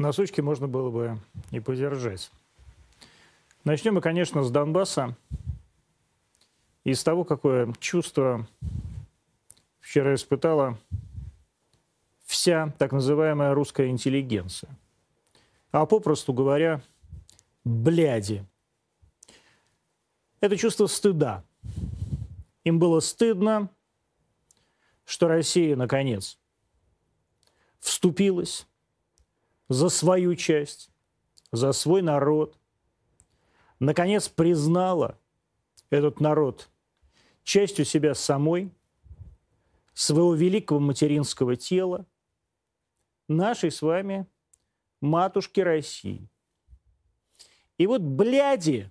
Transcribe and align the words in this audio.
на 0.00 0.12
сучке 0.12 0.40
можно 0.40 0.66
было 0.66 0.90
бы 0.90 1.20
и 1.50 1.60
подержать. 1.60 2.30
Начнем 3.64 3.94
мы, 3.94 4.00
конечно, 4.00 4.42
с 4.42 4.50
Донбасса 4.50 5.14
и 6.84 6.94
с 6.94 7.04
того, 7.04 7.24
какое 7.24 7.70
чувство 7.74 8.48
вчера 9.80 10.14
испытала 10.14 10.78
вся 12.24 12.72
так 12.78 12.92
называемая 12.92 13.52
русская 13.52 13.88
интеллигенция. 13.88 14.70
А 15.70 15.84
попросту 15.84 16.32
говоря, 16.32 16.80
бляди. 17.64 18.46
Это 20.40 20.56
чувство 20.56 20.86
стыда. 20.86 21.44
Им 22.64 22.78
было 22.78 23.00
стыдно, 23.00 23.68
что 25.04 25.28
Россия, 25.28 25.76
наконец, 25.76 26.38
вступилась 27.80 28.66
за 29.70 29.88
свою 29.88 30.34
часть, 30.34 30.90
за 31.52 31.72
свой 31.72 32.02
народ, 32.02 32.58
наконец 33.78 34.28
признала 34.28 35.16
этот 35.90 36.18
народ 36.18 36.68
частью 37.44 37.84
себя 37.84 38.14
самой, 38.14 38.72
своего 39.94 40.34
великого 40.34 40.80
материнского 40.80 41.54
тела, 41.54 42.04
нашей 43.28 43.70
с 43.70 43.80
вами 43.80 44.26
матушки 45.00 45.60
России. 45.60 46.28
И 47.78 47.86
вот 47.86 48.02
бляди, 48.02 48.90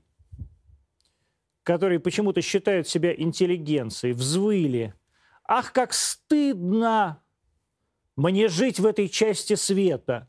которые 1.63 1.99
почему-то 1.99 2.41
считают 2.41 2.88
себя 2.88 3.13
интеллигенцией, 3.13 4.13
взвыли. 4.13 4.93
Ах, 5.43 5.73
как 5.73 5.93
стыдно 5.93 7.21
мне 8.16 8.47
жить 8.47 8.80
в 8.80 8.86
этой 8.86 9.09
части 9.09 9.55
света 9.55 10.28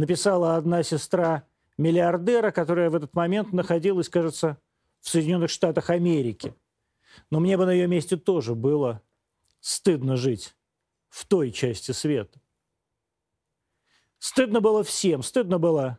написала 0.00 0.56
одна 0.56 0.82
сестра 0.82 1.44
миллиардера, 1.78 2.50
которая 2.50 2.90
в 2.90 2.94
этот 2.94 3.14
момент 3.14 3.52
находилась, 3.52 4.08
кажется, 4.08 4.58
в 5.00 5.08
Соединенных 5.08 5.50
Штатах 5.50 5.90
Америки. 5.90 6.54
Но 7.30 7.40
мне 7.40 7.56
бы 7.56 7.66
на 7.66 7.72
ее 7.72 7.86
месте 7.86 8.16
тоже 8.16 8.54
было 8.54 9.02
стыдно 9.60 10.16
жить 10.16 10.54
в 11.08 11.26
той 11.26 11.50
части 11.50 11.92
света. 11.92 12.40
Стыдно 14.18 14.60
было 14.60 14.82
всем. 14.82 15.22
Стыдно 15.22 15.58
было 15.58 15.98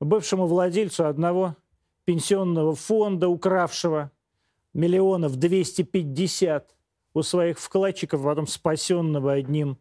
бывшему 0.00 0.46
владельцу 0.46 1.06
одного 1.06 1.56
пенсионного 2.04 2.74
фонда, 2.74 3.28
укравшего 3.28 4.10
миллионов 4.72 5.36
250 5.36 6.74
у 7.14 7.22
своих 7.22 7.58
вкладчиков, 7.58 8.22
потом 8.22 8.46
спасенного 8.46 9.32
одним 9.32 9.78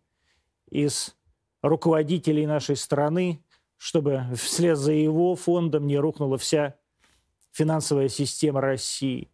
из 0.69 1.15
руководителей 1.61 2.45
нашей 2.45 2.75
страны, 2.75 3.43
чтобы 3.77 4.23
вслед 4.35 4.77
за 4.77 4.93
его 4.93 5.35
фондом 5.35 5.87
не 5.87 5.97
рухнула 5.97 6.37
вся 6.37 6.75
финансовая 7.51 8.09
система 8.09 8.61
России. 8.61 9.31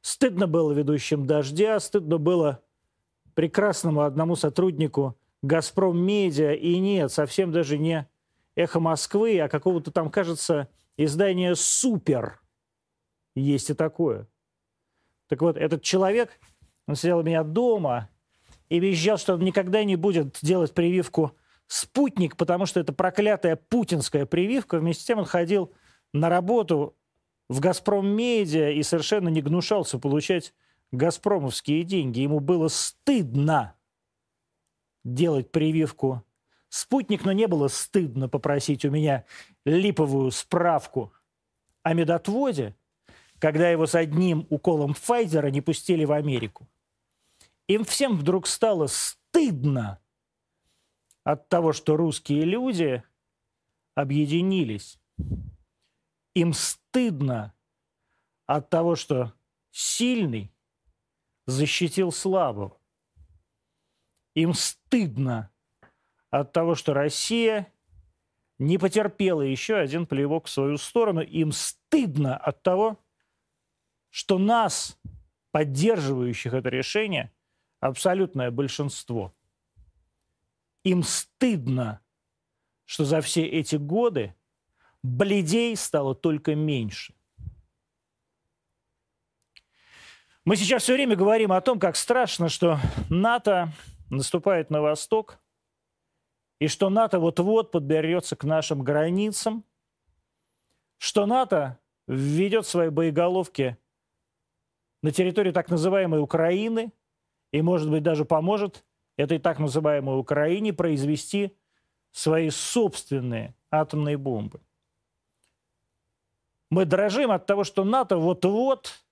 Стыдно 0.00 0.46
было 0.46 0.72
ведущим 0.72 1.26
«Дождя», 1.26 1.80
стыдно 1.80 2.18
было 2.18 2.62
прекрасному 3.34 4.02
одному 4.02 4.36
сотруднику 4.36 5.18
«Газпром 5.42 5.98
Медиа», 5.98 6.52
и 6.52 6.78
нет, 6.78 7.10
совсем 7.10 7.50
даже 7.50 7.76
не 7.76 8.08
«Эхо 8.54 8.78
Москвы», 8.78 9.40
а 9.40 9.48
какого-то 9.48 9.90
там, 9.90 10.10
кажется, 10.10 10.68
издания 10.96 11.54
«Супер». 11.54 12.40
Есть 13.34 13.70
и 13.70 13.74
такое. 13.74 14.28
Так 15.28 15.42
вот, 15.42 15.56
этот 15.56 15.82
человек, 15.82 16.38
он 16.86 16.94
сидел 16.94 17.18
у 17.18 17.22
меня 17.22 17.42
дома 17.42 18.08
и 18.68 18.78
визжал, 18.78 19.18
что 19.18 19.34
он 19.34 19.40
никогда 19.40 19.82
не 19.84 19.96
будет 19.96 20.38
делать 20.40 20.72
прививку 20.72 21.36
спутник, 21.66 22.36
потому 22.36 22.66
что 22.66 22.80
это 22.80 22.92
проклятая 22.92 23.56
путинская 23.56 24.26
прививка. 24.26 24.78
Вместе 24.78 25.02
с 25.02 25.06
тем 25.06 25.18
он 25.18 25.24
ходил 25.24 25.72
на 26.12 26.28
работу 26.28 26.96
в 27.48 27.60
«Газпром 27.60 28.06
Медиа» 28.06 28.70
и 28.70 28.82
совершенно 28.82 29.28
не 29.28 29.42
гнушался 29.42 29.98
получать 29.98 30.54
газпромовские 30.92 31.82
деньги. 31.84 32.20
Ему 32.20 32.40
было 32.40 32.68
стыдно 32.68 33.74
делать 35.04 35.50
прививку 35.50 36.24
спутник, 36.68 37.24
но 37.24 37.32
не 37.32 37.46
было 37.46 37.68
стыдно 37.68 38.28
попросить 38.28 38.84
у 38.84 38.90
меня 38.90 39.24
липовую 39.64 40.30
справку 40.30 41.12
о 41.82 41.94
медотводе, 41.94 42.74
когда 43.38 43.70
его 43.70 43.86
с 43.86 43.94
одним 43.94 44.46
уколом 44.50 44.94
Пфайзера 44.94 45.48
не 45.48 45.60
пустили 45.60 46.04
в 46.04 46.12
Америку. 46.12 46.68
Им 47.68 47.84
всем 47.84 48.16
вдруг 48.16 48.46
стало 48.46 48.86
стыдно 48.86 50.00
от 51.26 51.48
того, 51.48 51.72
что 51.72 51.96
русские 51.96 52.42
люди 52.42 53.02
объединились. 53.96 55.00
Им 56.36 56.52
стыдно 56.52 57.52
от 58.46 58.70
того, 58.70 58.94
что 58.94 59.32
сильный 59.72 60.54
защитил 61.46 62.12
слабого. 62.12 62.78
Им 64.34 64.54
стыдно 64.54 65.50
от 66.30 66.52
того, 66.52 66.76
что 66.76 66.94
Россия 66.94 67.72
не 68.58 68.78
потерпела 68.78 69.42
еще 69.42 69.74
один 69.74 70.06
плевок 70.06 70.46
в 70.46 70.50
свою 70.50 70.76
сторону. 70.76 71.22
Им 71.22 71.50
стыдно 71.50 72.36
от 72.36 72.62
того, 72.62 73.00
что 74.10 74.38
нас, 74.38 74.96
поддерживающих 75.50 76.54
это 76.54 76.68
решение, 76.68 77.32
абсолютное 77.80 78.52
большинство. 78.52 79.35
Им 80.86 81.02
стыдно, 81.02 82.00
что 82.84 83.04
за 83.04 83.20
все 83.20 83.44
эти 83.44 83.74
годы 83.74 84.36
бледей 85.02 85.74
стало 85.74 86.14
только 86.14 86.54
меньше. 86.54 87.12
Мы 90.44 90.54
сейчас 90.54 90.84
все 90.84 90.94
время 90.94 91.16
говорим 91.16 91.50
о 91.50 91.60
том, 91.60 91.80
как 91.80 91.96
страшно, 91.96 92.48
что 92.48 92.78
НАТО 93.10 93.72
наступает 94.10 94.70
на 94.70 94.80
восток, 94.80 95.40
и 96.60 96.68
что 96.68 96.88
НАТО 96.88 97.18
вот-вот 97.18 97.72
подберется 97.72 98.36
к 98.36 98.44
нашим 98.44 98.84
границам, 98.84 99.64
что 100.98 101.26
НАТО 101.26 101.80
введет 102.06 102.64
свои 102.64 102.90
боеголовки 102.90 103.76
на 105.02 105.10
территорию 105.10 105.52
так 105.52 105.68
называемой 105.68 106.20
Украины 106.20 106.92
и, 107.50 107.60
может 107.60 107.90
быть, 107.90 108.04
даже 108.04 108.24
поможет 108.24 108.85
этой 109.16 109.38
так 109.38 109.58
называемой 109.58 110.18
Украине 110.18 110.72
произвести 110.72 111.56
свои 112.12 112.50
собственные 112.50 113.54
атомные 113.70 114.16
бомбы. 114.16 114.60
Мы 116.70 116.84
дрожим 116.84 117.30
от 117.30 117.46
того, 117.46 117.64
что 117.64 117.84
НАТО 117.84 118.16
вот-вот 118.16 119.04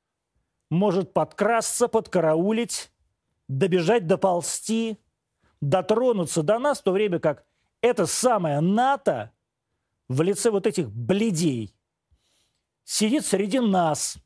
может 0.70 1.12
подкрасться, 1.12 1.88
подкараулить, 1.88 2.91
добежать, 3.48 4.06
доползти, 4.06 4.98
дотронуться 5.60 6.42
до 6.42 6.59
нас, 6.59 6.81
в 6.81 6.82
то 6.82 6.92
время 6.92 7.19
как 7.19 7.44
это 7.81 8.06
самое 8.06 8.60
НАТО 8.60 9.31
в 10.09 10.22
лице 10.22 10.50
вот 10.50 10.66
этих 10.66 10.91
бледей 10.91 11.75
сидит 12.84 13.25
среди 13.25 13.60
нас, 13.60 14.16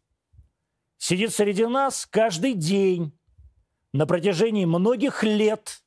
сидит 0.97 1.35
среди 1.35 1.67
нас 1.67 2.07
каждый 2.07 2.55
день, 2.55 3.18
на 3.99 4.07
протяжении 4.07 4.65
многих 4.65 5.25
лет, 5.25 5.83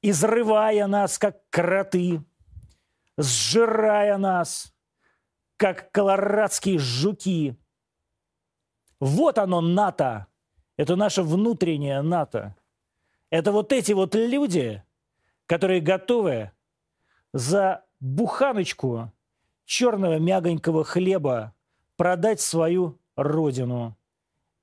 изрывая 0.00 0.86
нас, 0.86 1.18
как 1.18 1.42
кроты, 1.50 2.24
сжирая 3.18 4.16
нас, 4.16 4.72
как 5.58 5.90
колорадские 5.90 6.78
жуки. 6.78 7.58
Вот 9.00 9.36
оно, 9.36 9.60
НАТО. 9.60 10.28
Это 10.78 10.96
наше 10.96 11.22
внутреннее 11.22 12.00
НАТО. 12.00 12.56
Это 13.28 13.52
вот 13.52 13.70
эти 13.70 13.92
вот 13.92 14.14
люди, 14.14 14.82
которые 15.44 15.82
готовы 15.82 16.52
за 17.34 17.84
буханочку 18.00 19.12
черного 19.66 20.18
мягонького 20.18 20.84
хлеба 20.84 21.54
продать 21.98 22.40
свою 22.40 22.98
родину. 23.14 23.94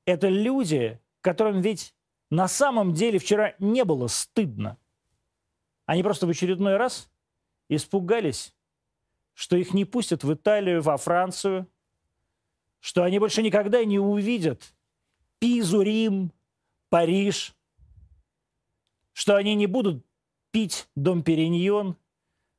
Это 0.05 0.27
люди, 0.27 0.99
которым 1.23 1.61
ведь 1.61 1.95
на 2.29 2.47
самом 2.47 2.93
деле 2.93 3.17
вчера 3.17 3.55
не 3.57 3.83
было 3.85 4.07
стыдно. 4.07 4.77
Они 5.85 6.03
просто 6.03 6.27
в 6.27 6.29
очередной 6.29 6.77
раз 6.77 7.09
испугались, 7.69 8.53
что 9.33 9.55
их 9.55 9.73
не 9.73 9.85
пустят 9.85 10.23
в 10.23 10.33
Италию, 10.33 10.81
во 10.81 10.97
Францию, 10.97 11.67
что 12.79 13.03
они 13.03 13.19
больше 13.19 13.41
никогда 13.41 13.83
не 13.85 13.97
увидят 13.97 14.75
Пизу, 15.39 15.81
Рим, 15.81 16.31
Париж, 16.89 17.55
что 19.13 19.35
они 19.35 19.55
не 19.55 19.67
будут 19.67 20.05
пить 20.51 20.87
Дом 20.95 21.23
Периньон 21.23 21.97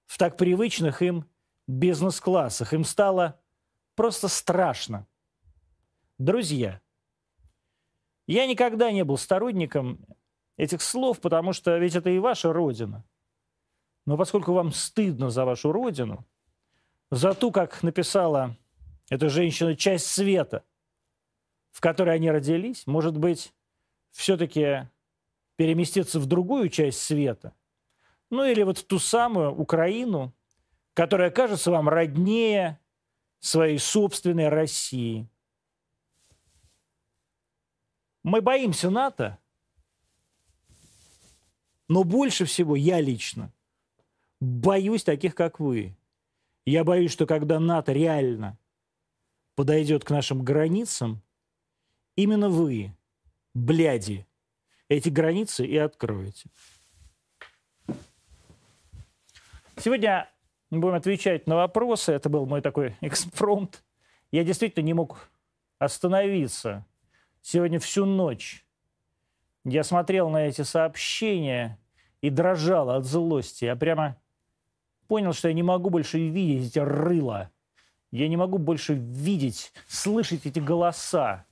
в 0.07 0.19
так 0.19 0.37
привычных 0.37 1.03
им 1.03 1.29
бизнес-классах. 1.67 2.73
Им 2.73 2.85
стало 2.85 3.39
просто 3.95 4.29
страшно. 4.29 5.07
Друзья– 6.19 6.81
я 8.27 8.47
никогда 8.47 8.91
не 8.91 9.05
был 9.05 9.19
сторонником 9.19 10.05
этих 10.57 10.83
слов, 10.83 11.21
потому 11.21 11.53
что 11.53 11.77
ведь 11.79 11.97
это 11.97 12.11
и 12.11 12.19
ваша 12.19 12.53
родина. 12.53 13.05
Но 14.07 14.17
поскольку 14.17 14.53
вам 14.53 14.73
стыдно 14.73 15.31
за 15.31 15.45
вашу 15.45 15.73
родину, 15.73 16.25
за 17.11 17.35
ту, 17.35 17.51
как 17.51 17.83
написала 17.83 18.57
эта 19.09 19.29
женщина, 19.29 19.77
часть 19.77 20.07
света, 20.07 20.65
в 21.71 21.81
которой 21.81 22.15
они 22.15 22.31
родились, 22.31 22.87
может 22.87 23.17
быть, 23.17 23.53
все-таки 24.11 24.89
переместиться 25.57 26.21
в 26.21 26.27
другую 26.27 26.69
часть 26.69 27.01
света, 27.01 27.55
ну 28.31 28.45
или 28.45 28.63
вот 28.63 28.79
в 28.79 28.85
ту 28.87 28.99
самую 28.99 29.53
Украину, 29.53 30.35
которая 30.95 31.31
кажется 31.31 31.71
вам 31.71 31.89
роднее 31.89 32.79
своей 33.41 33.79
собственной 33.79 34.49
России. 34.49 35.29
Мы 38.25 38.41
боимся 38.41 38.91
НАТО, 38.91 39.39
но 41.89 42.03
больше 42.03 42.47
всего 42.47 42.75
я 42.75 43.01
лично 43.01 43.53
боюсь 44.41 45.05
таких, 45.05 45.35
как 45.35 45.61
вы. 45.61 45.97
Я 46.67 46.85
боюсь, 46.85 47.13
что 47.13 47.27
когда 47.27 47.61
НАТО 47.61 47.93
реально 47.93 48.59
подойдет 49.55 50.05
к 50.05 50.11
нашим 50.11 50.43
границам, 50.43 51.23
именно 52.17 52.49
вы, 52.49 52.97
бляди, 53.53 54.27
эти 54.89 55.09
границы 55.09 55.67
и 55.67 55.77
откроете. 55.77 56.49
Сегодня 59.77 60.31
мы 60.71 60.81
будем 60.81 60.95
отвечать 60.95 61.47
на 61.47 61.57
вопросы. 61.57 62.13
Это 62.13 62.29
был 62.29 62.47
мой 62.47 62.63
такой 62.63 62.97
экспромт. 63.01 63.83
Я 64.31 64.45
действительно 64.45 64.85
не 64.85 64.95
мог 64.95 65.29
остановиться. 65.79 66.87
Сегодня 67.47 67.79
всю 67.79 68.07
ночь 68.07 68.67
я 69.65 69.85
смотрел 69.85 70.31
на 70.31 70.47
эти 70.47 70.63
сообщения 70.63 71.79
и 72.23 72.31
дрожал 72.31 72.89
от 72.89 73.05
злости. 73.05 73.67
Я 73.67 73.77
прямо 73.77 74.17
понял, 75.09 75.35
что 75.35 75.49
я 75.49 75.55
не 75.55 75.63
могу 75.63 75.91
больше 75.91 76.19
видеть 76.19 76.71
эти 76.71 76.79
рыла. 76.79 77.51
Я 78.11 78.29
не 78.29 78.39
могу 78.39 78.57
больше 78.57 78.95
видеть, 78.95 79.75
слышать 79.87 80.47
эти 80.47 80.59
голоса. 80.59 81.45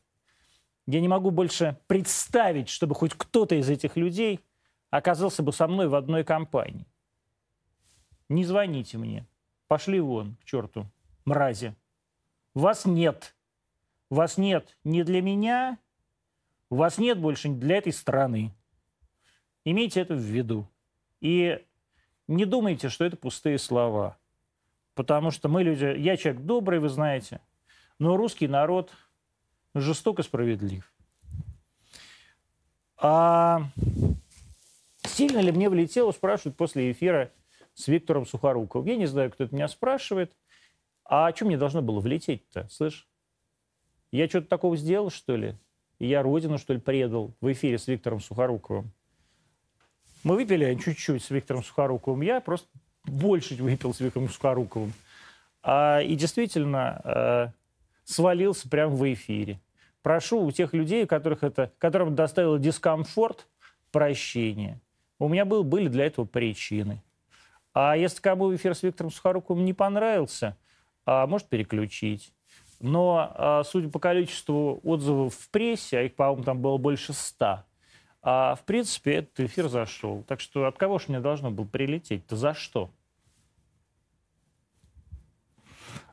Я 0.87 0.99
не 1.03 1.09
могу 1.09 1.31
больше 1.31 1.79
представить, 1.89 2.71
чтобы 2.71 2.95
хоть 2.95 3.13
кто-то 3.13 3.55
из 3.55 3.69
этих 3.69 3.95
людей 3.99 4.41
оказался 4.89 5.43
бы 5.43 5.53
со 5.53 5.69
мной 5.69 5.89
в 5.89 5.95
одной 5.95 6.25
компании. 6.25 6.87
Не 8.31 8.47
звоните 8.47 8.97
мне. 8.97 9.27
Пошли 9.69 10.01
вон, 10.01 10.37
к 10.37 10.45
черту, 10.45 10.87
мрази. 11.27 11.77
Вас 12.55 12.87
нет. 12.87 13.37
Вас 14.13 14.37
нет 14.37 14.77
ни 14.85 15.03
для 15.03 15.23
меня, 15.23 15.79
вас 16.77 16.99
нет 16.99 17.19
больше 17.19 17.49
для 17.49 17.77
этой 17.77 17.93
страны. 17.93 18.55
Имейте 19.65 20.01
это 20.01 20.15
в 20.15 20.21
виду. 20.21 20.69
И 21.21 21.63
не 22.29 22.45
думайте, 22.45 22.89
что 22.89 23.05
это 23.05 23.17
пустые 23.17 23.59
слова. 23.59 24.17
Потому 24.95 25.31
что 25.31 25.49
мы 25.49 25.63
люди... 25.63 25.85
Я 25.99 26.17
человек 26.17 26.43
добрый, 26.43 26.79
вы 26.79 26.89
знаете. 26.89 27.41
Но 27.99 28.17
русский 28.17 28.49
народ 28.49 28.91
жестоко 29.75 30.23
справедлив. 30.23 30.93
А 32.97 33.71
сильно 35.05 35.39
ли 35.39 35.53
мне 35.53 35.69
влетело, 35.69 36.13
спрашивают 36.13 36.57
после 36.57 36.93
эфира 36.93 37.33
с 37.75 37.89
Виктором 37.89 38.27
Сухоруковым. 38.27 38.87
Я 38.87 38.97
не 38.97 39.07
знаю, 39.07 39.31
кто 39.31 39.45
это 39.45 39.55
меня 39.55 39.69
спрашивает. 39.69 40.37
А 41.05 41.27
о 41.27 41.33
чем 41.33 41.49
мне 41.49 41.59
должно 41.59 41.83
было 41.83 42.01
влететь-то, 42.01 42.69
слышь? 42.71 43.09
Я 44.11 44.29
что-то 44.29 44.47
такого 44.47 44.77
сделал, 44.77 45.11
что 45.11 45.37
ли? 45.37 45.57
Я 46.07 46.23
родину, 46.25 46.59
что 46.59 46.73
ли, 46.73 46.81
предал 46.81 47.33
в 47.41 47.53
эфире 47.53 47.79
с 47.79 47.87
Виктором 47.87 48.21
Сухоруковым? 48.21 48.91
Мы 50.25 50.35
выпили 50.35 50.75
чуть-чуть 50.75 51.23
с 51.23 51.31
Виктором 51.31 51.63
Сухоруковым. 51.63 52.23
Я 52.23 52.41
просто 52.41 52.67
больше 53.05 53.55
выпил 53.55 53.95
с 53.95 54.01
Виктором 54.01 54.29
Сухоруковым. 54.29 54.93
А, 55.63 56.01
и 56.01 56.17
действительно 56.17 57.01
э, 57.05 57.49
свалился 58.03 58.69
прямо 58.69 58.97
в 58.97 59.13
эфире. 59.13 59.61
Прошу 60.03 60.43
у 60.43 60.51
тех 60.51 60.75
людей, 60.75 61.07
которых 61.07 61.45
это, 61.45 61.71
которым 61.79 62.17
доставило 62.17 62.59
дискомфорт, 62.59 63.47
прощения. 63.93 64.81
У 65.21 65.29
меня 65.29 65.45
был, 65.45 65.63
были 65.63 65.87
для 65.87 66.07
этого 66.07 66.25
причины. 66.25 67.01
А 67.75 67.97
если 67.97 68.21
кому 68.21 68.53
эфир 68.53 68.75
с 68.75 68.83
Виктором 68.83 69.13
Сухоруковым 69.13 69.65
не 69.65 69.73
понравился, 69.73 70.57
а, 71.05 71.29
может 71.29 71.49
переключить. 71.49 72.33
Но, 72.83 73.33
а, 73.35 73.63
судя 73.63 73.89
по 73.89 74.01
количеству 74.01 74.81
отзывов 74.83 75.35
в 75.35 75.49
прессе, 75.51 75.99
а 75.99 76.03
их, 76.03 76.17
по-моему, 76.17 76.43
там 76.43 76.61
было 76.61 76.79
больше 76.79 77.13
ста, 77.13 77.65
а, 78.23 78.57
в 78.57 78.65
принципе, 78.65 79.15
этот 79.15 79.39
эфир 79.39 79.69
зашел. 79.69 80.25
Так 80.27 80.41
что 80.41 80.67
от 80.67 80.77
кого 80.79 80.99
же 80.99 81.07
мне 81.09 81.21
должно 81.21 81.53
было 81.53 81.65
прилететь-то? 81.65 82.35
За 82.35 82.55
что? 82.55 82.91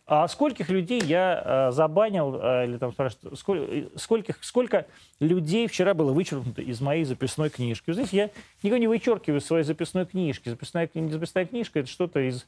А 0.05 0.27
скольких 0.27 0.69
людей 0.69 1.01
я 1.01 1.69
э, 1.69 1.71
забанил, 1.71 2.39
э, 2.41 2.65
или 2.65 2.77
там 2.77 2.91
спрашивают, 2.93 3.37
сколь, 3.37 3.89
скольких, 3.95 4.43
сколько 4.43 4.87
людей 5.19 5.67
вчера 5.67 5.93
было 5.93 6.11
вычеркнуто 6.11 6.63
из 6.63 6.81
моей 6.81 7.03
записной 7.03 7.51
книжки? 7.51 7.91
Вы 7.91 7.93
знаете, 7.93 8.17
я 8.17 8.29
никого 8.63 8.79
не 8.79 8.87
вычеркиваю 8.87 9.39
из 9.39 9.45
своей 9.45 9.63
записной 9.63 10.07
книжки. 10.07 10.49
Записная, 10.49 10.89
записная 10.93 11.45
книжка– 11.45 11.79
это 11.81 11.89
что-то 11.89 12.19
из 12.21 12.47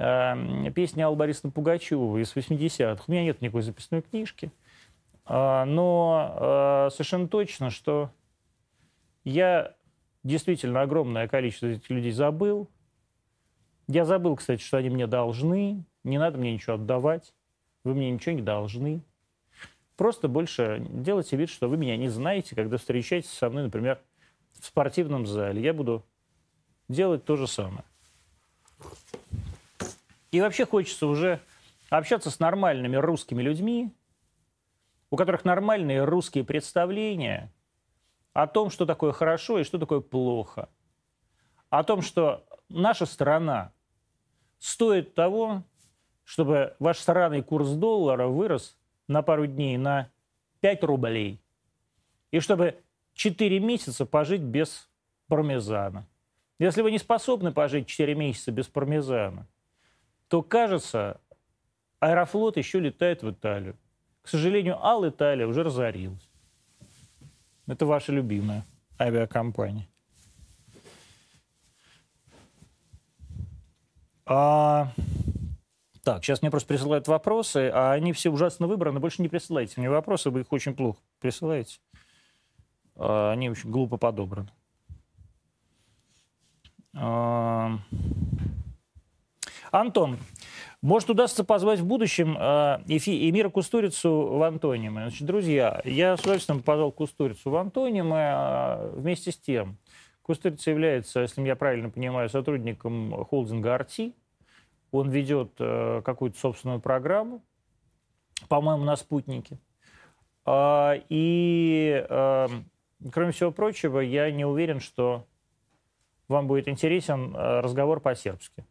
э, 0.00 0.70
песни 0.74 1.02
Аллы 1.02 1.16
Борисовны 1.16 1.52
Пугачевой 1.52 2.22
из 2.22 2.34
80-х. 2.34 3.04
У 3.06 3.12
меня 3.12 3.24
нет 3.24 3.40
никакой 3.40 3.62
записной 3.62 4.02
книжки. 4.02 4.50
Э, 5.26 5.64
но 5.64 6.88
э, 6.88 6.90
совершенно 6.92 7.28
точно, 7.28 7.70
что 7.70 8.10
я 9.24 9.74
действительно 10.24 10.82
огромное 10.82 11.28
количество 11.28 11.66
этих 11.66 11.88
людей 11.90 12.12
забыл. 12.12 12.68
Я 13.86 14.04
забыл, 14.04 14.36
кстати, 14.36 14.62
что 14.62 14.78
они 14.78 14.90
мне 14.90 15.06
должны. 15.06 15.84
Не 16.04 16.18
надо 16.18 16.38
мне 16.38 16.54
ничего 16.54 16.74
отдавать. 16.74 17.34
Вы 17.84 17.94
мне 17.94 18.10
ничего 18.10 18.34
не 18.34 18.42
должны. 18.42 19.02
Просто 19.96 20.28
больше 20.28 20.86
делайте 20.88 21.36
вид, 21.36 21.50
что 21.50 21.68
вы 21.68 21.76
меня 21.76 21.96
не 21.96 22.08
знаете, 22.08 22.54
когда 22.56 22.78
встречаетесь 22.78 23.30
со 23.30 23.50
мной, 23.50 23.64
например, 23.64 24.00
в 24.58 24.64
спортивном 24.64 25.26
зале. 25.26 25.62
Я 25.62 25.74
буду 25.74 26.04
делать 26.88 27.24
то 27.24 27.36
же 27.36 27.46
самое. 27.46 27.84
И 30.30 30.40
вообще 30.40 30.64
хочется 30.64 31.06
уже 31.06 31.40
общаться 31.88 32.30
с 32.30 32.38
нормальными 32.38 32.96
русскими 32.96 33.42
людьми, 33.42 33.92
у 35.10 35.16
которых 35.16 35.44
нормальные 35.44 36.04
русские 36.04 36.44
представления 36.44 37.52
о 38.32 38.46
том, 38.46 38.70
что 38.70 38.86
такое 38.86 39.12
хорошо 39.12 39.58
и 39.58 39.64
что 39.64 39.78
такое 39.78 40.00
плохо. 40.00 40.68
О 41.68 41.82
том, 41.82 42.00
что 42.00 42.44
наша 42.68 43.06
страна 43.06 43.72
стоит 44.58 45.14
того, 45.14 45.64
чтобы 46.24 46.76
ваш 46.78 46.98
странный 46.98 47.42
курс 47.42 47.70
доллара 47.70 48.28
вырос 48.28 48.78
на 49.08 49.22
пару 49.22 49.46
дней 49.46 49.76
на 49.76 50.10
5 50.60 50.84
рублей. 50.84 51.40
И 52.30 52.38
чтобы 52.38 52.80
4 53.14 53.58
месяца 53.58 54.06
пожить 54.06 54.42
без 54.42 54.88
пармезана. 55.26 56.06
Если 56.60 56.82
вы 56.82 56.92
не 56.92 56.98
способны 56.98 57.50
пожить 57.50 57.88
4 57.88 58.14
месяца 58.14 58.52
без 58.52 58.68
пармезана, 58.68 59.48
то, 60.30 60.42
кажется, 60.42 61.20
Аэрофлот 61.98 62.56
еще 62.56 62.78
летает 62.78 63.24
в 63.24 63.30
Италию. 63.32 63.76
К 64.22 64.28
сожалению, 64.28 64.78
Ал 64.80 65.06
Италия 65.06 65.44
уже 65.44 65.64
разорилась. 65.64 66.30
Это 67.66 67.84
ваша 67.84 68.12
любимая 68.12 68.64
авиакомпания. 68.98 69.88
А... 74.24 74.92
Так, 76.04 76.24
сейчас 76.24 76.42
мне 76.42 76.50
просто 76.52 76.68
присылают 76.68 77.08
вопросы, 77.08 77.68
а 77.74 77.92
они 77.92 78.12
все 78.12 78.30
ужасно 78.30 78.68
выбраны. 78.68 79.00
Больше 79.00 79.22
не 79.22 79.28
присылайте 79.28 79.80
мне 79.80 79.90
вопросы, 79.90 80.30
вы 80.30 80.42
их 80.42 80.52
очень 80.52 80.76
плохо 80.76 81.00
присылаете. 81.18 81.80
А, 82.94 83.32
они 83.32 83.50
очень 83.50 83.70
глупо 83.70 83.96
подобраны. 83.96 84.50
А, 86.94 87.78
Антон, 89.70 90.18
может, 90.82 91.10
удастся 91.10 91.44
позвать 91.44 91.80
в 91.80 91.86
будущем 91.86 92.36
а, 92.38 92.82
Эмира 92.86 93.50
Кустурицу 93.50 94.10
в 94.10 94.42
Антониме. 94.42 95.02
Значит, 95.02 95.26
друзья, 95.26 95.80
я 95.84 96.16
с 96.16 96.20
удовольствием 96.20 96.62
позвал 96.62 96.90
Кустурицу 96.90 97.50
в 97.50 97.56
Антониме 97.56 98.92
вместе 98.92 99.30
с 99.30 99.38
тем. 99.38 99.76
Кустурица 100.22 100.70
является, 100.70 101.20
если 101.20 101.42
я 101.42 101.56
правильно 101.56 101.90
понимаю, 101.90 102.28
сотрудником 102.28 103.24
холдинга 103.24 103.74
«Арти», 103.74 104.14
он 104.92 105.10
ведет 105.10 105.52
э, 105.58 106.02
какую-то 106.04 106.38
собственную 106.38 106.80
программу, 106.80 107.42
по-моему, 108.48 108.84
на 108.84 108.96
спутнике. 108.96 109.58
А, 110.44 110.94
и, 111.08 112.04
э, 112.08 112.48
кроме 113.12 113.32
всего 113.32 113.52
прочего, 113.52 114.00
я 114.00 114.30
не 114.30 114.44
уверен, 114.44 114.80
что 114.80 115.26
вам 116.28 116.46
будет 116.46 116.68
интересен 116.68 117.34
э, 117.34 117.60
разговор 117.60 118.00
по-сербски. 118.00 118.64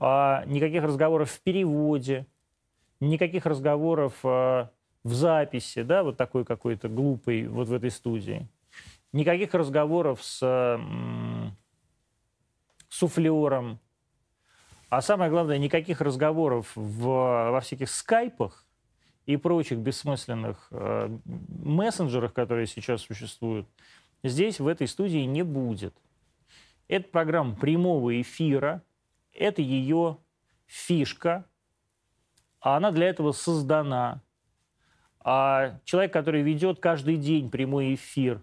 А 0.00 0.44
никаких 0.46 0.82
разговоров 0.82 1.30
в 1.30 1.40
переводе, 1.40 2.26
никаких 3.00 3.44
разговоров 3.46 4.14
в 4.22 4.70
записи, 5.04 5.82
да, 5.82 6.02
вот 6.02 6.16
такой 6.16 6.44
какой-то 6.44 6.88
глупый 6.88 7.46
вот 7.46 7.68
в 7.68 7.72
этой 7.72 7.90
студии. 7.90 8.48
Никаких 9.12 9.54
разговоров 9.54 10.22
с 10.22 10.40
суфлером. 12.88 13.78
А 14.88 15.02
самое 15.02 15.30
главное, 15.30 15.58
никаких 15.58 16.00
разговоров 16.00 16.72
в, 16.74 17.04
во 17.04 17.60
всяких 17.60 17.88
скайпах 17.90 18.66
и 19.26 19.36
прочих 19.36 19.78
бессмысленных 19.78 20.66
э, 20.72 21.16
мессенджерах, 21.24 22.32
которые 22.32 22.66
сейчас 22.66 23.02
существуют, 23.02 23.68
здесь, 24.24 24.58
в 24.58 24.66
этой 24.66 24.88
студии, 24.88 25.20
не 25.20 25.42
будет. 25.42 25.94
Это 26.88 27.08
программа 27.08 27.54
прямого 27.54 28.20
эфира, 28.20 28.82
это 29.32 29.62
ее 29.62 30.18
фишка, 30.66 31.44
а 32.60 32.76
она 32.76 32.90
для 32.90 33.08
этого 33.08 33.32
создана. 33.32 34.22
А 35.20 35.78
человек, 35.84 36.12
который 36.12 36.42
ведет 36.42 36.80
каждый 36.80 37.16
день 37.16 37.50
прямой 37.50 37.94
эфир, 37.94 38.42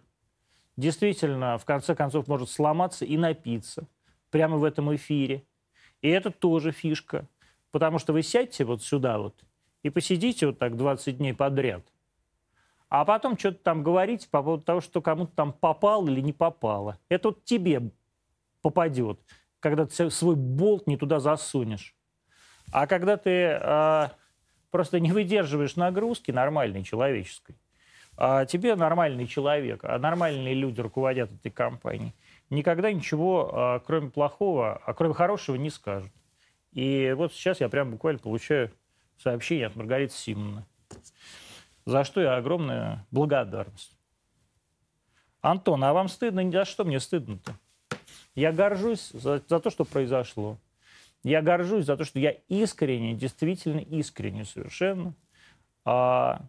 действительно, 0.75 1.57
в 1.57 1.65
конце 1.65 1.95
концов, 1.95 2.27
может 2.27 2.49
сломаться 2.49 3.05
и 3.05 3.17
напиться 3.17 3.87
прямо 4.29 4.57
в 4.57 4.63
этом 4.63 4.95
эфире. 4.95 5.43
И 6.01 6.09
это 6.09 6.31
тоже 6.31 6.71
фишка. 6.71 7.27
Потому 7.71 7.99
что 7.99 8.13
вы 8.13 8.21
сядьте 8.23 8.63
вот 8.63 8.83
сюда 8.83 9.17
вот 9.17 9.43
и 9.83 9.89
посидите 9.89 10.47
вот 10.47 10.59
так 10.59 10.75
20 10.75 11.17
дней 11.17 11.33
подряд. 11.33 11.83
А 12.89 13.03
потом 13.05 13.37
что-то 13.37 13.59
там 13.59 13.83
говорите 13.83 14.29
по 14.29 14.41
поводу 14.41 14.63
того, 14.63 14.81
что 14.81 15.01
кому-то 15.01 15.33
там 15.35 15.53
попало 15.53 16.07
или 16.07 16.21
не 16.21 16.33
попало. 16.33 16.97
Это 17.09 17.29
вот 17.29 17.43
тебе 17.43 17.91
попадет, 18.61 19.19
когда 19.59 19.85
ты 19.85 20.09
свой 20.09 20.35
болт 20.35 20.87
не 20.87 20.97
туда 20.97 21.19
засунешь. 21.19 21.95
А 22.71 22.87
когда 22.87 23.17
ты 23.17 23.31
э, 23.31 24.07
просто 24.71 24.99
не 24.99 25.11
выдерживаешь 25.11 25.75
нагрузки 25.75 26.31
нормальной 26.31 26.83
человеческой, 26.83 27.55
а 28.17 28.45
тебе 28.45 28.75
нормальный 28.75 29.27
человек, 29.27 29.83
а 29.83 29.97
нормальные 29.99 30.53
люди 30.53 30.81
руководят 30.81 31.31
этой 31.31 31.51
компанией, 31.51 32.13
никогда 32.49 32.91
ничего, 32.91 33.79
э, 33.79 33.85
кроме 33.85 34.09
плохого, 34.09 34.81
а 34.85 34.93
кроме 34.93 35.13
хорошего 35.13 35.55
не 35.55 35.69
скажут. 35.69 36.11
И 36.73 37.13
вот 37.17 37.33
сейчас 37.33 37.61
я 37.61 37.69
прям 37.69 37.91
буквально 37.91 38.19
получаю 38.19 38.71
сообщение 39.17 39.67
от 39.67 39.75
Маргариты 39.75 40.13
Симоновны, 40.13 40.65
за 41.85 42.03
что 42.03 42.21
я 42.21 42.35
огромная 42.35 43.05
благодарность. 43.11 43.97
Антон, 45.41 45.83
а 45.83 45.93
вам 45.93 46.09
стыдно? 46.09 46.51
За 46.51 46.65
что 46.65 46.83
мне 46.83 46.99
стыдно-то? 46.99 47.53
Я 48.37 48.51
горжусь 48.51 49.09
за, 49.13 49.43
за 49.47 49.59
то, 49.59 49.71
что 49.71 49.83
произошло. 49.83 50.59
Я 51.23 51.41
горжусь 51.41 51.85
за 51.85 51.97
то, 51.97 52.03
что 52.03 52.19
я 52.19 52.35
искренне, 52.49 53.15
действительно 53.15 53.79
искренне 53.79 54.45
совершенно 54.45 55.15
а, 55.83 56.45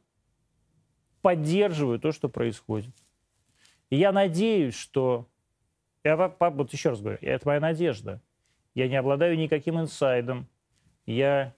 поддерживаю 1.22 1.98
то, 1.98 2.12
что 2.12 2.28
происходит. 2.28 2.94
И 3.88 3.96
я 3.96 4.12
надеюсь, 4.12 4.74
что... 4.74 5.30
Я 6.04 6.16
вот 6.28 6.72
еще 6.74 6.90
раз 6.90 7.00
говорю, 7.00 7.18
это 7.22 7.48
моя 7.48 7.58
надежда. 7.58 8.20
Я 8.74 8.86
не 8.86 8.96
обладаю 8.96 9.38
никаким 9.38 9.80
инсайдом. 9.80 10.46
Я... 11.06 11.54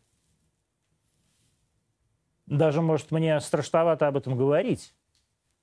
Даже, 2.46 2.82
может, 2.82 3.10
мне 3.10 3.40
страшновато 3.40 4.06
об 4.06 4.16
этом 4.16 4.36
говорить. 4.36 4.94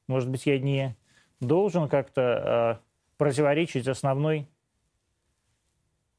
Может 0.07 0.29
быть, 0.29 0.45
я 0.45 0.59
не 0.59 0.97
должен 1.39 1.87
как-то 1.87 2.81
э, 2.81 3.15
противоречить 3.15 3.87
основной 3.87 4.49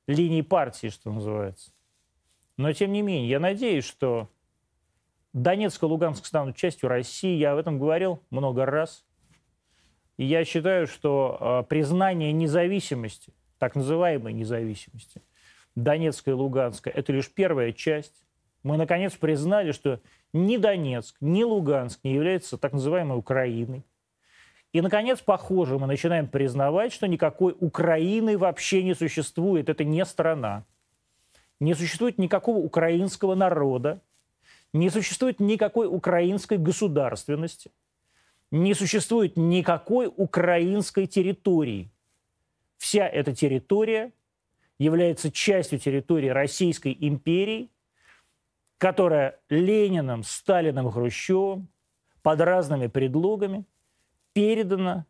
линии 0.09 0.43
партии, 0.43 0.89
что 0.89 1.13
называется. 1.13 1.71
Но, 2.57 2.73
тем 2.73 2.93
не 2.93 3.03
менее, 3.03 3.29
я 3.29 3.39
надеюсь, 3.39 3.85
что 3.85 4.29
Донецк 5.33 5.81
и 5.83 5.87
Луганск 5.87 6.27
станут 6.27 6.57
частью 6.57 6.89
России. 6.89 7.37
Я 7.37 7.53
об 7.53 7.59
этом 7.59 7.79
говорил 7.79 8.21
много 8.31 8.67
раз. 8.67 9.05
И 10.17 10.25
я 10.25 10.45
считаю, 10.45 10.89
что 10.89 11.39
э, 11.41 11.69
признание 11.69 12.33
независимости, 12.33 13.33
так 13.59 13.77
называемой 13.77 14.33
независимости 14.33 15.23
Донецка 15.77 16.33
и 16.33 16.35
Луганска, 16.35 16.91
это 16.91 17.13
лишь 17.13 17.33
первая 17.33 17.73
часть. 17.73 18.25
Мы, 18.65 18.77
наконец, 18.77 19.15
признали, 19.15 19.71
что 19.71 20.01
ни 20.33 20.57
Донецк, 20.57 21.17
ни 21.21 21.45
Луганск 21.45 22.01
не 22.03 22.15
являются 22.15 22.59
так 22.59 22.73
называемой 22.73 23.17
Украиной. 23.17 23.85
И, 24.73 24.83
наконец, 24.83 25.21
похоже, 25.21 25.79
мы 25.79 25.87
начинаем 25.87 26.29
признавать, 26.29 26.93
что 26.93 27.09
никакой 27.09 27.57
Украины 27.59 28.37
вообще 28.37 28.83
не 28.83 28.95
существует. 28.95 29.69
Это 29.69 29.85
не 29.85 30.05
страна. 30.05 30.65
Не 31.59 31.75
существует 31.75 32.19
никакого 32.19 32.59
украинского 32.59 33.35
народа. 33.35 34.03
Не 34.75 34.91
существует 34.91 35.41
никакой 35.41 35.87
украинской 35.87 36.59
государственности. 36.59 37.71
Не 38.51 38.75
существует 38.75 39.37
никакой 39.37 40.13
украинской 40.15 41.07
территории. 41.07 41.91
Вся 42.77 43.09
эта 43.09 43.35
территория 43.35 44.13
является 44.79 45.33
частью 45.33 45.79
территории 45.79 46.29
Российской 46.29 46.97
империи, 47.01 47.71
которая 48.77 49.41
Лениным, 49.49 50.23
Сталиным, 50.23 50.91
Хрущевым 50.91 51.69
под 52.23 52.43
разными 52.43 52.87
предлогами– 52.87 53.65
передано 54.39 55.05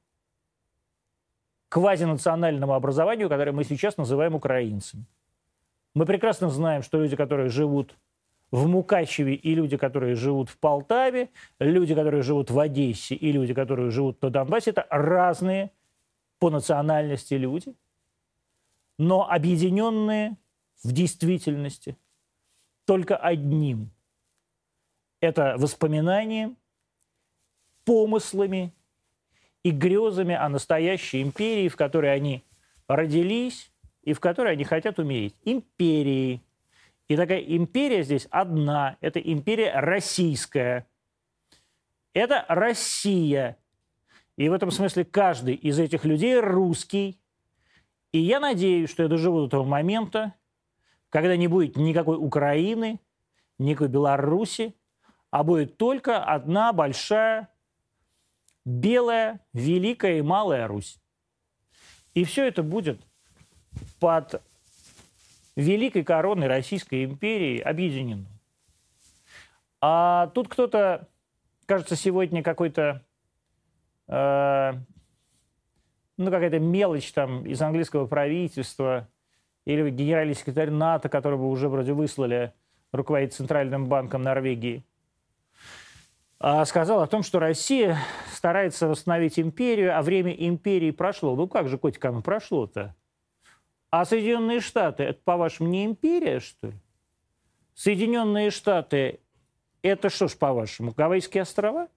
квазинациональному 1.68 2.72
образованию, 2.72 3.28
которое 3.28 3.52
мы 3.52 3.62
сейчас 3.62 3.98
называем 3.98 4.34
украинцами. 4.34 5.04
Мы 5.92 6.06
прекрасно 6.06 6.48
знаем, 6.48 6.82
что 6.82 6.98
люди, 6.98 7.14
которые 7.14 7.50
живут 7.50 7.94
в 8.50 8.66
Мукачеве 8.66 9.34
и 9.34 9.54
люди, 9.54 9.76
которые 9.76 10.14
живут 10.14 10.48
в 10.48 10.56
Полтаве, 10.56 11.28
люди, 11.58 11.94
которые 11.94 12.22
живут 12.22 12.50
в 12.50 12.58
Одессе 12.58 13.16
и 13.16 13.30
люди, 13.30 13.52
которые 13.52 13.90
живут 13.90 14.22
на 14.22 14.30
Донбассе, 14.30 14.70
это 14.70 14.86
разные 14.88 15.72
по 16.38 16.48
национальности 16.48 17.34
люди, 17.34 17.74
но 18.96 19.30
объединенные 19.30 20.38
в 20.82 20.92
действительности 20.92 21.98
только 22.86 23.14
одним. 23.14 23.90
Это 25.20 25.56
воспоминанием, 25.58 26.56
помыслами 27.84 28.72
и 29.62 29.70
грезами 29.70 30.34
о 30.34 30.48
настоящей 30.48 31.22
империи, 31.22 31.68
в 31.68 31.76
которой 31.76 32.14
они 32.14 32.44
родились 32.86 33.70
и 34.02 34.12
в 34.12 34.20
которой 34.20 34.52
они 34.52 34.64
хотят 34.64 34.98
умереть. 34.98 35.34
Империи. 35.44 36.42
И 37.08 37.16
такая 37.16 37.40
империя 37.40 38.02
здесь 38.02 38.26
одна. 38.30 38.96
Это 39.00 39.18
империя 39.18 39.72
российская. 39.80 40.86
Это 42.12 42.44
Россия. 42.48 43.56
И 44.36 44.48
в 44.48 44.52
этом 44.52 44.70
смысле 44.70 45.04
каждый 45.04 45.54
из 45.54 45.78
этих 45.78 46.04
людей 46.04 46.38
русский. 46.38 47.20
И 48.12 48.18
я 48.18 48.40
надеюсь, 48.40 48.90
что 48.90 49.02
я 49.02 49.08
доживу 49.08 49.42
до 49.42 49.48
того 49.48 49.64
момента, 49.64 50.34
когда 51.10 51.36
не 51.36 51.48
будет 51.48 51.76
никакой 51.76 52.16
Украины, 52.16 53.00
никакой 53.58 53.88
Беларуси, 53.88 54.74
а 55.30 55.42
будет 55.44 55.76
только 55.76 56.22
одна 56.22 56.72
большая 56.72 57.48
Белая, 58.68 59.40
Великая 59.54 60.18
и 60.18 60.22
Малая 60.22 60.68
Русь. 60.68 61.00
И 62.12 62.24
все 62.24 62.46
это 62.46 62.62
будет 62.62 63.00
под 63.98 64.42
великой 65.56 66.04
короной 66.04 66.48
Российской 66.48 67.04
империи 67.04 67.60
объединено. 67.60 68.26
А 69.80 70.26
тут 70.34 70.48
кто-то, 70.48 71.08
кажется, 71.64 71.96
сегодня 71.96 72.42
какой-то, 72.42 73.02
э, 74.06 74.72
ну, 76.18 76.30
какая-то 76.30 76.58
мелочь 76.58 77.10
там 77.12 77.46
из 77.46 77.62
английского 77.62 78.06
правительства 78.06 79.08
или 79.64 79.88
генеральный 79.88 80.34
секретарь 80.34 80.68
НАТО, 80.68 81.08
которого 81.08 81.46
уже 81.46 81.70
вроде 81.70 81.94
выслали 81.94 82.52
руководить 82.92 83.32
Центральным 83.32 83.86
банком 83.86 84.22
Норвегии– 84.24 84.84
сказал 86.40 87.00
о 87.00 87.06
том, 87.06 87.22
что 87.22 87.40
Россия 87.40 87.98
старается 88.32 88.86
восстановить 88.86 89.38
империю, 89.40 89.96
а 89.98 90.02
время 90.02 90.32
империи 90.32 90.92
прошло. 90.92 91.34
Ну 91.34 91.48
как 91.48 91.68
же, 91.68 91.78
котик, 91.78 92.04
оно 92.04 92.22
прошло-то? 92.22 92.94
А 93.90 94.04
Соединенные 94.04 94.60
Штаты, 94.60 95.02
это, 95.02 95.20
по-вашему, 95.24 95.68
не 95.68 95.84
империя, 95.84 96.40
что 96.40 96.68
ли? 96.68 96.74
Соединенные 97.74 98.50
Штаты, 98.50 99.20
это 99.82 100.10
что 100.10 100.28
ж, 100.28 100.36
по-вашему, 100.36 100.92
Гавайские 100.92 101.42
острова? 101.42 101.88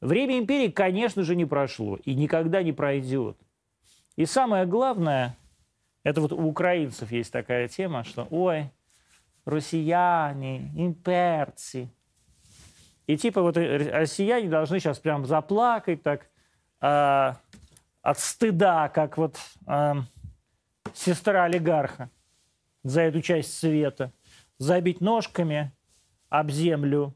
Время 0.00 0.38
империи, 0.38 0.70
конечно 0.70 1.22
же, 1.24 1.34
не 1.34 1.44
прошло 1.44 1.96
и 2.04 2.14
никогда 2.14 2.62
не 2.62 2.72
пройдет. 2.72 3.36
И 4.16 4.26
самое 4.26 4.64
главное, 4.64 5.36
это 6.04 6.20
вот 6.20 6.32
у 6.32 6.46
украинцев 6.46 7.10
есть 7.10 7.32
такая 7.32 7.68
тема, 7.68 8.04
что, 8.04 8.26
ой, 8.30 8.70
россияне, 9.44 10.70
имперцы– 10.74 11.90
и 13.06 13.16
типа 13.16 13.42
вот 13.42 13.56
россияне 13.56 14.48
должны 14.48 14.80
сейчас 14.80 14.98
прям 14.98 15.26
заплакать 15.26 16.02
так 16.02 16.30
э, 16.80 17.32
от 18.02 18.18
стыда, 18.18 18.88
как 18.88 19.18
вот 19.18 19.36
э, 19.66 19.94
сестра 20.94 21.44
олигарха 21.44 22.10
за 22.82 23.02
эту 23.02 23.20
часть 23.20 23.58
света, 23.58 24.12
забить 24.58 25.00
ножками 25.00 25.72
об 26.30 26.50
землю 26.50 27.14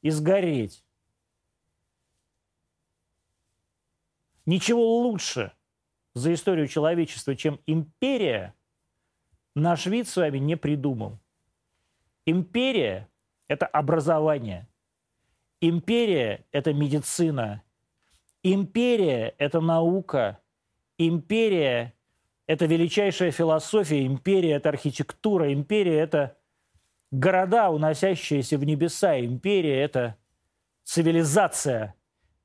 и 0.00 0.10
сгореть. 0.10 0.82
Ничего 4.46 4.98
лучше 5.02 5.52
за 6.14 6.32
историю 6.34 6.68
человечества, 6.68 7.36
чем 7.36 7.60
империя, 7.66 8.54
наш 9.54 9.86
вид 9.86 10.08
с 10.08 10.16
вами 10.16 10.38
не 10.38 10.56
придумал. 10.56 11.18
Империя– 12.24 13.08
это 13.52 13.66
образование. 13.66 14.66
Империя– 15.60 16.46
это 16.52 16.72
медицина. 16.72 17.62
Империя– 18.42 19.34
это 19.38 19.60
наука. 19.60 20.38
Империя– 20.96 21.92
это 22.46 22.64
величайшая 22.64 23.30
философия. 23.30 24.06
Империя– 24.06 24.52
это 24.54 24.70
архитектура. 24.70 25.52
Империя– 25.52 25.98
это 26.00 26.38
города, 27.10 27.68
уносящиеся 27.70 28.56
в 28.56 28.64
небеса. 28.64 29.20
Империя– 29.20 29.80
это 29.82 30.16
цивилизация. 30.84 31.94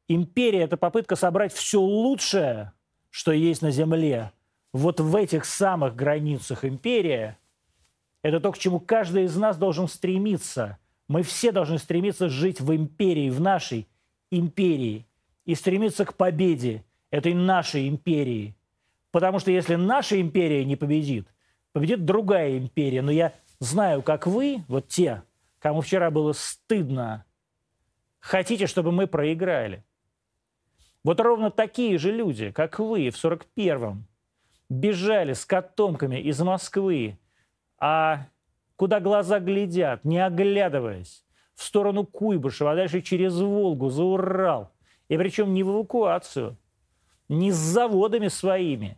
Империя– 0.09 0.61
это 0.63 0.75
попытка 0.75 1.15
собрать 1.15 1.53
все 1.53 1.79
лучшее, 1.79 2.73
что 3.09 3.31
есть 3.31 3.61
на 3.61 3.71
Земле. 3.71 4.33
Вот 4.73 4.99
в 4.99 5.15
этих 5.15 5.45
самых 5.45 5.95
границах 5.95 6.65
империя– 6.65 7.39
это 8.21 8.41
то, 8.41 8.51
к 8.51 8.57
чему 8.57 8.81
каждый 8.81 9.23
из 9.23 9.37
нас 9.37 9.57
должен 9.57 9.87
стремиться. 9.87 10.77
Мы 11.07 11.23
все 11.23 11.51
должны 11.51 11.77
стремиться 11.77 12.29
жить 12.29 12.59
в 12.59 12.75
империи, 12.75 13.29
в 13.29 13.39
нашей 13.39 13.87
империи. 14.29 15.05
И 15.45 15.55
стремиться 15.55 16.03
к 16.03 16.15
победе 16.15 16.83
этой 17.09 17.33
нашей 17.33 17.87
империи. 17.87 18.55
Потому 19.11 19.39
что 19.39 19.51
если 19.51 19.75
наша 19.75 20.19
империя 20.19 20.65
не 20.65 20.75
победит, 20.75 21.27
победит 21.71 22.03
другая 22.03 22.57
империя. 22.57 23.01
Но 23.01 23.11
я 23.11 23.33
знаю, 23.59 24.01
как 24.01 24.27
вы, 24.27 24.63
вот 24.67 24.89
те, 24.89 25.23
кому 25.59 25.81
вчера 25.81 26.11
было 26.11 26.33
стыдно, 26.33 27.25
хотите, 28.19 28.67
чтобы 28.67 28.91
мы 28.91 29.07
проиграли. 29.07 29.85
Вот 31.03 31.21
ровно 31.21 31.49
такие 31.49 31.97
же 31.97 32.11
люди, 32.11 32.51
как 32.51 32.79
вы 32.79 33.09
в 33.09 33.15
41-м, 33.15 34.05
бежали 34.69 35.33
с 35.33 35.45
котомками 35.45 36.17
из 36.19 36.39
Москвы, 36.41 37.17
а 37.79 38.27
куда 38.77 39.01
глаза 39.01 39.39
глядят, 39.39 40.05
не 40.05 40.23
оглядываясь, 40.25 41.25
в 41.55 41.63
сторону 41.63 42.05
Куйбышева, 42.05 42.71
а 42.71 42.75
дальше 42.75 43.01
через 43.01 43.37
Волгу, 43.37 43.89
за 43.89 44.03
Урал. 44.03 44.71
И 45.09 45.17
причем 45.17 45.53
не 45.53 45.63
в 45.63 45.69
эвакуацию, 45.69 46.57
не 47.27 47.51
с 47.51 47.55
заводами 47.55 48.29
своими, 48.29 48.97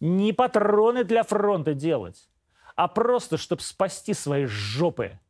не 0.00 0.32
патроны 0.32 1.04
для 1.04 1.22
фронта 1.22 1.74
делать, 1.74 2.28
а 2.74 2.88
просто, 2.88 3.36
чтобы 3.36 3.62
спасти 3.62 4.14
свои 4.14 4.46
жопы. 4.46 5.20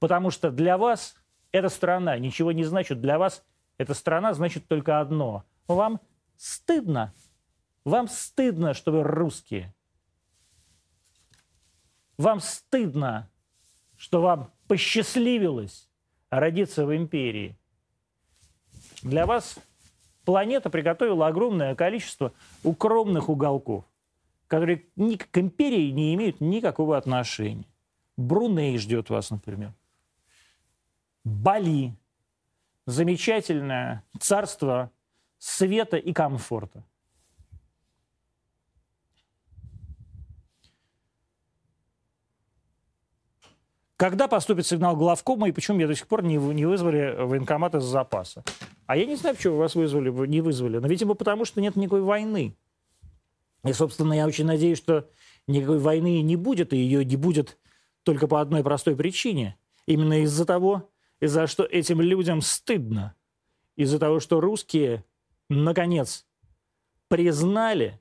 Потому 0.00 0.30
что 0.30 0.50
для 0.50 0.76
вас 0.76 1.16
эта 1.52 1.68
страна 1.68 2.18
ничего 2.18 2.52
не 2.52 2.64
значит. 2.64 3.00
Для 3.00 3.18
вас 3.18 3.44
эта 3.78 3.94
страна 3.94 4.34
значит 4.34 4.66
только 4.66 5.00
одно. 5.00 5.44
Вам 5.68 6.00
стыдно. 6.36 7.14
Вам 7.84 8.08
стыдно, 8.08 8.74
что 8.74 8.92
вы 8.92 9.02
русские. 9.02 9.72
Вам 12.16 12.40
стыдно, 12.40 13.30
что 13.96 14.20
вам 14.20 14.52
посчастливилось 14.68 15.88
родиться 16.30 16.86
в 16.86 16.94
империи. 16.94 17.56
Для 19.02 19.26
вас 19.26 19.58
планета 20.24 20.70
приготовила 20.70 21.26
огромное 21.26 21.74
количество 21.74 22.32
укромных 22.62 23.28
уголков 23.28 23.84
которые 24.46 24.84
ни 24.96 25.16
к 25.16 25.36
империи 25.36 25.90
не 25.90 26.14
имеют 26.14 26.40
никакого 26.40 26.96
отношения. 26.96 27.66
Бруней 28.16 28.78
ждет 28.78 29.10
вас, 29.10 29.30
например. 29.30 29.72
Бали. 31.24 31.96
Замечательное 32.86 34.04
царство 34.20 34.92
света 35.38 35.96
и 35.96 36.12
комфорта. 36.12 36.84
Когда 43.96 44.26
поступит 44.26 44.66
сигнал 44.66 44.96
главкома 44.96 45.48
и 45.48 45.52
почему 45.52 45.76
меня 45.76 45.86
до 45.86 45.94
сих 45.94 46.08
пор 46.08 46.24
не, 46.24 46.36
не 46.36 46.66
вызвали 46.66 47.14
военкомат 47.16 47.76
из 47.76 47.84
запаса? 47.84 48.42
А 48.86 48.96
я 48.96 49.06
не 49.06 49.14
знаю, 49.14 49.36
почему 49.36 49.56
вас 49.56 49.76
вызвали, 49.76 50.10
не 50.26 50.40
вызвали. 50.40 50.78
Но, 50.78 50.88
видимо, 50.88 51.14
потому 51.14 51.44
что 51.44 51.60
нет 51.60 51.76
никакой 51.76 52.02
войны. 52.02 52.56
И, 53.64 53.72
собственно, 53.72 54.12
я 54.12 54.26
очень 54.26 54.46
надеюсь, 54.46 54.78
что 54.78 55.08
никакой 55.46 55.78
войны 55.78 56.22
не 56.22 56.36
будет, 56.36 56.72
и 56.72 56.76
ее 56.76 57.04
не 57.04 57.16
будет 57.16 57.58
только 58.02 58.26
по 58.26 58.40
одной 58.40 58.64
простой 58.64 58.96
причине. 58.96 59.56
Именно 59.86 60.22
из-за 60.22 60.44
того, 60.44 60.90
из-за 61.20 61.46
что 61.46 61.64
этим 61.64 62.00
людям 62.00 62.40
стыдно. 62.40 63.14
Из-за 63.76 63.98
того, 63.98 64.18
что 64.18 64.40
русские, 64.40 65.04
наконец, 65.48 66.26
признали, 67.08 68.00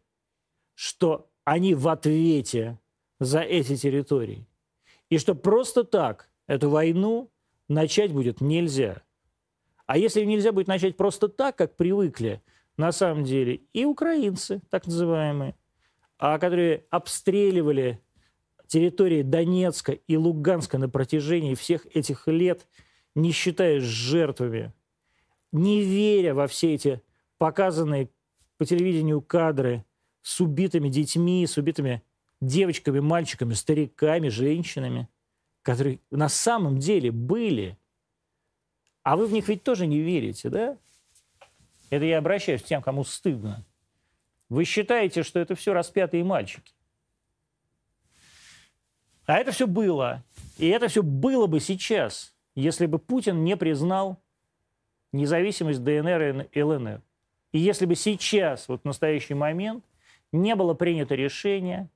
что 0.73 1.29
они 1.43 1.75
в 1.75 1.87
ответе 1.87 2.79
за 3.19 3.41
эти 3.41 3.75
территории. 3.75 4.47
И 5.13 5.19
что 5.19 5.35
просто 5.35 5.83
так 5.83 6.27
эту 6.47 6.71
войну 6.71 7.29
начать 7.67 8.11
будет 8.11 8.41
нельзя. 8.41 9.03
А 9.85 9.95
если 9.95 10.25
нельзя 10.25 10.51
будет 10.51 10.65
начать 10.67 10.97
просто 10.97 11.27
так, 11.27 11.55
как 11.55 11.75
привыкли, 11.75 12.41
на 12.77 12.91
самом 12.91 13.23
деле 13.23 13.61
и 13.73 13.85
украинцы, 13.85 14.63
так 14.71 14.87
называемые, 14.87 15.55
а 16.17 16.39
которые 16.39 16.87
обстреливали 16.89 18.01
территории 18.65 19.21
Донецка 19.21 19.91
и 19.91 20.17
Луганска 20.17 20.79
на 20.79 20.89
протяжении 20.89 21.53
всех 21.53 21.85
этих 21.95 22.27
лет, 22.27 22.65
не 23.13 23.31
считаясь 23.33 23.83
жертвами, 23.83 24.73
не 25.51 25.83
веря 25.83 26.33
во 26.33 26.47
все 26.47 26.73
эти 26.73 27.03
показанные 27.37 28.09
по 28.57 28.65
телевидению 28.65 29.21
кадры 29.21 29.85
с 30.23 30.41
убитыми 30.41 30.89
детьми, 30.89 31.45
с 31.45 31.55
убитыми 31.57 32.01
девочками, 32.45 32.99
мальчиками, 32.99 33.53
стариками, 33.53 34.29
женщинами, 34.29 35.07
которые 35.61 35.99
на 36.11 36.29
самом 36.29 36.77
деле 36.77 37.11
были. 37.11 37.77
А 39.03 39.15
вы 39.15 39.27
в 39.27 39.31
них 39.31 39.47
ведь 39.47 39.63
тоже 39.63 39.87
не 39.87 39.99
верите, 39.99 40.49
да? 40.49 40.77
Это 41.89 42.05
я 42.05 42.17
обращаюсь 42.17 42.61
к 42.61 42.65
тем, 42.65 42.81
кому 42.81 43.03
стыдно. 43.03 43.65
Вы 44.49 44.65
считаете, 44.65 45.23
что 45.23 45.39
это 45.39 45.55
все 45.55 45.73
распятые 45.73 46.23
мальчики. 46.23 46.73
А 49.25 49.37
это 49.37 49.51
все 49.51 49.67
было. 49.67 50.23
И 50.57 50.67
это 50.67 50.87
все 50.87 51.01
было 51.01 51.47
бы 51.47 51.59
сейчас, 51.59 52.33
если 52.55 52.85
бы 52.85 52.99
Путин 52.99 53.43
не 53.43 53.55
признал 53.57 54.21
независимость 55.11 55.83
ДНР 55.83 56.47
и 56.51 56.61
ЛНР. 56.61 57.01
И 57.51 57.59
если 57.59 57.85
бы 57.85 57.95
сейчас, 57.95 58.67
вот 58.67 58.81
в 58.81 58.85
настоящий 58.85 59.33
момент, 59.33 59.85
не 60.31 60.55
было 60.55 60.73
принято 60.73 61.15
решение 61.15 61.89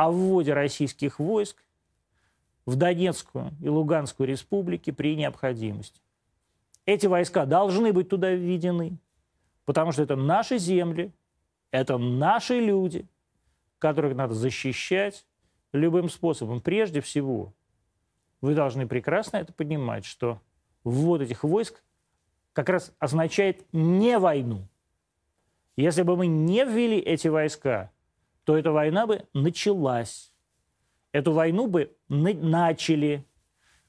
о 0.00 0.10
вводе 0.10 0.54
российских 0.54 1.18
войск 1.18 1.62
в 2.66 2.76
Донецкую 2.76 3.52
и 3.60 3.68
Луганскую 3.68 4.28
республики 4.28 4.90
при 4.90 5.16
необходимости. 5.16 6.00
Эти 6.86 7.06
войска 7.06 7.46
должны 7.46 7.92
быть 7.92 8.08
туда 8.08 8.32
введены 8.32 8.98
потому 9.70 9.92
что 9.92 10.02
это 10.02 10.16
наши 10.16 10.58
земли, 10.58 11.12
это 11.70 11.96
наши 11.96 12.58
люди, 12.58 13.06
которых 13.78 14.16
надо 14.16 14.34
защищать 14.34 15.24
любым 15.72 16.08
способом. 16.08 16.60
Прежде 16.60 17.00
всего, 17.00 17.52
вы 18.40 18.56
должны 18.56 18.88
прекрасно 18.88 19.36
это 19.36 19.52
понимать, 19.52 20.04
что 20.04 20.40
ввод 20.82 21.20
этих 21.20 21.44
войск 21.44 21.84
как 22.52 22.68
раз 22.68 22.92
означает 22.98 23.64
не 23.72 24.18
войну. 24.18 24.66
Если 25.76 26.02
бы 26.02 26.16
мы 26.16 26.26
не 26.26 26.64
ввели 26.64 26.98
эти 26.98 27.28
войска, 27.28 27.92
то 28.50 28.58
эта 28.58 28.72
война 28.72 29.06
бы 29.06 29.22
началась. 29.32 30.32
Эту 31.12 31.30
войну 31.30 31.68
бы 31.68 31.94
начали. 32.08 33.24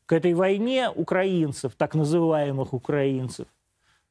К 0.05 0.13
этой 0.13 0.35
войне 0.35 0.87
украинцев, 0.87 1.73
так 1.75 1.95
называемых 1.95 2.71
украинцев– 2.71 3.47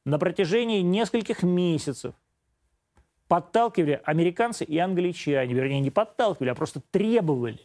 на 0.03 0.19
протяжении 0.19 0.81
нескольких 0.81 1.43
месяцев 1.43 2.13
подталкивали 3.29 4.01
американцы 4.03 4.65
и 4.65 4.77
англичане, 4.77 5.53
вернее, 5.53 5.79
не 5.79 5.89
подталкивали, 5.89 6.49
а 6.49 6.55
просто 6.55 6.81
требовали. 6.91 7.61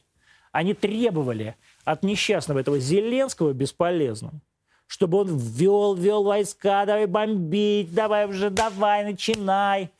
Они 0.52 0.72
требовали 0.72 1.56
от 1.84 2.04
несчастного 2.04 2.60
этого 2.60 2.78
Зеленского 2.78 3.52
бесполезного, 3.52 4.40
чтобы 4.86 5.18
он 5.18 5.36
ввел, 5.36 5.96
ввел 5.96 6.22
войска, 6.22 6.86
давай 6.86 7.06
бомбить, 7.06 7.92
давай 7.92 8.28
уже, 8.28 8.50
давай, 8.50 9.02
начинай. 9.02 9.90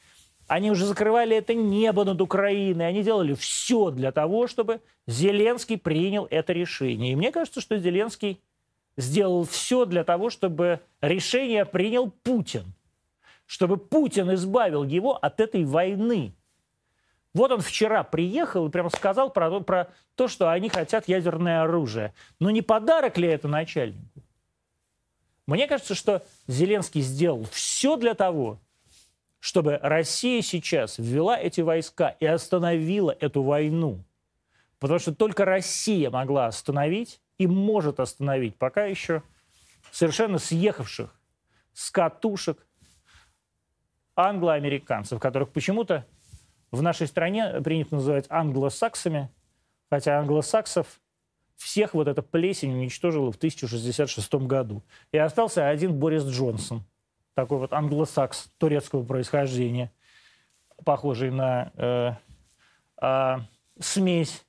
Они 0.46 0.70
уже 0.70 0.87
закрывали 0.87 1.37
это 1.37 1.54
небо 1.54 2.04
над 2.04 2.20
Украиной, 2.20 2.87
они 2.87 3.02
делали 3.02 3.35
все 3.35 3.90
для 3.90 4.12
того, 4.12 4.46
чтобы 4.46 4.80
Зеленский 5.06 5.76
принял 5.76 6.28
это 6.30 6.52
решение. 6.52 7.12
И 7.12 7.16
мне 7.16 7.32
кажется, 7.32 7.61
что 7.61 7.78
Зеленский 7.78 8.40
сделал 8.96 9.44
все 9.44 9.85
для 9.87 10.04
того, 10.04 10.30
чтобы 10.30 10.80
решение 11.00 11.64
принял 11.64 12.11
Путин, 12.11 12.64
чтобы 13.44 13.76
Путин 13.76 14.32
избавил 14.35 14.85
его 14.85 15.16
от 15.16 15.40
этой 15.40 15.64
войны. 15.64 16.32
Вот 17.35 17.50
он 17.50 17.61
вчера 17.61 18.02
приехал 18.04 18.66
и 18.66 18.70
прямо 18.70 18.88
сказал 18.88 19.30
про 19.30 19.50
то, 19.50 19.61
про 19.61 19.88
то, 20.14 20.28
что 20.28 20.50
они 20.50 20.68
хотят 20.68 21.09
ядерное 21.09 21.62
оружие. 21.62 22.14
Но 22.38 22.50
не 22.50 22.62
подарок 22.62 23.18
ли 23.18 23.28
это 23.28 23.48
начальнику? 23.48 24.22
Мне 25.46 25.66
кажется, 25.66 25.94
что 25.94 26.24
Зеленский 26.46 27.02
сделал 27.02 27.46
все 27.50 27.96
для 27.96 28.14
того, 28.14 28.59
чтобы 29.40 29.79
Россия 29.83 30.42
сейчас 30.42 30.99
ввела 30.99 31.38
эти 31.38 31.61
войска 31.61 32.16
и 32.20 32.27
остановила 32.27 33.16
эту 33.20 33.42
войну. 33.42 34.05
Потому 34.79 34.99
что 34.99 35.14
только 35.14 35.44
Россия 35.44 36.11
могла 36.11 36.46
остановить 36.46 37.20
и 37.38 37.46
может 37.46 38.01
остановить 38.01 38.57
пока 38.57 38.85
еще 38.85 39.22
совершенно 39.90 40.38
съехавших 40.38 41.14
с 41.72 41.90
катушек 41.90 42.66
англоамериканцев, 44.14 45.20
которых 45.20 45.53
почему-то 45.53 46.07
в 46.70 46.83
нашей 46.83 47.07
стране 47.07 47.61
принято 47.62 47.94
называть 47.94 48.27
англосаксами, 48.29 49.31
хотя 49.90 50.18
англосаксов 50.18 51.01
всех 51.57 51.94
вот 51.94 52.09
эта 52.09 52.22
плесень 52.22 52.72
уничтожила 52.72 53.33
в 53.33 53.37
1066 53.37 54.35
году. 54.35 54.83
И 55.12 55.18
остался 55.18 55.68
один 55.68 55.99
Борис 55.99 56.25
Джонсон, 56.25 56.85
такой 57.37 57.59
вот 57.59 57.75
англосакс 57.75 58.51
турецкого 58.57 59.05
происхождения, 59.05 59.92
похожий 60.85 61.31
на 61.31 61.70
э, 61.77 62.12
э, 63.03 63.37
смесь 63.79 64.42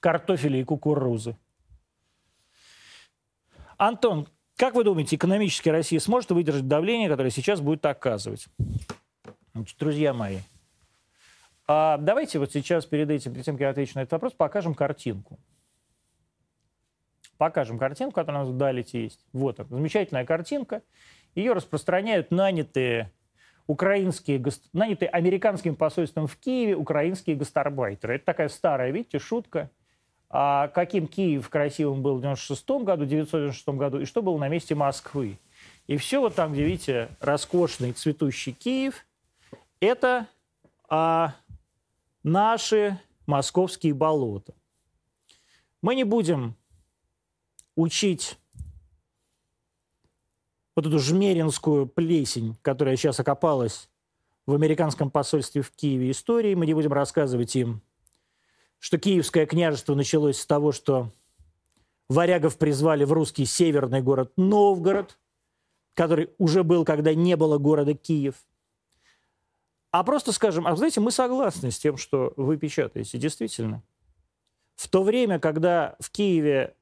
картофеля 0.00 0.60
и 0.60 0.64
кукурузы. 0.64 1.36
Антон, 3.78 4.26
как 4.56 4.74
вы 4.74 4.82
думаете, 4.82 5.14
экономически 5.14 5.68
Россия 5.68 6.00
сможет 6.00 6.32
выдержать 6.32 6.66
давление, 6.66 7.08
которое 7.08 7.30
сейчас 7.30 7.60
будет 7.60 7.86
оказывать? 7.86 8.48
Друзья 9.78 10.12
мои, 10.12 10.38
а 11.68 11.96
давайте 11.96 12.40
вот 12.40 12.50
сейчас 12.50 12.86
перед 12.86 13.08
этим, 13.08 13.32
перед 13.34 13.44
тем, 13.44 13.54
как 13.54 13.60
я 13.60 13.70
отвечу 13.70 13.92
на 13.94 14.00
этот 14.00 14.12
вопрос, 14.12 14.32
покажем 14.32 14.74
картинку. 14.74 15.38
Покажем 17.38 17.78
картинку, 17.78 18.14
которая 18.14 18.42
у 18.42 18.46
нас 18.46 18.54
в 18.54 18.58
Далите 18.58 19.04
есть. 19.04 19.24
Вот 19.32 19.60
она, 19.60 19.68
замечательная 19.68 20.24
картинка. 20.24 20.82
Ее 21.34 21.52
распространяют 21.52 22.30
нанятые 22.30 23.10
украинские, 23.66 24.42
нанятые 24.72 25.08
американским 25.08 25.76
посольством 25.76 26.26
в 26.26 26.36
Киеве 26.36 26.76
украинские 26.76 27.36
гастарбайтеры. 27.36 28.16
Это 28.16 28.24
такая 28.24 28.48
старая, 28.48 28.90
видите, 28.90 29.18
шутка. 29.18 29.70
А 30.28 30.68
каким 30.68 31.06
Киев 31.06 31.48
красивым 31.48 32.02
был 32.02 32.16
в 32.16 32.20
96 32.22 32.62
году, 32.68 33.04
1996 33.04 33.68
году, 33.68 34.00
и 34.00 34.04
что 34.06 34.22
было 34.22 34.38
на 34.38 34.48
месте 34.48 34.74
Москвы. 34.74 35.38
И 35.86 35.96
все 35.96 36.20
вот 36.20 36.34
там, 36.34 36.52
где, 36.52 36.64
видите, 36.64 37.08
роскошный 37.20 37.92
цветущий 37.92 38.52
Киев, 38.52 39.04
это 39.80 40.26
а, 40.88 41.34
наши 42.22 42.98
московские 43.26 43.94
болота. 43.94 44.54
Мы 45.82 45.94
не 45.94 46.04
будем 46.04 46.54
учить 47.74 48.38
вот 50.74 50.86
эту 50.86 50.98
жмеринскую 50.98 51.86
плесень, 51.86 52.56
которая 52.62 52.96
сейчас 52.96 53.20
окопалась 53.20 53.88
в 54.46 54.54
американском 54.54 55.10
посольстве 55.10 55.62
в 55.62 55.70
Киеве 55.70 56.10
истории. 56.10 56.54
Мы 56.54 56.66
не 56.66 56.74
будем 56.74 56.92
рассказывать 56.92 57.54
им, 57.56 57.82
что 58.78 58.98
Киевское 58.98 59.46
княжество 59.46 59.94
началось 59.94 60.38
с 60.38 60.46
того, 60.46 60.72
что 60.72 61.10
варягов 62.08 62.58
призвали 62.58 63.04
в 63.04 63.12
русский 63.12 63.44
северный 63.44 64.02
город 64.02 64.32
Новгород, 64.36 65.18
который 65.94 66.30
уже 66.38 66.64
был, 66.64 66.84
когда 66.84 67.14
не 67.14 67.36
было 67.36 67.58
города 67.58 67.94
Киев. 67.94 68.34
А 69.90 70.04
просто 70.04 70.32
скажем, 70.32 70.66
а 70.66 70.74
знаете, 70.74 71.00
мы 71.00 71.10
согласны 71.10 71.70
с 71.70 71.78
тем, 71.78 71.98
что 71.98 72.32
вы 72.36 72.56
печатаете, 72.56 73.18
действительно. 73.18 73.82
В 74.74 74.88
то 74.88 75.02
время, 75.02 75.38
когда 75.38 75.96
в 76.00 76.10
Киеве 76.10 76.74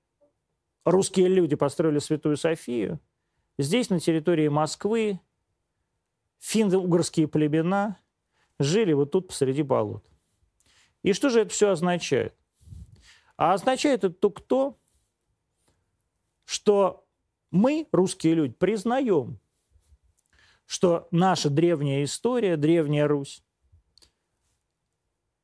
русские 0.85 1.27
люди 1.27 1.57
построили 1.57 1.99
Святую 1.99 2.37
Софию, 2.37 3.01
здесь, 3.63 3.91
на 3.91 4.01
территории 4.01 4.49
Москвы, 4.49 5.21
финно-угорские 6.39 7.29
племена 7.29 7.99
жили 8.59 8.93
вот 8.93 9.13
тут 9.13 9.29
посреди 9.29 9.63
болот. 9.63 10.05
И 11.03 11.13
что 11.13 11.31
же 11.31 11.41
это 11.41 11.51
все 11.51 11.71
означает? 11.71 12.35
А 13.37 13.55
означает 13.55 14.05
это 14.05 14.15
только 14.15 14.43
то, 14.43 14.79
что 16.45 17.07
мы, 17.51 17.87
русские 17.93 18.35
люди, 18.35 18.53
признаем, 18.53 19.39
что 20.67 21.09
наша 21.11 21.49
древняя 21.49 22.05
история, 22.05 22.57
древняя 22.57 23.09
Русь, 23.09 23.43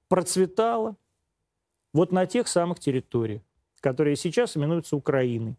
процветала 0.08 0.96
вот 1.92 2.12
на 2.12 2.26
тех 2.26 2.48
самых 2.48 2.78
территориях 2.78 3.42
которые 3.86 4.16
сейчас 4.16 4.56
именуются 4.56 4.96
Украиной. 4.96 5.56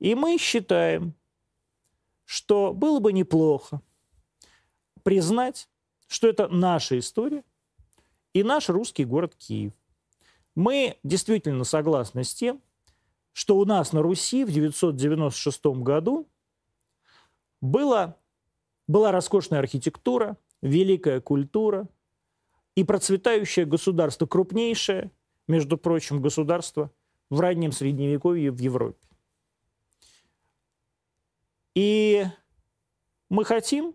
И 0.00 0.14
мы 0.14 0.36
считаем, 0.36 1.14
что 2.30 2.72
было 2.72 3.00
бы 3.00 3.12
неплохо 3.12 3.82
признать, 5.02 5.68
что 6.06 6.28
это 6.28 6.46
наша 6.46 6.96
история 6.96 7.42
и 8.34 8.44
наш 8.44 8.68
русский 8.68 9.04
город 9.04 9.34
Киев. 9.34 9.72
Мы 10.54 10.96
действительно 11.02 11.64
согласны 11.64 12.22
с 12.22 12.32
тем, 12.32 12.62
что 13.32 13.58
у 13.58 13.64
нас 13.64 13.92
на 13.92 14.00
Руси 14.00 14.44
в 14.44 14.52
996 14.52 15.66
году 15.82 16.28
была, 17.60 18.16
была 18.86 19.10
роскошная 19.10 19.58
архитектура, 19.58 20.36
великая 20.62 21.20
культура 21.20 21.88
и 22.76 22.84
процветающее 22.84 23.66
государство, 23.66 24.26
крупнейшее 24.26 25.10
между 25.48 25.76
прочим, 25.76 26.22
государства 26.22 26.92
в 27.28 27.40
раннем 27.40 27.72
Средневековье 27.72 28.52
в 28.52 28.58
Европе. 28.58 28.99
И 31.74 32.26
мы 33.28 33.44
хотим, 33.44 33.94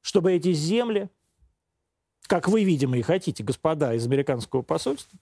чтобы 0.00 0.32
эти 0.32 0.52
земли, 0.52 1.10
как 2.26 2.48
вы, 2.48 2.64
видимо, 2.64 2.96
и 2.96 3.02
хотите, 3.02 3.42
господа 3.42 3.94
из 3.94 4.06
американского 4.06 4.62
посольства, 4.62 5.18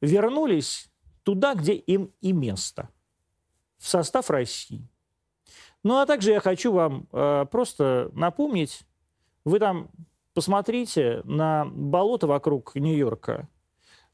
вернулись 0.00 0.90
туда, 1.22 1.54
где 1.54 1.74
им 1.74 2.12
и 2.20 2.32
место, 2.32 2.90
в 3.78 3.88
состав 3.88 4.30
России. 4.30 4.86
Ну 5.82 5.98
а 5.98 6.06
также 6.06 6.32
я 6.32 6.40
хочу 6.40 6.72
вам 6.72 7.08
э, 7.12 7.46
просто 7.50 8.10
напомнить, 8.12 8.82
вы 9.44 9.58
там 9.58 9.90
посмотрите 10.34 11.22
на 11.24 11.64
болото 11.64 12.26
вокруг 12.26 12.74
Нью-Йорка, 12.74 13.48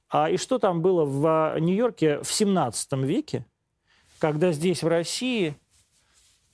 а, 0.09 0.31
и 0.31 0.37
что 0.37 0.59
там 0.59 0.81
было 0.81 1.05
в 1.05 1.59
Нью-Йорке 1.59 2.23
в 2.23 2.33
17 2.33 2.93
веке, 3.05 3.47
когда 4.19 4.53
здесь, 4.53 4.83
в 4.83 4.87
России, 4.87 5.57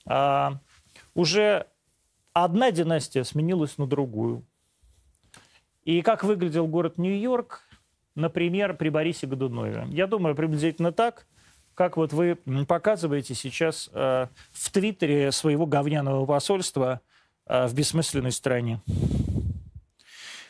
а, 0.05 0.59
уже 1.13 1.67
одна 2.33 2.71
династия 2.71 3.23
сменилась 3.23 3.77
на 3.77 3.87
другую. 3.87 4.45
И 5.83 6.01
как 6.01 6.23
выглядел 6.23 6.67
город 6.67 6.97
Нью-Йорк, 6.97 7.61
например, 8.15 8.75
при 8.75 8.89
Борисе 8.89 9.27
Годунове. 9.27 9.85
Я 9.89 10.07
думаю, 10.07 10.35
приблизительно 10.35 10.91
так, 10.91 11.25
как 11.73 11.97
вот 11.97 12.13
вы 12.13 12.35
показываете 12.67 13.33
сейчас 13.33 13.89
э, 13.93 14.27
в 14.51 14.71
Твиттере 14.71 15.31
своего 15.31 15.65
говняного 15.65 16.25
посольства 16.25 17.01
э, 17.47 17.65
в 17.67 17.73
бессмысленной 17.73 18.31
стране. 18.31 18.81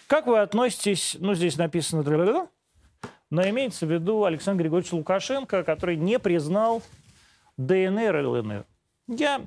Как 0.07 0.27
вы 0.27 0.39
относитесь, 0.39 1.15
ну, 1.19 1.33
здесь 1.33 1.57
написано 1.57 2.03
но 3.29 3.47
имеется 3.47 3.85
в 3.85 3.91
виду 3.91 4.25
Александр 4.25 4.63
Григорьевич 4.63 4.91
Лукашенко, 4.91 5.63
который 5.63 5.95
не 5.95 6.19
признал 6.19 6.83
ДНР 7.55 8.17
и 8.17 8.25
ЛНР. 8.25 8.65
Я 9.11 9.45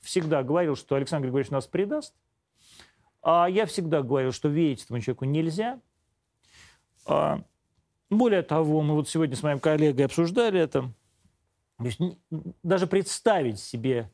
всегда 0.00 0.42
говорил, 0.42 0.76
что 0.76 0.96
Александр 0.96 1.26
Григорьевич 1.26 1.50
нас 1.50 1.66
предаст, 1.66 2.14
а 3.22 3.46
я 3.48 3.66
всегда 3.66 4.02
говорил, 4.02 4.32
что 4.32 4.48
верить 4.48 4.84
этому 4.84 5.00
человеку 5.00 5.24
нельзя. 5.24 5.80
А, 7.06 7.42
более 8.10 8.42
того, 8.42 8.82
мы 8.82 8.94
вот 8.94 9.08
сегодня 9.08 9.36
с 9.36 9.42
моим 9.42 9.60
коллегой 9.60 10.06
обсуждали 10.06 10.60
это. 10.60 10.92
Даже 12.62 12.86
представить 12.86 13.60
себе 13.60 14.10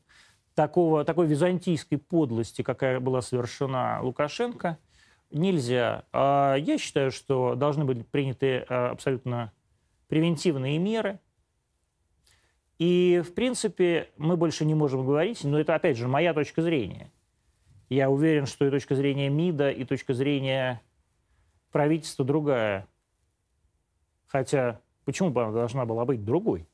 такого, 0.53 1.05
такой 1.05 1.27
византийской 1.27 1.97
подлости, 1.97 2.61
какая 2.61 2.99
была 2.99 3.21
совершена 3.21 3.99
Лукашенко– 4.01 4.77
нельзя. 5.31 6.05
А 6.11 6.55
я 6.55 6.77
считаю, 6.77 7.11
что 7.11 7.55
должны 7.55 7.85
быть 7.85 8.07
приняты 8.07 8.65
а, 8.69 8.91
абсолютно 8.91 9.51
превентивные 10.07 10.77
меры. 10.77 11.19
И, 12.79 13.21
в 13.23 13.33
принципе, 13.33 14.09
мы 14.17 14.35
больше 14.35 14.65
не 14.65 14.73
можем 14.73 15.05
говорить, 15.05 15.43
но 15.43 15.59
это, 15.59 15.75
опять 15.75 15.97
же, 15.97 16.07
моя 16.07 16.33
точка 16.33 16.61
зрения. 16.61 17.11
Я 17.89 18.09
уверен, 18.09 18.45
что 18.45 18.65
и 18.65 18.71
точка 18.71 18.95
зрения 18.95 19.29
МИДа, 19.29 19.69
и 19.69 19.83
точка 19.83 20.13
зрения 20.13 20.81
правительства 21.71 22.25
другая. 22.25 22.87
Хотя, 24.27 24.79
почему 25.05 25.29
бы 25.29 25.43
она 25.43 25.51
должна 25.51 25.85
была 25.85 26.05
быть 26.05 26.23
другой? 26.23 26.67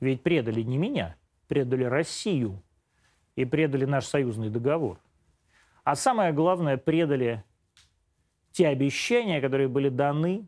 Ведь 0.00 0.22
предали 0.22 0.62
не 0.62 0.78
меня, 0.78 1.16
предали 1.48 1.84
Россию 1.84 2.62
и 3.36 3.44
предали 3.44 3.86
наш 3.86 4.06
союзный 4.06 4.50
договор– 4.50 5.00
а 5.84 5.96
самое 5.96 6.32
главное, 6.32 6.76
предали 6.76 7.42
те 8.52 8.68
обещания, 8.68 9.40
которые 9.40 9.68
были 9.68 9.88
даны 9.88 10.46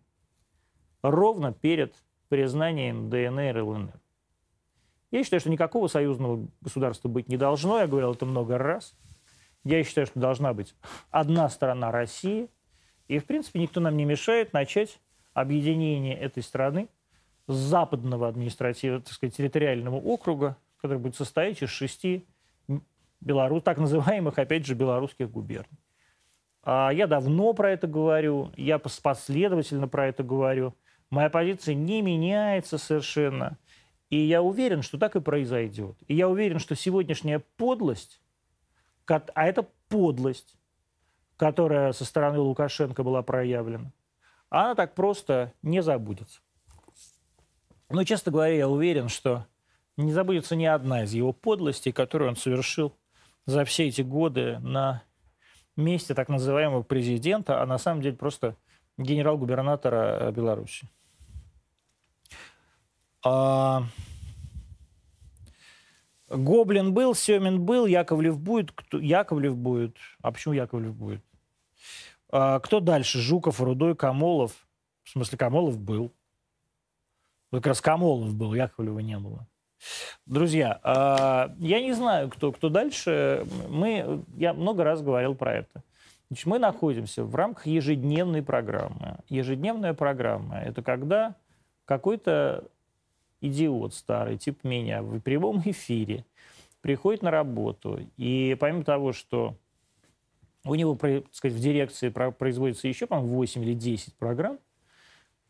ровно 1.03 1.53
перед 1.53 1.97
признанием 2.29 3.11
ДНР 3.11 3.59
и 3.59 3.61
ЛНР. 3.61 4.01
Я 5.13 5.23
считаю, 5.23 5.41
что 5.41 5.51
никакого 5.51 5.87
союзного 5.87 6.49
государства 6.63 7.09
быть 7.09 7.29
не 7.29 7.37
должно, 7.37 7.79
я 7.79 7.87
говорил 7.87 8.13
это 8.13 8.27
много 8.27 8.59
раз. 8.59 8.95
Я 9.63 9.85
считаю, 9.85 10.07
что 10.07 10.19
должна 10.19 10.55
быть 10.55 10.75
одна 11.11 11.49
страна 11.49 11.93
России. 11.93 12.49
И, 13.07 13.19
в 13.19 13.27
принципе, 13.27 13.61
никто 13.61 13.81
нам 13.81 13.97
не 13.97 14.05
мешает 14.05 14.53
начать 14.53 14.99
объединение 15.35 16.19
этой 16.19 16.43
страны 16.43 16.89
с 17.47 17.55
западного 17.55 18.27
административного, 18.27 19.03
так 19.03 19.13
сказать, 19.13 19.37
территориального 19.37 19.97
округа, 19.97 20.57
который 20.81 20.99
будет 20.99 21.15
состоять 21.15 21.63
из 21.63 21.69
шести 21.69 22.27
белорус, 23.21 23.63
так 23.63 23.79
называемых, 23.79 24.39
опять 24.39 24.67
же, 24.67 24.75
белорусских 24.75 25.31
губерний. 25.31 25.79
А 26.65 26.91
я 26.91 27.07
давно 27.07 27.53
про 27.53 27.71
это 27.71 27.87
говорю, 27.87 28.51
я 28.57 28.79
последовательно 28.79 29.89
про 29.89 30.07
это 30.07 30.23
говорю. 30.23 30.75
Моя 31.11 31.29
позиция 31.29 31.75
не 31.75 32.01
меняется 32.01 32.79
совершенно. 32.79 33.59
И 34.13 34.19
я 34.19 34.43
уверен, 34.43 34.83
что 34.83 34.99
так 34.99 35.17
и 35.17 35.21
произойдет. 35.21 35.97
И 36.07 36.15
я 36.15 36.29
уверен, 36.29 36.59
что 36.59 36.77
сегодняшняя 36.77 37.39
подлость, 37.39 38.21
а 39.07 39.47
это 39.47 39.67
подлость, 39.89 40.59
которая 41.39 41.93
со 41.93 42.05
стороны 42.05 42.39
Лукашенко 42.39 43.05
была 43.05 43.23
проявлена, 43.23 43.91
она 44.51 44.75
так 44.75 44.95
просто 44.95 45.55
не 45.63 45.83
забудется. 45.83 46.41
Но, 47.89 48.05
честно 48.05 48.33
говоря, 48.33 48.55
я 48.55 48.69
уверен, 48.69 49.09
что 49.09 49.47
не 49.97 50.13
забудется 50.13 50.57
ни 50.57 50.67
одна 50.67 51.05
из 51.05 51.15
его 51.15 51.33
подлостей, 51.33 51.91
которую 51.91 52.29
он 52.29 52.37
совершил 52.37 52.93
за 53.47 53.65
все 53.65 53.89
эти 53.89 54.03
годы 54.03 54.59
на 54.59 55.05
месте 55.75 56.15
так 56.15 56.29
называемого 56.29 56.83
президента, 56.83 57.63
а 57.63 57.67
на 57.67 57.79
самом 57.79 58.03
деле 58.03 58.17
просто 58.17 58.57
генерал-губернатора 58.99 60.19
э, 60.21 60.33
Беларуси. 60.33 60.87
А... 63.25 63.85
Гоблин 66.29 66.95
был, 66.95 67.15
Семин 67.15 67.61
был, 67.61 67.87
Яковлев 67.87 68.39
будет. 68.39 68.73
Кто... 68.73 68.99
Яковлев 68.99 69.57
будет. 69.57 69.97
А 70.23 70.33
почему 70.33 70.55
Яковлев 70.55 70.95
будет? 70.95 71.23
А, 72.31 72.59
кто 72.61 72.81
дальше? 72.81 73.19
Жуков, 73.19 73.61
Рудой, 73.61 73.95
Камолов. 73.95 74.67
В 75.05 75.11
смысле, 75.11 75.39
Камолов 75.39 75.79
был. 75.79 76.13
Вот 77.51 77.59
как 77.59 77.69
раз 77.69 77.81
Камолов 77.81 78.35
был, 78.35 78.55
Яковлева 78.55 79.01
не 79.01 79.19
было. 79.19 79.47
Друзья, 80.25 80.81
а, 80.83 81.55
я 81.59 81.81
не 81.81 81.93
знаю, 81.93 82.31
кто, 82.31 82.53
кто 82.53 82.71
дальше. 82.71 83.47
Мы, 83.69 84.25
я 84.37 84.55
много 84.55 84.85
раз 84.85 85.03
говорил 85.03 85.35
про 85.35 85.55
это. 85.57 85.83
Значит, 86.29 86.47
мы 86.47 86.59
находимся 86.59 87.25
в 87.25 87.35
рамках 87.35 87.67
ежедневной 87.67 88.43
программы. 88.43 89.19
Ежедневная 89.29 89.93
программа– 89.93 90.61
это 90.63 90.83
когда 90.83 91.35
какой-то 91.85 92.65
идиот 93.43 93.93
старый, 93.93 94.39
типа 94.39 94.67
меня, 94.67 95.03
в 95.03 95.21
прямом 95.21 95.61
эфире 95.67 96.25
приходит 96.81 97.23
на 97.23 97.31
работу, 97.31 98.01
и 98.17 98.57
помимо 98.59 98.85
того, 98.85 99.13
что 99.13 99.57
у 100.65 100.75
него, 100.75 100.97
так 100.97 101.25
сказать, 101.33 101.57
в 101.59 101.61
дирекции 101.61 102.09
производится 102.09 102.89
еще, 102.89 103.07
по-моему, 103.07 103.35
8 103.35 103.63
или 103.63 103.75
10 103.75 104.15
программ, 104.15 104.59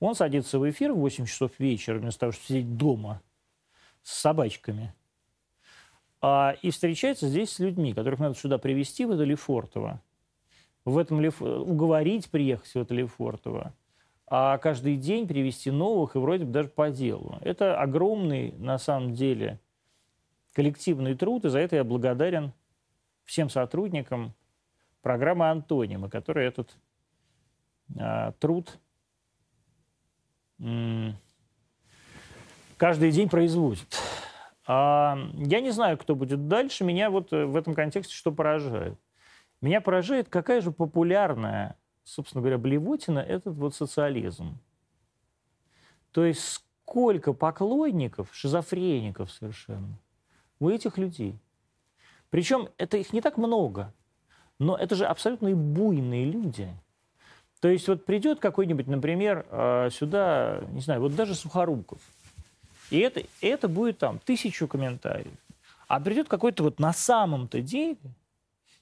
он 0.00 0.14
садится 0.14 0.58
в 0.58 0.68
эфир 0.68 0.92
в 0.92 0.98
8 0.98 1.26
часов 1.26 1.52
вечера, 1.58 1.98
вместо 1.98 2.20
того, 2.20 2.32
чтобы 2.32 2.46
сидеть 2.46 2.76
дома 2.76 3.22
с 4.02 4.14
собачками, 4.14 4.94
а, 6.20 6.56
и 6.62 6.70
встречается 6.70 7.28
здесь 7.28 7.50
с 7.50 7.58
людьми, 7.58 7.92
которых 7.92 8.20
надо 8.20 8.34
сюда 8.34 8.58
привести, 8.58 9.04
в 9.04 9.10
это 9.10 9.24
Лефортово, 9.24 10.00
в 10.84 10.98
этом 10.98 11.20
Леф... 11.20 11.40
уговорить 11.42 12.30
приехать 12.30 12.74
в 12.74 12.76
это 12.76 12.94
Лефортово, 12.94 13.74
а 14.34 14.56
каждый 14.56 14.96
день 14.96 15.28
привести 15.28 15.70
новых 15.70 16.16
и 16.16 16.18
вроде 16.18 16.46
бы 16.46 16.52
даже 16.52 16.70
по 16.70 16.88
делу. 16.88 17.38
Это 17.42 17.78
огромный, 17.78 18.52
на 18.52 18.78
самом 18.78 19.12
деле, 19.12 19.60
коллективный 20.54 21.14
труд, 21.14 21.44
и 21.44 21.50
за 21.50 21.58
это 21.58 21.76
я 21.76 21.84
благодарен 21.84 22.54
всем 23.24 23.50
сотрудникам 23.50 24.32
программы 25.02 25.50
«Антонима», 25.50 26.08
которые 26.08 26.48
этот 26.48 26.74
а, 28.00 28.32
труд 28.40 28.78
каждый 32.78 33.10
день 33.10 33.28
производит. 33.28 33.98
А, 34.66 35.18
я 35.34 35.60
не 35.60 35.72
знаю, 35.72 35.98
кто 35.98 36.14
будет 36.14 36.48
дальше. 36.48 36.84
Меня 36.84 37.10
вот 37.10 37.34
э, 37.34 37.44
в 37.44 37.54
этом 37.54 37.74
контексте 37.74 38.14
что 38.14 38.32
поражает? 38.32 38.98
Меня 39.60 39.82
поражает, 39.82 40.30
какая 40.30 40.62
же 40.62 40.72
популярная, 40.72 41.76
собственно 42.04 42.42
говоря, 42.42 42.58
блевотина 42.58 43.18
этот 43.18 43.56
вот 43.56 43.74
социализм. 43.74 44.58
То 46.12 46.24
есть 46.24 46.60
сколько 46.84 47.32
поклонников, 47.32 48.28
шизофреников 48.32 49.30
совершенно, 49.30 49.98
у 50.60 50.68
этих 50.68 50.98
людей. 50.98 51.38
Причем 52.30 52.68
это 52.78 52.96
их 52.96 53.12
не 53.12 53.20
так 53.20 53.36
много, 53.36 53.92
но 54.58 54.76
это 54.76 54.94
же 54.94 55.06
абсолютно 55.06 55.50
буйные 55.54 56.24
люди. 56.30 56.68
То 57.60 57.68
есть 57.68 57.86
вот 57.88 58.04
придет 58.04 58.40
какой-нибудь, 58.40 58.86
например, 58.86 59.46
э, 59.50 59.90
сюда, 59.92 60.62
не 60.72 60.80
знаю, 60.80 61.00
вот 61.00 61.14
даже 61.14 61.34
Сухоруков– 61.34 62.00
и 62.92 62.98
это, 62.98 63.22
это 63.40 63.68
будет 63.68 63.96
там 63.96 64.18
тысячу 64.18 64.68
комментариев. 64.68 65.32
А 65.88 65.98
придет 65.98 66.28
какой-то 66.28 66.62
вот 66.62 66.78
на 66.78 66.92
самом-то 66.92 67.62
деле 67.62 67.96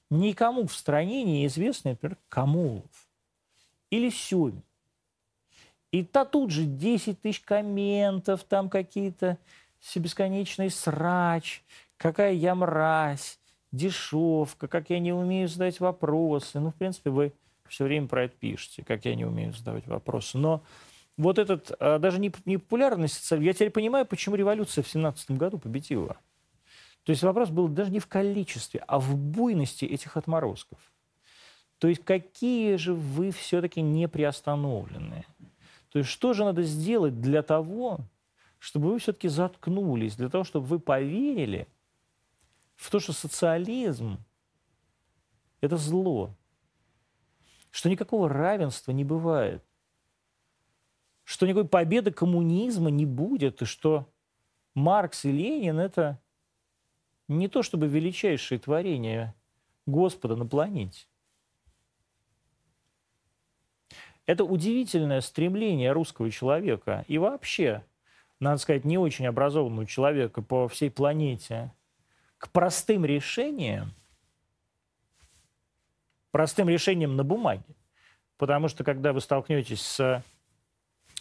никому 0.09 0.67
в 0.67 0.73
стране 0.75 1.23
неизвестный, 1.23 1.91
например, 1.91 2.17
Камолов 2.27 2.83
или 3.91 4.09
Сёмин. 4.09 4.63
И 5.91 6.03
то 6.03 6.25
тут 6.25 6.51
же 6.51 6.63
10 6.63 7.21
тысяч 7.21 7.41
комментов, 7.41 8.43
там 8.45 8.69
какие-то 8.69 9.37
бесконечный 9.95 10.71
срач, 10.71 11.63
какая 11.97 12.33
я 12.33 12.55
мразь, 12.55 13.39
дешевка, 13.71 14.67
как 14.67 14.89
я 14.89 14.99
не 14.99 15.13
умею 15.13 15.47
задать 15.47 15.79
вопросы. 15.79 16.59
Ну, 16.59 16.71
в 16.71 16.75
принципе, 16.75 17.09
вы 17.09 17.33
все 17.67 17.83
время 17.83 18.07
про 18.07 18.23
это 18.23 18.35
пишете, 18.37 18.83
как 18.83 19.05
я 19.05 19.15
не 19.15 19.25
умею 19.25 19.53
задавать 19.53 19.85
вопросы. 19.87 20.37
Но 20.37 20.63
вот 21.17 21.39
этот, 21.39 21.71
а, 21.79 21.99
даже 21.99 22.19
не, 22.19 22.29
популярность, 22.29 23.29
я 23.31 23.53
теперь 23.53 23.69
понимаю, 23.69 24.05
почему 24.05 24.35
революция 24.35 24.83
в 24.83 24.87
17 24.87 25.31
году 25.31 25.57
победила. 25.57 26.17
То 27.03 27.11
есть 27.11 27.23
вопрос 27.23 27.49
был 27.49 27.67
даже 27.67 27.91
не 27.91 27.99
в 27.99 28.07
количестве, 28.07 28.83
а 28.87 28.99
в 28.99 29.15
буйности 29.15 29.85
этих 29.85 30.17
отморозков. 30.17 30.79
То 31.81 31.87
есть 31.87 32.05
какие 32.05 32.75
же 32.75 32.93
вы 32.93 33.31
все-таки 33.31 33.81
не 33.81 34.07
приостановленные? 34.07 35.25
То 35.89 35.97
есть 35.97 36.11
что 36.11 36.33
же 36.33 36.45
надо 36.45 36.61
сделать 36.61 37.19
для 37.19 37.41
того, 37.41 38.01
чтобы 38.59 38.91
вы 38.91 38.99
все-таки 38.99 39.27
заткнулись, 39.27 40.15
для 40.15 40.29
того, 40.29 40.43
чтобы 40.43 40.67
вы 40.67 40.77
поверили 40.77 41.67
в 42.75 42.91
то, 42.91 42.99
что 42.99 43.13
социализм– 43.13 44.19
это 45.61 45.75
зло, 45.75 46.35
что 47.71 47.89
никакого 47.89 48.29
равенства 48.29 48.91
не 48.91 49.03
бывает, 49.03 49.63
что 51.23 51.47
никакой 51.47 51.67
победы 51.67 52.11
коммунизма 52.11 52.91
не 52.91 53.07
будет, 53.07 53.63
и 53.63 53.65
что 53.65 54.07
Маркс 54.75 55.25
и 55.25 55.31
Ленин– 55.31 55.79
это 55.79 56.21
не 57.27 57.47
то 57.47 57.63
чтобы 57.63 57.87
величайшее 57.87 58.59
творение 58.59 59.33
Господа 59.87 60.35
на 60.35 60.45
планете. 60.45 61.07
Это 64.31 64.45
удивительное 64.45 65.19
стремление 65.19 65.91
русского 65.91 66.31
человека 66.31 67.03
и 67.09 67.17
вообще, 67.17 67.83
надо 68.39 68.59
сказать, 68.59 68.85
не 68.85 68.97
очень 68.97 69.27
образованного 69.27 69.85
человека 69.85 70.41
по 70.41 70.69
всей 70.69 70.89
планете 70.89 71.73
к 72.37 72.49
простым 72.49 73.03
решениям, 73.03 73.91
простым 76.31 76.69
решениям 76.69 77.17
на 77.17 77.25
бумаге. 77.25 77.75
Потому 78.37 78.69
что 78.69 78.85
когда 78.85 79.11
вы 79.11 79.19
столкнетесь 79.19 79.81
с 79.81 80.23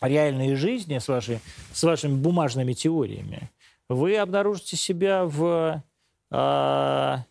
реальной 0.00 0.54
жизни, 0.54 0.98
с, 0.98 1.08
вашей, 1.08 1.40
с 1.72 1.82
вашими 1.82 2.14
бумажными 2.14 2.74
теориями, 2.74 3.50
вы 3.88 4.18
обнаружите 4.18 4.76
себя 4.76 5.24
в, 5.24 5.82
э, 6.30 6.36
то 6.36 7.26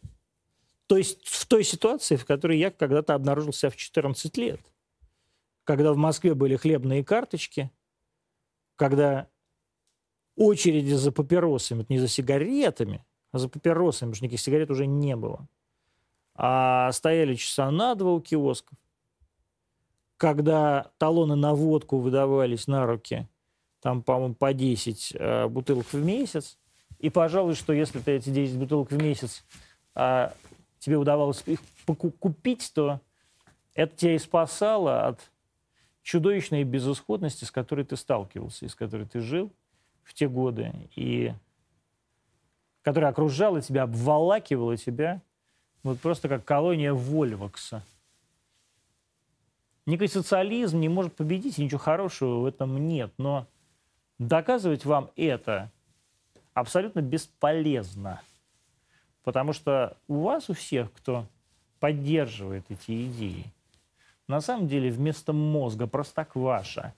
есть 0.89 1.25
в 1.25 1.45
той 1.45 1.63
ситуации, 1.63 2.17
в 2.17 2.25
которой 2.25 2.57
я 2.57 2.69
когда-то 2.69 3.13
обнаружил 3.13 3.53
себя 3.53 3.69
в 3.69 3.77
14 3.77 4.35
лет. 4.35 4.59
Когда 5.69 5.93
в 5.93 5.97
Москве 5.97 6.33
были 6.33 6.55
хлебные 6.55 7.03
карточки, 7.03 7.69
когда 8.75 9.27
очереди 10.35 10.93
за 10.93 11.11
папиросами, 11.11 11.85
не 11.89 11.99
за 11.99 12.07
сигаретами, 12.07 13.05
а 13.31 13.37
за 13.37 13.49
папиросами, 13.49 14.09
потому 14.09 14.15
что 14.15 14.25
никаких 14.25 14.39
сигарет 14.39 14.71
уже 14.71 14.87
не 14.87 15.15
было, 15.15 15.47
а 16.33 16.91
стояли 16.91 17.35
часа 17.35 17.69
на 17.69 17.93
два 17.93 18.13
у 18.13 18.19
киосков, 18.19 18.79
когда 20.17 20.91
талоны 20.97 21.35
на 21.35 21.53
водку 21.53 21.99
выдавались 21.99 22.65
на 22.65 22.87
руки, 22.87 23.29
там, 23.79 24.01
по-моему, 24.01 24.33
по 24.33 24.53
10 24.53 25.17
э, 25.19 25.47
бутылок 25.49 25.85
в 25.93 26.03
месяц, 26.03 26.57
и, 26.97 27.11
пожалуй, 27.11 27.53
что 27.53 27.73
если 27.73 27.99
ты 27.99 28.13
эти 28.13 28.31
10 28.31 28.57
бутылок 28.57 28.89
в 28.89 28.97
месяц 28.97 29.45
э, 29.93 30.31
тебе 30.79 30.97
удавалось 30.97 31.43
их 31.45 31.59
купить, 31.85 32.71
то 32.73 33.01
это 33.75 33.95
тебя 33.95 34.15
и 34.15 34.17
спасало 34.17 35.05
от 35.05 35.29
чудовищной 36.09 36.63
безысходности, 36.63 37.45
с 37.45 37.51
которой 37.51 37.85
ты 37.85 37.95
сталкивался, 37.95 38.65
и 38.65 38.67
с 38.67 38.73
которой 38.73 39.05
ты 39.05 39.19
жил 39.19 39.51
в 40.03 40.15
те 40.15 40.27
годы, 40.27 40.73
и 40.95 41.33
которая 42.81 43.11
окружала 43.11 43.61
тебя, 43.61 43.83
обволакивала 43.83 44.75
тебя 44.75 45.21
Вот 45.83 45.99
просто 45.99 46.27
как 46.27 46.43
колония 46.43 46.93
Вольвакса. 46.93 47.83
Никакой 49.85 50.07
социализм 50.07 50.79
не 50.79 50.89
может 50.89 51.15
победить, 51.15 51.59
ничего 51.59 51.77
хорошего 51.77 52.39
в 52.39 52.45
этом 52.45 52.87
нет. 52.87 53.13
Но 53.19 53.45
доказывать 54.17 54.85
вам 54.85 55.11
это 55.15 55.69
абсолютно 56.55 57.01
бесполезно. 57.01 58.19
Потому 59.23 59.53
что 59.53 59.95
у 60.07 60.21
вас, 60.21 60.49
у 60.49 60.53
всех, 60.53 60.91
кто 60.91 61.27
поддерживает 61.79 62.65
эти 62.69 63.05
идеи, 63.05 63.45
на 64.29 64.41
самом 64.41 64.67
деле 64.67 64.91
вместо 64.91 65.33
мозга 65.33 65.87
простокваша. 65.87 66.93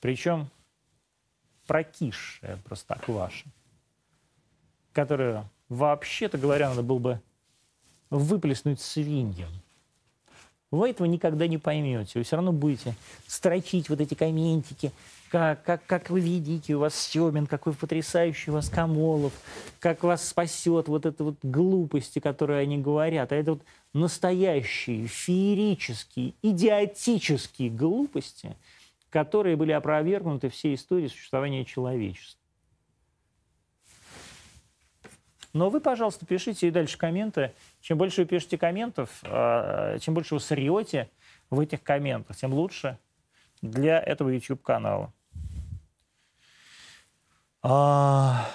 Причем 0.00 0.50
прокисшая 1.66 2.58
простокваша, 2.58 3.46
которую, 4.92 5.48
вообще-то 5.70 6.36
говоря, 6.36 6.68
надо 6.68 6.82
было 6.82 6.98
бы 6.98 7.20
выплеснуть 8.10 8.80
свиньям. 8.80 9.48
Вы 10.70 10.90
этого 10.90 11.06
никогда 11.06 11.46
не 11.46 11.56
поймете. 11.56 12.18
Вы 12.18 12.24
все 12.24 12.36
равно 12.36 12.52
будете 12.52 12.94
строчить 13.26 13.88
вот 13.88 14.00
эти 14.00 14.14
комментики, 14.14 14.92
как, 15.30 15.64
как, 15.64 15.86
как 15.86 16.10
вы 16.10 16.20
видите, 16.20 16.74
у 16.74 16.80
вас 16.80 16.94
Семин, 16.94 17.46
какой 17.46 17.72
потрясающий 17.72 18.50
у 18.50 18.54
вас 18.54 18.68
Камолов, 18.68 19.32
как 19.80 20.02
вас 20.02 20.28
спасет 20.28 20.88
вот 20.88 21.06
это 21.06 21.24
вот 21.24 21.36
глупости, 21.42 22.18
которые 22.18 22.60
они 22.60 22.76
говорят. 22.76 23.32
А 23.32 23.36
это 23.36 23.52
вот 23.52 23.62
настоящие, 23.94 25.06
феерические, 25.06 26.34
идиотические 26.42 27.70
глупости, 27.70 28.56
которые 29.08 29.56
были 29.56 29.72
опровергнуты 29.72 30.50
всей 30.50 30.74
историей 30.74 31.08
существования 31.08 31.64
человечества. 31.64 32.40
Но 35.52 35.70
вы, 35.70 35.80
пожалуйста, 35.80 36.26
пишите 36.26 36.66
и 36.66 36.72
дальше 36.72 36.98
комменты. 36.98 37.52
Чем 37.80 37.96
больше 37.96 38.22
вы 38.22 38.26
пишете 38.26 38.58
комментов, 38.58 39.08
чем 39.22 40.12
больше 40.12 40.34
вы 40.34 40.40
срете 40.40 41.08
в 41.48 41.60
этих 41.60 41.80
комментах, 41.84 42.36
тем 42.36 42.52
лучше 42.52 42.98
для 43.62 44.00
этого 44.00 44.30
YouTube-канала. 44.30 45.12
А... 47.62 48.50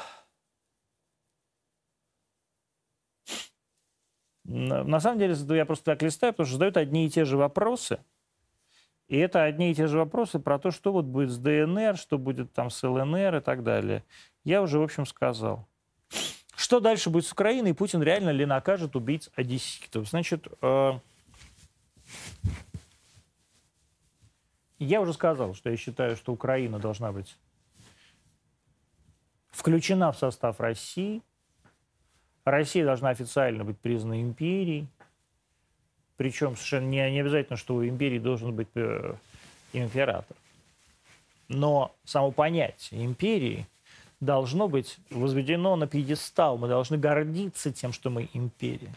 На 4.49 4.99
самом 4.99 5.19
деле, 5.19 5.35
я 5.55 5.65
просто 5.65 5.85
так 5.85 6.01
листаю, 6.01 6.33
потому 6.33 6.47
что 6.47 6.55
задают 6.55 6.75
одни 6.75 7.05
и 7.05 7.09
те 7.09 7.23
же 7.23 7.37
вопросы. 7.37 7.99
И 9.07 9.15
это 9.17 9.43
одни 9.43 9.71
и 9.71 9.75
те 9.75 9.85
же 9.85 9.99
вопросы 9.99 10.39
про 10.39 10.57
то, 10.57 10.71
что 10.71 10.91
вот 10.91 11.05
будет 11.05 11.29
с 11.29 11.37
ДНР, 11.37 11.97
что 11.97 12.17
будет 12.17 12.51
там 12.51 12.71
с 12.71 12.81
ЛНР 12.81 13.37
и 13.37 13.41
так 13.41 13.63
далее. 13.63 14.03
Я 14.43 14.63
уже, 14.63 14.79
в 14.79 14.83
общем, 14.83 15.05
сказал. 15.05 15.67
Что 16.55 16.79
дальше 16.79 17.11
будет 17.11 17.25
с 17.25 17.31
Украиной? 17.31 17.75
Путин 17.75 18.01
реально 18.01 18.31
ли 18.31 18.43
накажет 18.45 18.95
убийц 18.95 19.29
одесситов? 19.35 20.09
Значит, 20.09 20.47
э, 20.63 20.93
я 24.79 24.99
уже 24.99 25.13
сказал, 25.13 25.53
что 25.53 25.69
я 25.69 25.77
считаю, 25.77 26.15
что 26.15 26.33
Украина 26.33 26.79
должна 26.79 27.11
быть 27.11 27.37
включена 29.51 30.11
в 30.11 30.17
состав 30.17 30.59
России. 30.59 31.21
Россия 32.51 32.85
должна 32.85 33.09
официально 33.09 33.63
быть 33.63 33.77
признана 33.77 34.21
империей. 34.21 34.87
Причем 36.17 36.55
совершенно 36.55 36.87
не, 36.87 37.11
не 37.11 37.21
обязательно, 37.21 37.57
что 37.57 37.75
у 37.75 37.85
империи 37.85 38.19
должен 38.19 38.53
быть 38.53 38.67
э, 38.75 39.13
император. 39.73 40.35
Но 41.47 41.95
само 42.05 42.31
понятие 42.31 43.05
империи– 43.05 43.67
должно 44.19 44.67
быть 44.67 44.97
возведено 45.09 45.75
на 45.75 45.87
пьедестал. 45.87 46.57
Мы 46.57 46.67
должны 46.67 46.97
гордиться 46.97 47.71
тем, 47.71 47.93
что 47.93 48.09
мы 48.09 48.29
империя. 48.33 48.93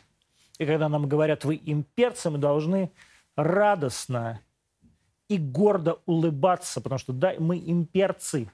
И 0.59 0.67
когда 0.67 0.89
нам 0.89 1.09
говорят, 1.09 1.45
вы 1.45 1.61
имперцы, 1.65 2.31
мы 2.31 2.39
должны 2.39 2.91
радостно 3.37 4.41
и 5.29 5.39
гордо 5.39 5.99
улыбаться, 6.07 6.81
потому 6.81 6.99
что 6.99 7.13
да, 7.13 7.35
мы 7.39 7.59
имперцы. 7.59 8.51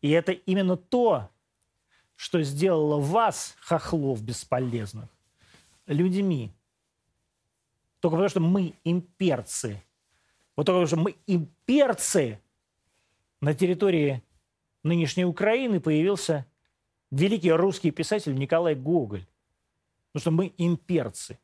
И 0.00 0.10
это 0.10 0.32
именно 0.32 0.76
то, 0.76 1.28
что 2.20 2.42
сделало 2.42 3.00
вас, 3.00 3.56
хохлов 3.60 4.22
бесполезных, 4.22 5.08
людьми. 5.86 6.52
Только 8.00 8.16
потому, 8.16 8.28
что 8.28 8.40
мы 8.40 8.74
имперцы. 8.84 9.82
Вот 10.54 10.66
только 10.66 10.84
потому, 10.84 10.86
что 10.86 10.96
мы 10.98 11.16
имперцы 11.26 12.38
на 13.40 13.54
территории 13.54 14.22
нынешней 14.82 15.24
Украины 15.24 15.80
появился 15.80 16.44
великий 17.10 17.52
русский 17.52 17.90
писатель 17.90 18.34
Николай 18.34 18.74
Гоголь. 18.74 19.26
Потому 20.12 20.20
что 20.20 20.30
мы 20.30 20.52
имперцы. 20.58 21.38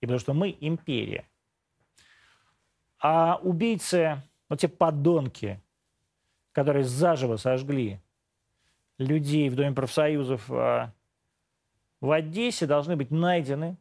И 0.00 0.06
потому 0.06 0.20
что 0.20 0.32
мы 0.32 0.56
империя. 0.58 1.28
А 2.98 3.38
убийцы, 3.42 4.22
вот 4.48 4.58
те 4.58 4.68
подонки, 4.68 5.60
которые 6.52 6.84
заживо 6.84 7.36
сожгли 7.36 8.00
людей 9.02 9.48
в 9.48 9.54
Доме 9.54 9.72
профсоюзов 9.72 10.50
а, 10.50 10.92
в 12.00 12.10
Одессе, 12.10 12.66
должны 12.66 12.96
быть 12.96 13.10
найдены 13.10 13.76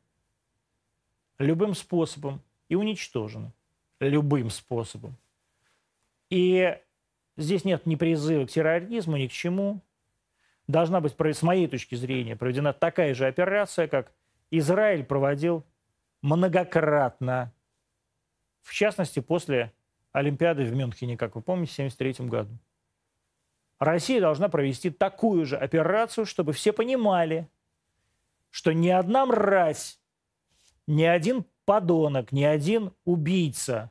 любым 1.39 1.73
способом 1.73 2.41
и 2.69 2.75
уничтожены 2.75 3.53
любым 3.99 4.49
способом. 4.49 5.15
И 6.29 6.77
Здесь 7.37 7.65
нет 7.65 7.85
ни 7.85 7.95
призыва 7.95 8.45
к 8.45 8.51
терроризму, 8.51 9.17
ни 9.17 9.27
к 9.27 9.31
чему. 9.31 9.81
Должна 10.67 11.01
быть, 11.01 11.15
с 11.17 11.41
моей 11.41 11.67
точки 11.67 11.95
зрения, 11.95 12.35
проведена 12.35 12.71
такая 12.73 13.13
же 13.13 13.25
операция, 13.25 13.87
как 13.87 14.11
Израиль 14.51 15.03
проводил 15.03 15.65
многократно. 16.21 17.51
В 18.61 18.73
частности, 18.73 19.19
после 19.21 19.73
Олимпиады 20.11 20.63
в 20.65 20.73
Мюнхене, 20.73 21.17
как 21.17 21.35
вы 21.35 21.41
помните, 21.41 21.71
в 21.71 21.93
1973 21.95 22.27
году. 22.27 22.51
Россия 23.81 24.21
должна 24.21 24.47
провести 24.47 24.91
такую 24.91 25.43
же 25.47 25.57
операцию, 25.57 26.27
чтобы 26.27 26.53
все 26.53 26.71
понимали, 26.71 27.49
что 28.51 28.73
ни 28.73 28.89
одна 28.89 29.25
мразь, 29.25 29.99
ни 30.85 31.01
один 31.01 31.45
подонок, 31.65 32.31
ни 32.31 32.43
один 32.43 32.93
убийца, 33.05 33.89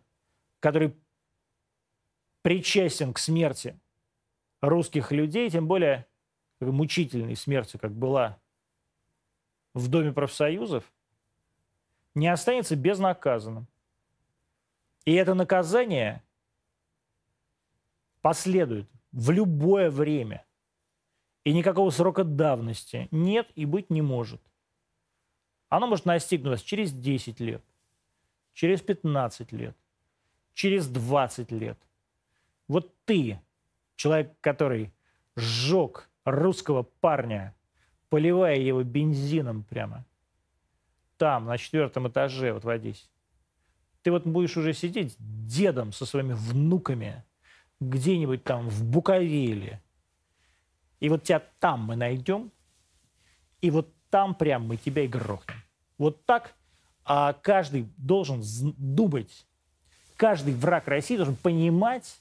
который 0.61 0.97
причастен 2.43 3.13
к 3.13 3.19
смерти 3.19 3.81
русских 4.61 5.11
людей, 5.11 5.51
тем 5.51 5.67
более 5.67 6.07
мучительной 6.61 7.35
смерти, 7.35 7.77
как 7.77 7.91
была 7.91 8.39
в 9.75 9.89
Доме 9.89 10.13
профсоюзов, 10.13 10.85
не 12.15 12.29
останется 12.29 12.77
безнаказанным. 12.77 13.67
И 15.05 15.15
это 15.15 15.35
наказание 15.35 16.23
последует 18.21 18.89
в 19.13 19.31
любое 19.31 19.91
время. 19.91 20.45
И 21.45 21.53
никакого 21.53 21.91
срока 21.91 22.25
давности 22.25 23.09
нет 23.11 23.49
и 23.55 23.65
быть 23.65 23.91
не 23.91 24.03
может. 24.03 24.41
Оно 25.69 25.87
может 25.87 26.05
настигнуть 26.05 26.51
вас 26.51 26.63
через 26.63 26.93
10 26.93 27.41
лет, 27.41 27.65
через 28.53 28.83
15 28.83 29.53
лет, 29.53 29.77
через 30.53 30.89
20 30.89 31.53
лет. 31.53 31.79
Вот 32.69 32.95
ты, 33.05 33.41
человек, 33.97 34.35
который 34.41 34.93
сжег 35.37 36.11
русского 36.25 36.83
парня, 36.83 37.55
поливая 38.09 38.57
его 38.57 38.83
бензином 38.83 39.65
прямо, 39.65 40.05
там, 41.17 41.47
на 41.47 41.57
четвертом 41.59 42.09
этаже, 42.09 42.53
вот 42.53 42.65
в 42.65 42.69
Одессе, 42.69 43.07
ты 44.03 44.11
вот 44.11 44.27
будешь 44.27 44.57
уже 44.57 44.73
сидеть 44.73 45.17
дедом 45.19 45.93
со 45.93 46.07
своими 46.07 46.33
внуками 46.33 47.25
где-нибудь 47.81 48.45
там 48.45 48.69
в 48.69 48.85
Буковеле. 48.85 49.83
И 51.01 51.09
вот 51.09 51.25
тебя 51.25 51.43
там 51.59 51.85
мы 51.85 51.97
найдем, 51.97 52.53
и 53.61 53.71
вот 53.71 53.93
там 54.11 54.35
прям 54.35 54.67
мы 54.67 54.77
тебя 54.77 55.05
и 55.05 55.09
грохнем. 55.09 55.57
Вот 55.99 56.25
так 56.27 56.55
а 57.13 57.33
каждый 57.33 57.89
должен 57.97 58.43
думать, 58.77 59.47
каждый 60.17 60.55
враг 60.55 60.87
России 60.87 61.17
должен 61.17 61.35
понимать, 61.35 62.21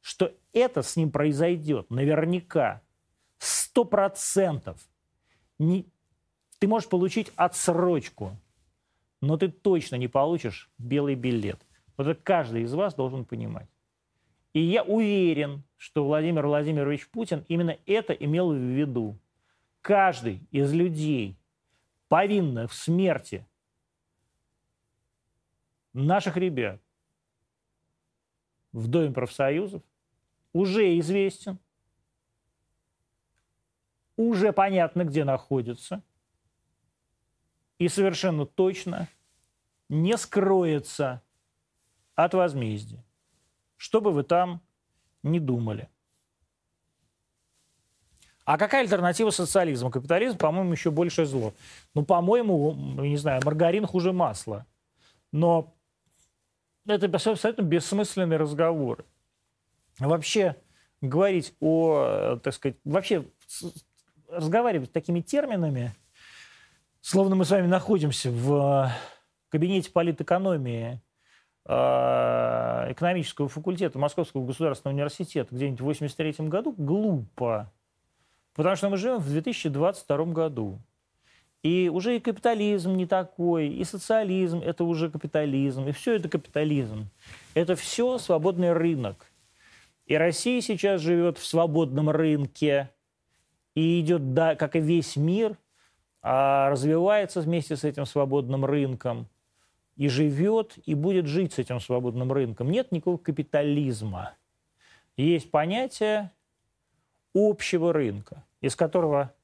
что 0.00 0.32
это 0.52 0.82
с 0.82 0.96
ним 0.96 1.10
произойдет 1.12 1.88
наверняка, 1.90 2.82
сто 3.38 3.84
процентов. 3.84 4.80
Ты 5.58 6.66
можешь 6.66 6.88
получить 6.88 7.30
отсрочку, 7.36 8.36
но 9.20 9.36
ты 9.36 9.48
точно 9.48 9.96
не 9.96 10.08
получишь 10.08 10.70
белый 10.78 11.14
билет. 11.14 11.60
Вот 11.96 12.06
это 12.06 12.20
каждый 12.20 12.62
из 12.62 12.74
вас 12.74 12.94
должен 12.94 13.24
понимать. 13.24 13.68
И 14.56 14.60
я 14.60 14.82
уверен, 14.84 15.64
что 15.76 16.06
Владимир 16.06 16.46
Владимирович 16.46 17.10
Путин 17.10 17.44
именно 17.46 17.76
это 17.84 18.14
имел 18.14 18.54
в 18.54 18.56
виду. 18.56 19.18
Каждый 19.82 20.48
из 20.50 20.72
людей, 20.72 21.36
повинных 22.08 22.70
в 22.70 22.74
смерти 22.74 23.46
наших 25.92 26.38
ребят 26.38 26.80
в 28.72 28.88
Доме 28.88 29.12
профсоюзов, 29.12 29.82
уже 30.54 30.98
известен, 31.00 31.58
уже 34.16 34.54
понятно, 34.54 35.04
где 35.04 35.24
находится. 35.24 36.02
и 37.76 37.88
совершенно 37.88 38.46
точно 38.46 39.06
не 39.90 40.16
скроется 40.16 41.22
от 42.14 42.32
возмездия. 42.32 43.05
Что 43.76 44.00
бы 44.00 44.12
вы 44.12 44.22
там 44.22 44.62
ни 45.22 45.38
думали. 45.38 45.88
А 48.44 48.58
какая 48.58 48.82
альтернатива 48.82 49.30
социализму? 49.30 49.90
Капитализм, 49.90 50.38
по-моему, 50.38 50.70
еще 50.72 50.92
большее 50.92 51.26
зло. 51.26 51.52
Ну, 51.94 52.04
по-моему, 52.04 52.72
не 53.00 53.16
знаю, 53.16 53.42
маргарин 53.44 53.86
хуже 53.86 54.12
масла. 54.12 54.66
Но 55.32 55.74
это 56.86 57.06
абсолютно 57.06 57.62
бессмысленный 57.62 58.36
разговор. 58.36 59.04
Вообще 59.98 60.54
говорить 61.00 61.54
о, 61.60 62.38
так 62.42 62.54
сказать, 62.54 62.76
вообще 62.84 63.26
разговаривать 64.28 64.92
такими 64.92 65.20
терминами, 65.20 65.92
словно 67.00 67.34
мы 67.34 67.44
с 67.44 67.50
вами 67.50 67.66
находимся 67.66 68.30
в 68.30 68.92
кабинете 69.48 69.90
политэкономии 69.90 70.94
э, 70.94 71.05
экономического 71.66 73.48
факультета 73.48 73.98
Московского 73.98 74.46
государственного 74.46 74.94
университета 74.94 75.54
где-нибудь 75.54 75.80
в 75.80 75.84
83 75.84 76.48
году, 76.48 76.74
глупо. 76.76 77.72
Потому 78.54 78.76
что 78.76 78.88
мы 78.88 78.96
живем 78.96 79.18
в 79.18 79.28
2022 79.28 80.24
году. 80.26 80.78
И 81.62 81.90
уже 81.92 82.16
и 82.16 82.20
капитализм 82.20 82.94
не 82.94 83.06
такой, 83.06 83.68
и 83.68 83.82
социализм– 83.82 84.58
это 84.64 84.84
уже 84.84 85.10
капитализм, 85.10 85.88
и 85.88 85.92
все 85.92 86.14
это 86.14 86.28
капитализм. 86.28 87.08
Это 87.54 87.74
все 87.74 88.18
свободный 88.18 88.72
рынок. 88.72 89.26
И 90.06 90.16
Россия 90.16 90.60
сейчас 90.60 91.00
живет 91.00 91.38
в 91.38 91.44
свободном 91.44 92.10
рынке 92.10 92.90
и 93.74 94.00
идет, 94.00 94.34
да, 94.34 94.54
как 94.54 94.76
и 94.76 94.80
весь 94.80 95.16
мир, 95.16 95.58
а 96.22 96.70
развивается 96.70 97.40
вместе 97.40 97.76
с 97.76 97.82
этим 97.82 98.06
свободным 98.06 98.64
рынком 98.64 99.26
и 99.96 100.08
живет, 100.08 100.78
и 100.84 100.94
будет 100.94 101.26
жить 101.26 101.54
с 101.54 101.58
этим 101.58 101.80
свободным 101.80 102.32
рынком. 102.32 102.70
Нет 102.70 102.92
никакого 102.92 103.16
капитализма. 103.16 104.34
Есть 105.16 105.50
понятие 105.50 106.32
общего 107.34 107.92
рынка, 107.92 108.44
из 108.60 108.76
которого 108.76 109.34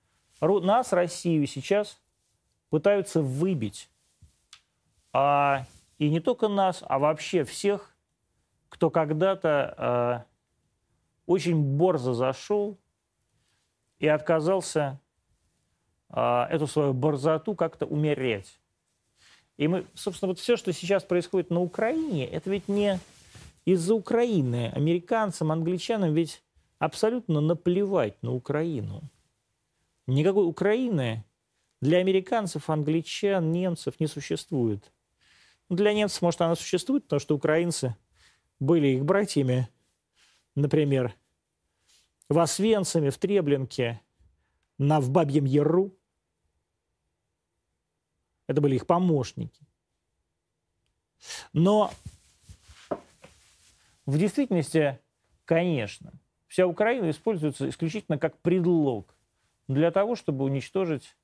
нас, 0.41 0.93
Россию, 0.93 1.47
сейчас 1.47 2.01
пытаются 2.69 3.23
выбить. 3.23 3.91
А, 5.13 5.65
и 5.99 6.11
не 6.11 6.21
только 6.21 6.49
нас, 6.49 6.83
а 6.87 6.99
вообще 6.99 7.45
всех, 7.45 7.95
кто 8.69 8.91
когда-то 8.91 9.75
а, 9.77 10.25
очень 11.27 11.63
борзо 11.77 12.15
зашел 12.15 12.79
и 13.99 14.09
отказался 14.09 15.01
а, 16.09 16.49
эту 16.51 16.67
свою 16.67 16.93
борзоту 16.93 17.55
как-то 17.55 17.87
умереть. 17.87 18.59
И 19.57 19.69
мы, 19.69 19.87
собственно, 19.95 20.29
вот 20.29 20.39
все, 20.39 20.57
что 20.57 20.73
сейчас 20.73 21.05
происходит 21.05 21.51
на 21.51 21.61
Украине, 21.61 22.27
это 22.27 22.51
ведь 22.51 22.69
не 22.69 22.99
из-за 23.65 23.95
Украины. 23.95 24.71
Американцам, 24.75 25.53
англичанам 25.53 26.15
ведь 26.15 26.43
абсолютно 26.79 27.41
наплевать 27.41 28.21
на 28.23 28.33
Украину. 28.35 29.03
Никакой 30.07 30.47
Украины 30.47 31.25
для 31.81 31.99
американцев, 31.99 32.69
англичан, 32.71 33.53
немцев 33.53 34.01
не 34.01 34.07
существует. 34.07 34.93
Для 35.69 35.93
немцев, 35.93 36.23
может, 36.23 36.41
она 36.41 36.55
существует, 36.55 37.05
потому 37.05 37.21
что 37.21 37.35
украинцы 37.35 37.97
были 38.61 38.89
их 38.89 39.05
братьями, 39.05 39.69
например, 40.55 41.15
в 42.29 42.39
Освенциме, 42.39 43.11
в 43.11 43.19
Треблинке, 43.19 44.01
на, 44.79 45.01
в 45.01 45.11
Бабьем 45.11 45.45
Яру. 45.45 45.95
Это 48.53 48.61
были 48.61 48.75
их 48.77 48.87
помощники. 48.87 49.67
Но 51.55 51.91
в 54.05 54.19
действительности, 54.19 54.99
конечно, 55.47 56.13
вся 56.49 56.67
Украина 56.67 57.09
используется 57.09 57.67
исключительно 57.71 58.19
как 58.19 58.37
предлог 58.41 59.15
для 59.69 59.91
того, 59.91 60.17
чтобы 60.17 60.45
уничтожить 60.45 61.17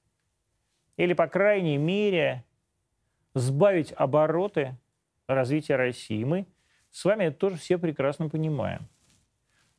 или, 0.97 1.13
по 1.13 1.27
крайней 1.27 1.77
мере, 1.77 2.45
сбавить 3.35 3.93
обороты 3.93 4.75
развития 5.27 5.77
России. 5.77 6.25
Мы 6.25 6.47
с 6.91 7.05
вами 7.05 7.25
это 7.25 7.37
тоже 7.37 7.57
все 7.59 7.77
прекрасно 7.77 8.31
понимаем, 8.31 8.89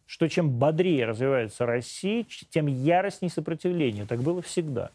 что 0.06 0.28
чем 0.28 0.52
бодрее 0.52 1.06
развивается 1.06 1.66
Россия, 1.66 2.24
тем 2.52 2.68
яростнее 2.68 3.32
сопротивление. 3.32 4.06
Так 4.06 4.22
было 4.22 4.43
всегда. 4.43 4.91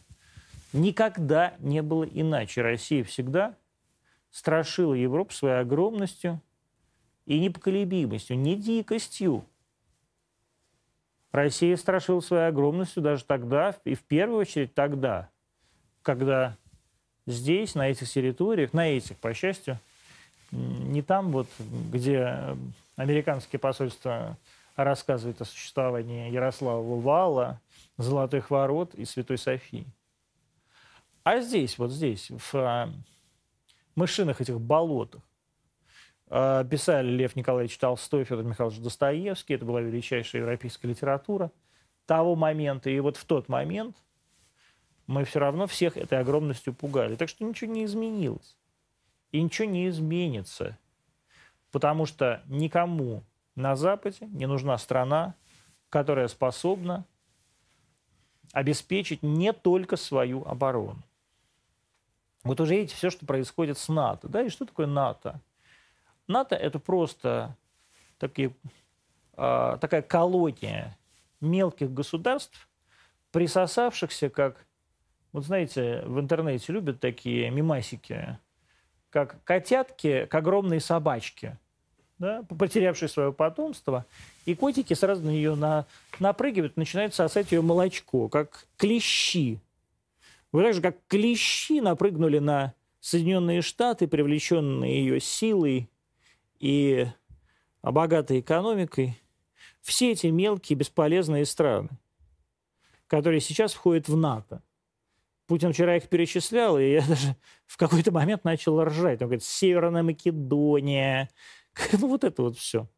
Никогда 0.74 1.54
не 1.60 1.80
было 1.80 2.04
иначе. 2.04 2.60
Россия 2.60 3.02
всегда 3.04 3.54
страшила 4.30 4.92
Европу 4.92 5.32
своей 5.32 5.60
огромностью 5.60 6.42
и 7.24 7.40
непоколебимостью, 7.40 8.38
не 8.38 8.56
дикостью, 8.56 9.46
Россия 11.34 11.76
страшила 11.76 12.20
своей 12.20 12.46
огромностью 12.46 13.02
даже 13.02 13.24
тогда, 13.24 13.74
и 13.84 13.96
в 13.96 14.04
первую 14.04 14.38
очередь 14.38 14.72
тогда, 14.72 15.30
когда 16.02 16.56
здесь, 17.26 17.74
на 17.74 17.88
этих 17.88 18.08
территориях, 18.08 18.72
на 18.72 18.86
этих, 18.86 19.16
по 19.16 19.34
счастью, 19.34 19.80
не 20.52 21.02
там 21.02 21.32
вот, 21.32 21.48
где 21.92 22.56
американские 22.94 23.58
посольства 23.58 24.36
рассказывают 24.76 25.40
о 25.40 25.44
существовании 25.44 26.30
Ярослава 26.30 27.00
Вала, 27.00 27.60
Золотых 27.96 28.50
Ворот 28.50 28.94
и 28.94 29.04
Святой 29.04 29.36
Софии. 29.36 29.86
А 31.24 31.40
здесь, 31.40 31.78
вот 31.78 31.90
здесь, 31.90 32.30
в 32.30 32.54
а, 32.54 32.90
мышиных 33.96 34.42
этих 34.42 34.60
болотах, 34.60 35.22
а, 36.28 36.64
писали 36.64 37.08
Лев 37.08 37.34
Николаевич 37.34 37.78
Толстой, 37.78 38.24
Федор 38.24 38.44
Михайлович 38.44 38.78
Достоевский. 38.78 39.54
Это 39.54 39.64
была 39.64 39.80
величайшая 39.80 40.42
европейская 40.42 40.88
литература 40.88 41.50
того 42.04 42.36
момента. 42.36 42.90
И 42.90 43.00
вот 43.00 43.16
в 43.16 43.24
тот 43.24 43.48
момент 43.48 43.96
мы 45.06 45.24
все 45.24 45.38
равно 45.38 45.66
всех 45.66 45.96
этой 45.96 46.18
огромностью 46.18 46.74
пугали. 46.74 47.16
Так 47.16 47.30
что 47.30 47.42
ничего 47.42 47.72
не 47.72 47.86
изменилось. 47.86 48.58
И 49.32 49.40
ничего 49.40 49.66
не 49.66 49.88
изменится. 49.88 50.78
Потому 51.72 52.04
что 52.04 52.42
никому 52.48 53.24
на 53.54 53.76
Западе 53.76 54.26
не 54.26 54.46
нужна 54.46 54.76
страна, 54.76 55.36
которая 55.88 56.28
способна 56.28 57.06
обеспечить 58.52 59.22
не 59.22 59.54
только 59.54 59.96
свою 59.96 60.44
оборону. 60.44 61.02
Вот 62.44 62.60
уже 62.60 62.76
видите 62.76 62.94
все, 62.94 63.10
что 63.10 63.26
происходит 63.26 63.78
с 63.78 63.88
НАТО. 63.88 64.28
Да, 64.28 64.42
и 64.42 64.50
что 64.50 64.66
такое 64.66 64.86
НАТО? 64.86 65.40
НАТО– 66.28 66.54
это 66.56 66.78
просто 66.78 67.56
такие, 68.18 68.54
э, 69.36 69.78
такая 69.80 70.02
колония 70.02 70.96
мелких 71.40 71.92
государств, 71.92 72.68
присосавшихся, 73.32 74.30
как, 74.30 74.66
вот 75.32 75.44
знаете, 75.44 76.02
в 76.06 76.20
интернете 76.20 76.72
любят 76.72 77.00
такие 77.00 77.50
мимасики, 77.50 78.38
как 79.10 79.42
котятки 79.44 80.26
к 80.26 80.34
огромной 80.34 80.80
собачке, 80.80 81.58
да, 82.18 82.42
потерявшей 82.42 83.08
свое 83.08 83.32
потомство, 83.32 84.06
и 84.44 84.54
котики 84.54 84.94
сразу 84.94 85.22
на 85.22 85.30
нее 85.30 85.54
на, 85.54 85.86
напрыгивают, 86.20 86.76
начинают 86.76 87.14
сосать 87.14 87.52
ее 87.52 87.62
молочко, 87.62 88.28
как 88.28 88.66
клещи. 88.76 89.60
Вы 90.54 90.62
так 90.62 90.74
же, 90.74 90.80
как 90.80 91.04
клещи 91.08 91.80
напрыгнули 91.80 92.38
на 92.38 92.74
Соединенные 93.00 93.60
Штаты, 93.60 94.06
привлеченные 94.06 95.04
ее 95.04 95.18
силой, 95.18 95.90
и 96.60 97.08
богатой 97.82 98.38
экономикой 98.38 99.20
все 99.80 100.12
эти 100.12 100.28
мелкие 100.28 100.76
бесполезные 100.76 101.44
страны, 101.44 101.88
которые 103.08 103.40
сейчас 103.40 103.74
входят 103.74 104.06
в 104.06 104.16
НАТО. 104.16 104.62
Путин 105.48 105.72
вчера 105.72 105.96
их 105.96 106.08
перечислял, 106.08 106.78
и 106.78 106.92
я 106.92 107.04
даже 107.04 107.34
в 107.66 107.76
какой-то 107.76 108.12
момент 108.12 108.44
начал 108.44 108.80
ржать. 108.84 109.22
Он 109.22 109.26
говорит, 109.26 109.42
Северная 109.42 110.04
Македония, 110.04 111.30
ну 111.94 112.06
вот 112.06 112.22
это 112.22 112.42
вот 112.42 112.56
все. 112.56 112.88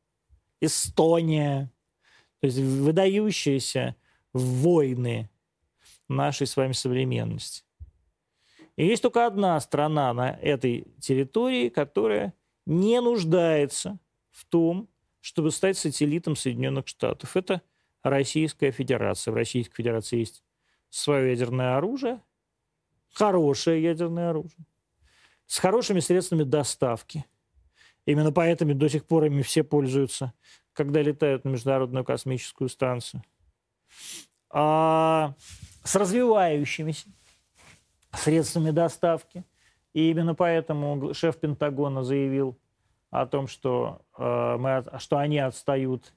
Эстония. 0.61 1.73
То 2.41 2.49
есть 2.49 2.59
выдающиеся 2.59 3.97
войны 4.35 5.31
нашей 6.09 6.47
с 6.47 6.57
вами 6.57 6.73
современности. 6.73 7.65
И 8.77 8.87
есть 8.87 9.03
только 9.03 9.27
одна 9.27 9.59
страна 9.61 10.13
на 10.13 10.31
этой 10.31 10.87
территории, 11.01 11.69
которая 11.69 12.35
не 12.67 13.01
нуждается 13.01 13.99
в 14.31 14.45
том, 14.45 14.89
чтобы 15.21 15.51
стать 15.51 15.79
сателлитом 15.79 16.37
Соединенных 16.37 16.87
Штатов. 16.87 17.37
Это 17.37 17.63
Российская 18.03 18.71
Федерация. 18.71 19.33
В 19.33 19.35
Российской 19.35 19.75
Федерации 19.75 20.19
есть 20.19 20.45
свое 20.91 21.31
ядерное 21.31 21.77
оружие, 21.77 22.21
хорошее 23.13 23.83
ядерное 23.83 24.31
оружие, 24.31 24.67
с 25.47 25.59
хорошими 25.59 26.01
средствами 26.01 26.43
доставки. 26.43 27.25
Именно 28.05 28.31
поэтому 28.31 28.75
до 28.75 28.89
сих 28.89 29.05
пор 29.05 29.25
ими 29.25 29.43
все 29.43 29.65
пользуются, 29.65 30.33
когда 30.73 31.03
летают 31.03 31.45
на 31.45 31.49
Международную 31.49 32.05
космическую 32.05 32.69
станцию. 32.69 33.23
А 34.51 35.35
с 35.87 35.95
развивающимися 35.95 37.09
средствами 38.13 38.71
доставки. 38.71 39.45
И 39.95 40.11
именно 40.11 40.35
поэтому 40.35 41.15
шеф 41.15 41.39
Пентагона 41.39 42.03
заявил 42.03 42.59
о 43.11 43.27
том, 43.27 43.47
что, 43.47 44.03
э, 44.19 44.57
мы, 44.59 44.85
что 44.99 45.19
они 45.19 45.39
отстают 45.39 46.13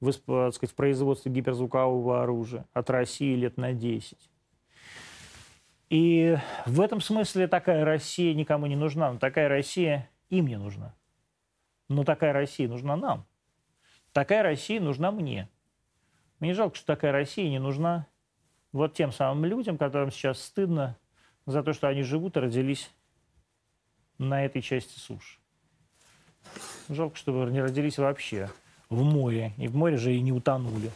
в, 0.00 0.12
сказать, 0.12 0.70
в 0.70 0.74
производстве 0.74 1.32
гиперзвукового 1.32 2.22
оружия 2.22 2.64
от 2.72 2.88
России 2.90 3.34
лет 3.34 3.56
на 3.56 3.72
10. 3.72 4.16
И 5.90 6.38
в 6.66 6.80
этом 6.80 7.00
смысле 7.00 7.48
такая 7.48 7.84
Россия 7.84 8.34
никому 8.34 8.66
не 8.66 8.76
нужна. 8.76 9.12
Но 9.12 9.18
такая 9.18 9.48
Россия 9.48 10.08
им 10.30 10.46
не 10.46 10.56
нужна. 10.56 10.94
Но 11.88 12.04
такая 12.04 12.32
Россия 12.32 12.68
нужна 12.68 12.96
нам. 12.96 13.26
Такая 14.12 14.42
Россия 14.42 14.80
нужна 14.80 15.10
мне. 15.10 15.48
Мне 16.38 16.54
жалко, 16.54 16.76
что 16.76 16.86
такая 16.86 17.10
Россия 17.10 17.48
не 17.50 17.58
нужна 17.58 18.06
вот 18.78 18.94
тем 18.94 19.12
самым 19.12 19.44
людям, 19.44 19.76
которым 19.76 20.10
сейчас 20.10 20.40
стыдно 20.40 20.96
за 21.46 21.62
то, 21.62 21.72
что 21.72 21.88
они 21.88 22.02
живут 22.02 22.36
и 22.36 22.40
родились 22.40 22.90
на 24.18 24.44
этой 24.44 24.62
части 24.62 24.98
суши. 24.98 25.38
Жалко, 26.88 27.16
что 27.16 27.32
вы 27.32 27.50
не 27.50 27.60
родились 27.60 27.98
вообще 27.98 28.48
в 28.88 29.02
море. 29.02 29.52
И 29.58 29.68
в 29.68 29.76
море 29.76 29.96
же 29.96 30.14
и 30.14 30.20
не 30.20 30.32
утонули. 30.32 30.90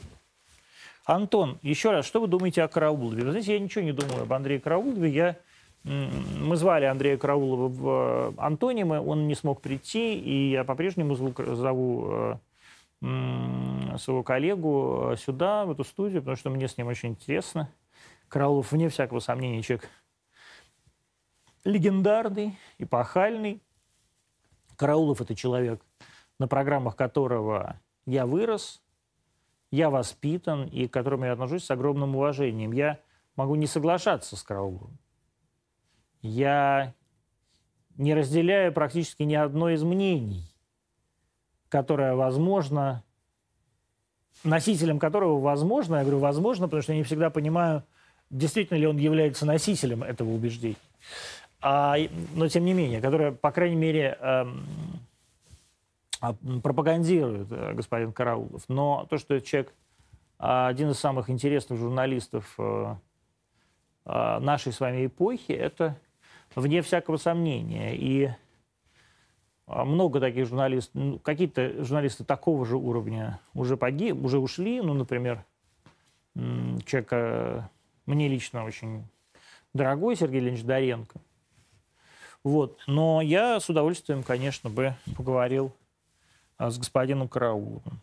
Антон, 1.05 1.59
еще 1.63 1.91
раз, 1.91 2.07
что 2.07 2.21
вы 2.21 2.29
думаете 2.29 2.63
о 2.63 2.69
Караулове? 2.69 3.25
Вы 3.25 3.31
знаете, 3.33 3.55
я 3.55 3.59
ничего 3.59 3.83
не 3.83 3.93
думаю 3.93 4.23
об 4.23 4.33
Андрее 4.33 4.61
Караулове. 4.61 5.11
Я, 5.11 5.37
мы 5.83 6.57
звали 6.57 6.85
Андрея 6.85 7.17
Караулова 7.17 7.69
в 7.69 7.89
э, 7.89 8.33
антонимы, 8.39 9.01
он 9.01 9.27
не 9.27 9.35
смог 9.35 9.61
прийти, 9.61 10.17
и 10.17 10.51
я 10.53 10.63
по-прежнему 10.63 11.17
зову, 11.17 12.07
э, 12.13 12.37
своего 13.03 14.23
коллегу 14.23 15.11
э, 15.11 15.17
сюда, 15.17 15.65
в 15.65 15.73
эту 15.73 15.85
студию, 15.85 16.23
потому 16.23 16.37
что 16.37 16.51
мне 16.51 16.69
с 16.69 16.77
ним 16.79 16.87
очень 16.87 17.11
интересно. 17.11 17.69
Караулов, 18.29 18.73
вне 18.73 18.89
всякого 18.89 19.19
сомнения, 19.19 19.63
человек 19.63 19.89
легендарный, 21.65 22.59
эпохальный. 22.79 23.63
Караулов– 24.77 25.21
это 25.23 25.35
человек, 25.35 25.85
на 26.39 26.49
программах 26.49 26.97
которого 26.97 27.81
я 28.07 28.27
вырос, 28.27 28.83
я 29.71 29.91
воспитан 29.91 30.67
и 30.67 30.87
к 30.87 30.93
которому 30.93 31.25
я 31.25 31.33
отношусь 31.33 31.65
с 31.65 31.71
огромным 31.71 32.17
уважением. 32.17 32.73
Я 32.73 33.01
могу 33.37 33.55
не 33.55 33.67
соглашаться 33.67 34.37
с 34.37 34.43
Карауловым. 34.43 34.99
Я 36.21 36.95
не 37.97 38.15
разделяю 38.15 38.73
практически 38.73 39.23
ни 39.23 39.35
одно 39.35 39.71
из 39.71 39.83
мнений, 39.83 40.52
которое 41.73 42.15
возможно, 42.15 43.03
носителем 44.45 44.99
которого 44.99 45.41
возможно, 45.41 45.97
я 45.97 46.03
говорю 46.03 46.19
возможно, 46.19 46.67
потому 46.67 46.83
что 46.83 46.93
я 46.93 46.99
не 46.99 47.05
всегда 47.05 47.31
понимаю, 47.31 47.83
действительно 48.29 48.77
ли 48.77 48.87
он 48.87 48.99
является 48.99 49.47
носителем 49.47 50.03
этого 50.03 50.29
убеждения. 50.29 50.77
А, 51.63 51.97
но 52.35 52.47
тем 52.49 52.67
не 52.67 52.75
менее, 52.75 53.01
которое, 53.01 53.33
по 53.33 53.51
крайней 53.51 53.77
мере, 53.77 54.19
эм, 54.21 54.67
пропагандирует 56.61 57.51
э, 57.51 57.73
господин 57.73 58.13
Караулов. 58.13 58.65
Но 58.69 59.07
то, 59.09 59.17
что 59.17 59.41
человек 59.41 59.73
а, 60.39 60.69
один 60.69 60.91
из 60.91 60.99
самых 60.99 61.31
интересных 61.31 61.79
журналистов 61.79 62.55
э, 62.59 62.97
а, 64.05 64.41
нашей 64.41 64.73
с 64.73 64.81
вами 64.81 65.07
эпохи, 65.07 65.53
это 65.53 65.97
вне 66.55 66.83
всякого 66.83 67.17
сомнения. 67.17 67.97
И 67.97 68.31
много 69.67 70.21
таких 70.21 70.47
журналистов, 70.47 70.95
ну, 70.95 71.19
какие-то 71.19 71.85
журналисты 71.85 72.25
такого 72.25 72.67
же 72.67 72.77
уровня 72.77 73.41
уже 73.55 73.77
погиб, 73.77 74.25
уже 74.25 74.39
ушли. 74.39 74.81
Ну, 74.81 74.95
например, 74.95 75.45
человек 76.35 77.09
э, 77.13 77.63
мне 78.07 78.29
лично 78.29 78.65
очень 78.65 79.05
дорогой, 79.73 80.17
Сергей 80.17 80.41
Леонидович 80.41 80.67
Доренко. 80.67 81.21
Вот. 82.45 82.81
Но 82.87 83.21
я 83.23 83.61
с 83.61 83.69
удовольствием, 83.69 84.23
конечно, 84.23 84.69
бы 84.69 84.95
поговорил 85.17 85.73
а, 86.59 86.71
с 86.71 86.79
господином 86.79 87.29
Карауловым. 87.29 88.01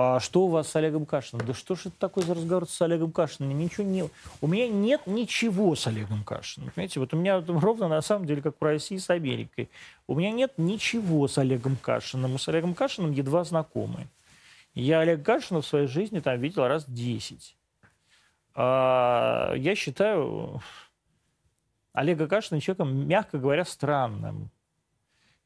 А 0.00 0.20
что 0.20 0.42
у 0.42 0.46
вас 0.46 0.68
с 0.68 0.76
Олегом 0.76 1.06
Кашиным? 1.06 1.44
Да 1.44 1.52
что 1.52 1.74
ж 1.74 1.86
это 1.86 1.96
такое 1.98 2.22
за 2.22 2.34
разговор 2.34 2.68
с 2.68 2.80
Олегом 2.82 3.10
Кашиным? 3.10 3.58
Ничего 3.58 3.84
не... 3.84 4.08
У 4.40 4.46
меня 4.46 4.68
нет 4.68 5.00
ничего 5.06 5.74
с 5.74 5.88
Олегом 5.88 6.22
Кашиным. 6.22 6.70
Понимаете, 6.70 7.00
вот 7.00 7.12
у 7.12 7.16
меня 7.16 7.42
ровно 7.44 7.88
на 7.88 8.00
самом 8.00 8.24
деле, 8.24 8.40
как 8.40 8.54
в 8.60 8.62
России 8.62 8.96
с 8.96 9.10
Америкой. 9.10 9.68
У 10.06 10.14
меня 10.14 10.30
нет 10.30 10.52
ничего 10.56 11.26
с 11.26 11.36
Олегом 11.36 11.74
Кашиным. 11.74 12.30
Мы 12.30 12.38
с 12.38 12.46
Олегом 12.46 12.76
Кашиным 12.76 13.10
едва 13.10 13.42
знакомы. 13.42 14.06
Я 14.72 15.00
Олега 15.00 15.24
Кашина 15.24 15.62
в 15.62 15.66
своей 15.66 15.88
жизни 15.88 16.20
там 16.20 16.38
видел 16.38 16.68
раз 16.68 16.84
десять. 16.86 17.56
А, 18.54 19.52
я 19.56 19.74
считаю 19.74 20.62
Олега 21.92 22.28
Кашина 22.28 22.60
человеком, 22.60 23.08
мягко 23.08 23.38
говоря, 23.38 23.64
странным. 23.64 24.50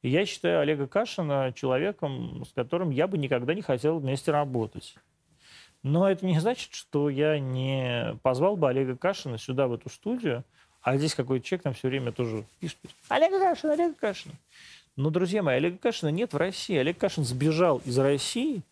И 0.02 0.08
я 0.08 0.26
считаю 0.26 0.60
Олега 0.60 0.86
Кашина 0.86 1.52
человеком, 1.54 2.44
с 2.44 2.52
которым 2.52 2.90
я 2.90 3.06
бы 3.06 3.18
никогда 3.18 3.54
не 3.54 3.62
хотел 3.62 3.98
вместе 3.98 4.32
работать. 4.32 4.96
Но 5.82 6.08
это 6.08 6.26
не 6.26 6.38
значит, 6.38 6.74
что 6.74 7.08
я 7.08 7.38
не 7.38 8.16
позвал 8.22 8.56
бы 8.56 8.68
Олега 8.68 8.96
Кашина 8.96 9.38
сюда, 9.38 9.68
в 9.68 9.74
эту 9.74 9.88
студию, 9.88 10.44
а 10.80 10.96
здесь 10.96 11.14
какой-то 11.14 11.46
человек 11.46 11.62
там 11.62 11.74
все 11.74 11.88
время 11.88 12.12
тоже 12.12 12.44
пишет. 12.60 12.78
Олег 13.08 13.30
Кашин, 13.30 13.70
Олег 13.70 13.96
Кашин. 13.96 14.32
Но, 14.96 15.10
друзья 15.10 15.42
мои, 15.42 15.56
Олега 15.56 15.78
Кашина 15.78 16.10
нет 16.10 16.32
в 16.32 16.36
России. 16.36 16.76
Олег 16.76 16.98
Кашин 16.98 17.24
сбежал 17.24 17.80
из 17.84 17.98
России, 17.98 18.62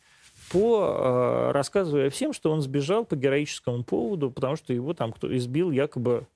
по, 0.51 0.83
э, 0.83 1.53
рассказывая 1.53 2.11
всем, 2.11 2.33
что 2.33 2.51
он 2.51 2.61
сбежал 2.61 3.05
по 3.05 3.15
героическому 3.15 3.85
поводу, 3.85 4.31
потому 4.31 4.57
что 4.57 4.73
его 4.73 4.95
там 4.95 5.13
кто 5.13 5.35
избил 5.37 5.71
якобы 5.71 6.27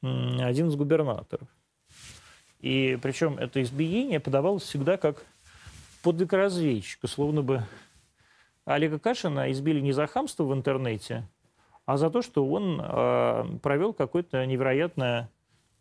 один 0.00 0.68
из 0.68 0.76
губернаторов. 0.76 1.48
И 2.60 2.98
причем 3.00 3.38
это 3.38 3.62
избиение 3.62 4.20
подавалось 4.20 4.64
всегда 4.64 4.96
как 4.96 5.24
подвиг 6.02 6.32
разведчика, 6.32 7.06
словно 7.06 7.42
бы 7.42 7.64
Олега 8.64 8.98
Кашина 8.98 9.50
избили 9.52 9.80
не 9.80 9.92
за 9.92 10.06
хамство 10.06 10.44
в 10.44 10.52
интернете, 10.52 11.26
а 11.86 11.96
за 11.96 12.10
то, 12.10 12.20
что 12.20 12.46
он 12.46 12.80
э, 12.82 13.58
провел 13.62 13.94
какое-то 13.94 14.44
невероятное 14.44 15.30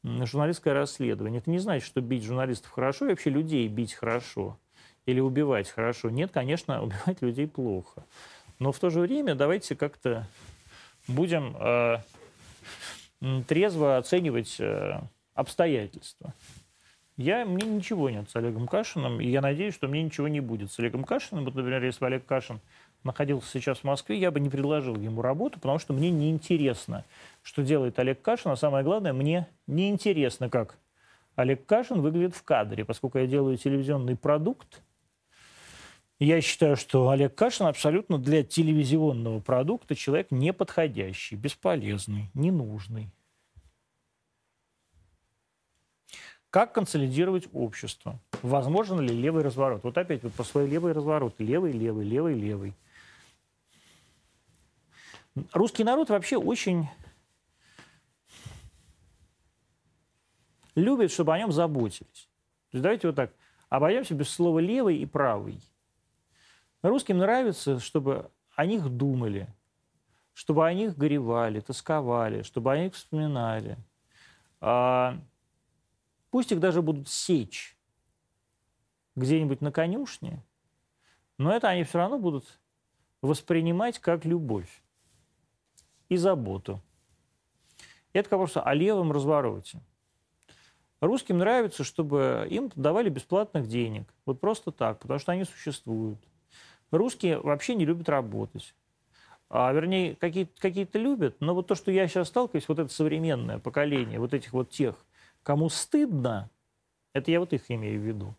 журналистское 0.03 0.73
расследование. 0.73 1.39
Это 1.39 1.49
не 1.49 1.59
значит, 1.59 1.85
что 1.85 1.99
бить 1.99 2.23
журналистов 2.23 2.71
хорошо 2.71 3.05
и 3.05 3.09
вообще 3.09 3.29
людей 3.29 3.67
бить 3.67 3.93
хорошо 3.93 4.57
или 5.05 5.19
убивать 5.19 5.69
хорошо. 5.69 6.09
Нет, 6.09 6.31
конечно, 6.31 6.81
убивать 6.83 7.21
людей 7.21 7.47
плохо. 7.47 8.05
Но 8.59 8.71
в 8.71 8.79
то 8.79 8.89
же 8.89 9.01
время 9.01 9.35
давайте 9.35 9.75
как-то 9.75 10.25
будем 11.07 11.55
э, 11.59 11.97
трезво 13.47 13.97
оценивать 13.97 14.59
э, 14.59 15.01
обстоятельства. 15.33 16.33
Я, 17.17 17.45
мне 17.45 17.67
ничего 17.67 18.11
нет 18.11 18.29
с 18.29 18.35
Олегом 18.35 18.67
Кашиным, 18.67 19.19
и 19.19 19.27
я 19.27 19.41
надеюсь, 19.41 19.73
что 19.73 19.87
мне 19.87 20.03
ничего 20.03 20.27
не 20.27 20.39
будет 20.39 20.71
с 20.71 20.77
Олегом 20.77 21.03
Кашиным. 21.03 21.45
Вот, 21.45 21.55
например, 21.55 21.83
если 21.83 21.99
бы 21.99 22.05
Олег 22.05 22.25
Кашин 22.25 22.59
находился 23.03 23.49
сейчас 23.51 23.79
в 23.79 23.83
Москве, 23.85 24.19
я 24.19 24.29
бы 24.29 24.39
не 24.39 24.49
предложил 24.49 24.95
ему 24.95 25.23
работу, 25.23 25.59
потому 25.59 25.79
что 25.79 25.93
мне 25.93 26.11
неинтересно, 26.11 27.05
что 27.41 27.63
делает 27.63 27.97
Олег 27.97 28.21
Кашин, 28.21 28.51
а 28.51 28.55
самое 28.55 28.83
главное, 28.83 29.13
мне 29.13 29.47
неинтересно, 29.65 30.47
как 30.47 30.77
Олег 31.35 31.65
Кашин 31.65 32.01
выглядит 32.01 32.35
в 32.35 32.43
кадре, 32.43 32.85
поскольку 32.85 33.17
я 33.17 33.25
делаю 33.25 33.57
телевизионный 33.57 34.15
продукт, 34.15 34.83
я 36.19 36.39
считаю, 36.41 36.75
что 36.75 37.09
Олег 37.09 37.33
Кашин 37.33 37.65
абсолютно 37.65 38.19
для 38.19 38.43
телевизионного 38.43 39.39
продукта 39.39 39.95
человек 39.95 40.27
неподходящий, 40.29 41.35
бесполезный, 41.35 42.29
ненужный. 42.35 43.09
Как 46.49 46.73
консолидировать 46.73 47.47
общество? 47.53 48.19
Возможен 48.41 48.99
ли 48.99 49.09
левый 49.09 49.43
разворот? 49.43 49.83
Вот 49.83 49.97
опять 49.97 50.23
вот 50.23 50.33
по 50.33 50.43
своей 50.43 50.69
левый 50.69 50.93
разворот. 50.93 51.35
Левый, 51.39 51.73
левый, 51.73 52.05
левый, 52.05 52.35
левый. 52.35 52.73
Русский 55.53 55.83
народ 55.83 56.09
вообще 56.09 56.37
очень 56.37 56.87
любит, 60.75 61.11
чтобы 61.11 61.33
о 61.33 61.37
нем 61.37 61.51
заботились. 61.51 62.29
То 62.71 62.77
есть 62.77 62.83
давайте 62.83 63.07
вот 63.07 63.15
так. 63.15 63.33
Обойдемся 63.69 64.13
без 64.13 64.29
слова 64.29 64.59
левый 64.59 64.97
и 64.97 65.05
правый. 65.05 65.59
Русским 66.81 67.17
нравится, 67.17 67.79
чтобы 67.79 68.31
о 68.55 68.65
них 68.65 68.87
думали, 68.87 69.47
чтобы 70.33 70.65
о 70.65 70.73
них 70.73 70.97
горевали, 70.97 71.59
тосковали, 71.59 72.43
чтобы 72.43 72.71
о 72.71 72.77
них 72.77 72.93
вспоминали. 72.93 73.77
Пусть 76.29 76.51
их 76.51 76.59
даже 76.59 76.81
будут 76.81 77.07
сечь 77.07 77.77
где-нибудь 79.15 79.61
на 79.61 79.71
конюшне, 79.71 80.43
но 81.37 81.53
это 81.53 81.69
они 81.69 81.83
все 81.83 81.97
равно 81.99 82.19
будут 82.19 82.59
воспринимать 83.21 83.99
как 83.99 84.25
любовь 84.25 84.83
и 86.09 86.17
заботу. 86.17 86.81
Это 88.13 88.29
как 88.29 88.39
просто 88.39 88.61
о 88.61 88.73
левом 88.73 89.11
развороте. 89.11 89.81
Русским 90.99 91.37
нравится, 91.37 91.83
чтобы 91.83 92.47
им 92.49 92.71
давали 92.75 93.09
бесплатных 93.09 93.67
денег. 93.67 94.11
Вот 94.25 94.39
просто 94.39 94.71
так, 94.71 94.99
потому 94.99 95.19
что 95.19 95.31
они 95.31 95.43
существуют. 95.43 96.19
Русские 96.91 97.39
вообще 97.39 97.75
не 97.75 97.85
любят 97.85 98.09
работать. 98.09 98.73
а, 99.49 99.71
вернее, 99.71 100.15
какие-то 100.15 100.51
какие 100.59 100.87
любят, 100.93 101.37
но 101.39 101.53
вот 101.55 101.67
то, 101.67 101.75
что 101.75 101.91
я 101.91 102.07
сейчас 102.07 102.27
сталкиваюсь, 102.29 102.67
вот 102.67 102.79
это 102.79 102.91
современное 102.93 103.59
поколение, 103.59 104.19
вот 104.19 104.33
этих 104.33 104.53
вот 104.53 104.69
тех, 104.71 104.95
кому 105.47 105.69
стыдно, 105.69 106.49
это 107.13 107.31
я 107.31 107.39
вот 107.39 107.53
их 107.53 107.71
имею 107.71 108.01
в 108.01 108.03
виду. 108.03 108.35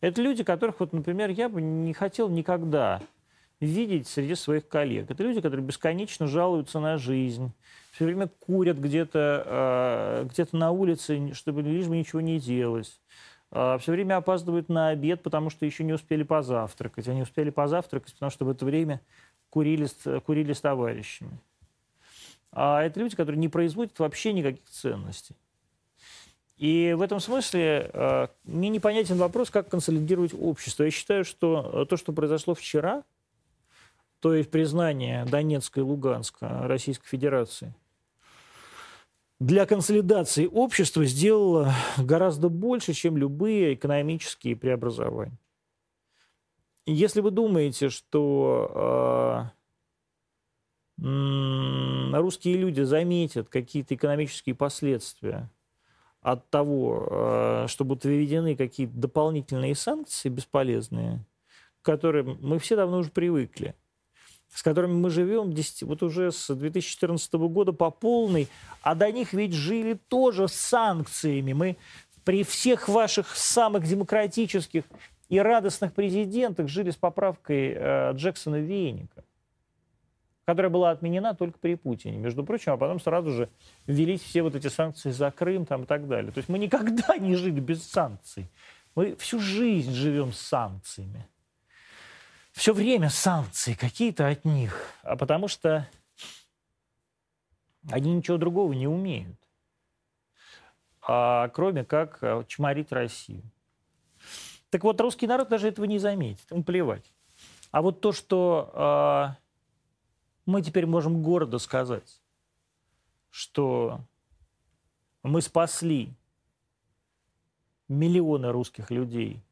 Это 0.00 0.22
люди, 0.22 0.42
которых, 0.42 0.80
вот, 0.80 0.94
например, 0.94 1.28
я 1.28 1.50
бы 1.50 1.60
не 1.60 1.92
хотел 1.92 2.30
никогда 2.30 3.02
видеть 3.60 4.08
среди 4.08 4.34
своих 4.34 4.66
коллег. 4.66 5.10
Это 5.10 5.22
люди, 5.22 5.42
которые 5.42 5.66
бесконечно 5.66 6.26
жалуются 6.26 6.80
на 6.80 6.96
жизнь, 6.96 7.52
все 7.92 8.06
время 8.06 8.28
курят 8.40 8.78
где-то 8.78 9.42
э, 9.46 10.28
где 10.30 10.46
на 10.52 10.70
улице, 10.70 11.34
чтобы 11.34 11.60
лишь 11.60 11.88
бы 11.88 11.98
ничего 11.98 12.22
не 12.22 12.40
делать. 12.40 13.02
Э, 13.50 13.76
все 13.78 13.92
время 13.92 14.16
опаздывают 14.16 14.70
на 14.70 14.88
обед, 14.88 15.22
потому 15.22 15.50
что 15.50 15.66
еще 15.66 15.84
не 15.84 15.92
успели 15.92 16.22
позавтракать. 16.22 17.06
Они 17.06 17.20
успели 17.20 17.50
позавтракать, 17.50 18.14
потому 18.14 18.30
что 18.30 18.46
в 18.46 18.48
это 18.48 18.64
время 18.64 19.02
курили, 19.50 19.88
курили 20.20 20.54
с 20.54 20.60
товарищами. 20.62 21.38
А 22.50 22.82
это 22.82 22.98
люди, 22.98 23.14
которые 23.14 23.38
не 23.38 23.50
производят 23.50 23.98
вообще 23.98 24.32
никаких 24.32 24.66
ценностей. 24.70 25.36
И 26.56 26.94
в 26.96 27.02
этом 27.02 27.20
смысле 27.20 27.90
э, 27.92 28.28
мне 28.44 28.70
непонятен 28.70 29.18
вопрос, 29.18 29.50
как 29.50 29.68
консолидировать 29.68 30.32
общество. 30.32 30.84
Я 30.84 30.90
считаю, 30.90 31.24
что 31.24 31.84
то, 31.84 31.96
что 31.96 32.12
произошло 32.12 32.54
вчера, 32.54 33.04
то 34.20 34.34
есть 34.34 34.50
признание 34.50 35.26
Донецка 35.26 35.80
и 35.80 35.82
Луганска 35.82 36.66
Российской 36.66 37.06
Федерации, 37.06 37.74
для 39.38 39.66
консолидации 39.66 40.46
общества 40.46 41.04
сделало 41.04 41.74
гораздо 41.98 42.48
больше, 42.48 42.94
чем 42.94 43.18
любые 43.18 43.74
экономические 43.74 44.56
преобразования. 44.56 45.38
Если 46.86 47.20
вы 47.20 47.30
думаете, 47.32 47.90
что 47.90 49.52
э, 51.02 52.16
русские 52.16 52.56
люди 52.56 52.80
заметят 52.80 53.50
какие-то 53.50 53.94
экономические 53.94 54.54
последствия 54.54 55.50
от 56.26 56.50
того, 56.50 57.06
э, 57.08 57.66
что 57.68 57.84
будут 57.84 58.04
введены 58.04 58.56
какие-то 58.56 58.94
дополнительные 58.96 59.76
санкции 59.76 60.28
бесполезные, 60.28 61.24
к 61.82 61.84
которым 61.86 62.38
мы 62.40 62.58
все 62.58 62.74
давно 62.74 62.98
уже 62.98 63.10
привыкли– 63.10 63.74
с 64.52 64.62
которыми 64.62 64.94
мы 64.94 65.10
живем 65.10 65.52
10, 65.52 65.82
вот 65.82 66.02
уже 66.02 66.32
с 66.32 66.54
2014 66.54 67.34
года 67.34 67.72
по 67.72 67.90
полной, 67.90 68.48
а 68.80 68.94
до 68.94 69.12
них 69.12 69.34
ведь 69.34 69.52
жили 69.52 69.98
тоже 70.08 70.48
с 70.48 70.54
санкциями. 70.54 71.52
Мы 71.52 71.76
при 72.24 72.42
всех 72.42 72.88
ваших 72.88 73.36
самых 73.36 73.86
демократических 73.86 74.84
и 75.28 75.38
радостных 75.38 75.92
президентах 75.92 76.68
жили 76.68 76.90
с 76.90 76.96
поправкой 76.96 77.74
э, 77.76 78.12
Джексона 78.14 78.56
Вейника, 78.56 79.24
которая 80.46 80.70
была 80.70 80.90
отменена 80.90 81.34
только 81.34 81.58
при 81.58 81.74
Путине, 81.74 82.16
между 82.16 82.44
прочим, 82.44 82.72
а 82.72 82.76
потом 82.78 83.00
сразу 83.00 83.30
же 83.30 83.50
ввелись 83.86 84.22
все 84.22 84.42
вот 84.42 84.54
эти 84.54 84.68
санкции 84.68 85.10
за 85.10 85.30
Крым 85.30 85.66
там, 85.66 85.82
и 85.82 85.86
так 85.86 86.08
далее. 86.08 86.32
То 86.32 86.38
есть 86.38 86.48
мы 86.48 86.58
никогда 86.58 87.18
не 87.18 87.34
жили 87.34 87.60
без 87.60 87.86
санкций. 87.86 88.48
Мы 88.94 89.14
всю 89.16 89.40
жизнь 89.40 89.92
живем 89.92 90.32
с 90.32 90.38
санкциями 90.38 91.28
все 92.56 92.72
время 92.72 93.10
санкции 93.10 93.74
какие-то 93.74 94.26
от 94.26 94.46
них, 94.46 94.94
а 95.02 95.14
потому 95.16 95.46
что 95.46 95.86
они 97.90 98.14
ничего 98.14 98.38
другого 98.38 98.72
не 98.72 98.88
умеют, 98.88 99.38
а, 101.02 101.48
кроме 101.48 101.84
как 101.84 102.18
а, 102.22 102.44
чморить 102.44 102.92
Россию. 102.92 103.42
Так 104.70 104.84
вот, 104.84 104.98
русский 105.00 105.26
народ 105.26 105.50
даже 105.50 105.68
этого 105.68 105.84
не 105.84 105.98
заметит, 105.98 106.50
ему 106.50 106.64
плевать. 106.64 107.12
А 107.72 107.82
вот 107.82 108.00
то, 108.00 108.12
что 108.12 108.70
а, 108.72 109.36
мы 110.46 110.62
теперь 110.62 110.86
можем 110.86 111.22
гордо 111.22 111.58
сказать, 111.58 112.22
что 113.30 114.00
мы 115.22 115.42
спасли 115.42 116.14
миллионы 117.88 118.52
русских 118.52 118.90
людей 118.90 119.42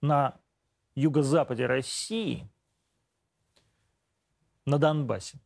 на 0.00 0.38
юго-западе 0.94 1.66
России, 1.66 2.48
на 4.64 4.78
Донбассе, 4.78 5.38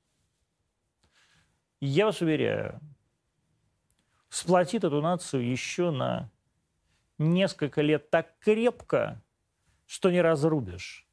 я 1.81 2.07
вас 2.07 2.21
уверяю, 2.21 2.81
сплотит 4.31 4.85
эту 4.85 5.03
нацию 5.03 5.49
еще 5.49 5.91
на 5.91 6.31
несколько 7.19 7.83
лет 7.83 8.11
так 8.11 8.39
крепко, 8.39 9.23
что 9.87 10.11
не 10.11 10.23
разрубишь, 10.23 11.07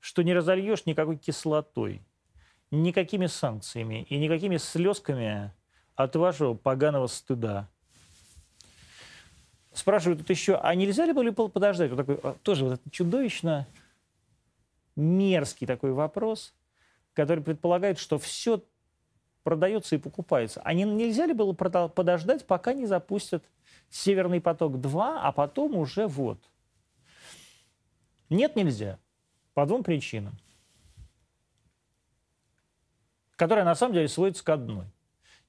что 0.00 0.22
не 0.22 0.34
разольешь 0.34 0.86
никакой 0.86 1.18
кислотой, 1.18 2.02
никакими 2.82 3.26
санкциями 3.26 4.06
и 4.08 4.18
никакими 4.18 4.56
слезками 4.56 5.52
от 5.94 6.14
вашего 6.16 6.54
поганого 6.54 7.06
стыда. 7.06 7.68
Спрашивают 9.72 10.20
тут 10.20 10.30
еще, 10.30 10.56
а 10.56 10.74
нельзя 10.74 11.04
ли 11.04 11.12
было 11.12 11.48
подождать? 11.48 11.90
Вот 11.90 11.96
такой, 11.96 12.18
а, 12.22 12.36
тоже 12.42 12.64
вот 12.64 12.74
этот 12.74 12.92
чудовищно 12.92 13.66
мерзкий 14.94 15.66
такой 15.66 15.92
вопрос, 15.92 16.54
который 17.12 17.44
предполагает, 17.44 17.98
что 17.98 18.18
все 18.18 18.62
продается 19.42 19.94
и 19.94 19.98
покупается. 19.98 20.60
А 20.64 20.72
не, 20.72 20.84
нельзя 20.84 21.26
ли 21.26 21.34
было 21.34 21.52
подождать, 21.52 22.46
пока 22.46 22.72
не 22.72 22.86
запустят 22.86 23.44
«Северный 23.90 24.40
поток-2», 24.40 25.18
а 25.20 25.30
потом 25.32 25.76
уже 25.76 26.06
вот? 26.06 26.38
Нет, 28.28 28.56
нельзя. 28.56 28.98
По 29.54 29.66
двум 29.66 29.84
причинам. 29.84 30.36
Которая 33.36 33.64
на 33.64 33.74
самом 33.74 33.94
деле 33.94 34.08
сводится 34.08 34.44
к 34.44 34.48
одной. 34.48 34.86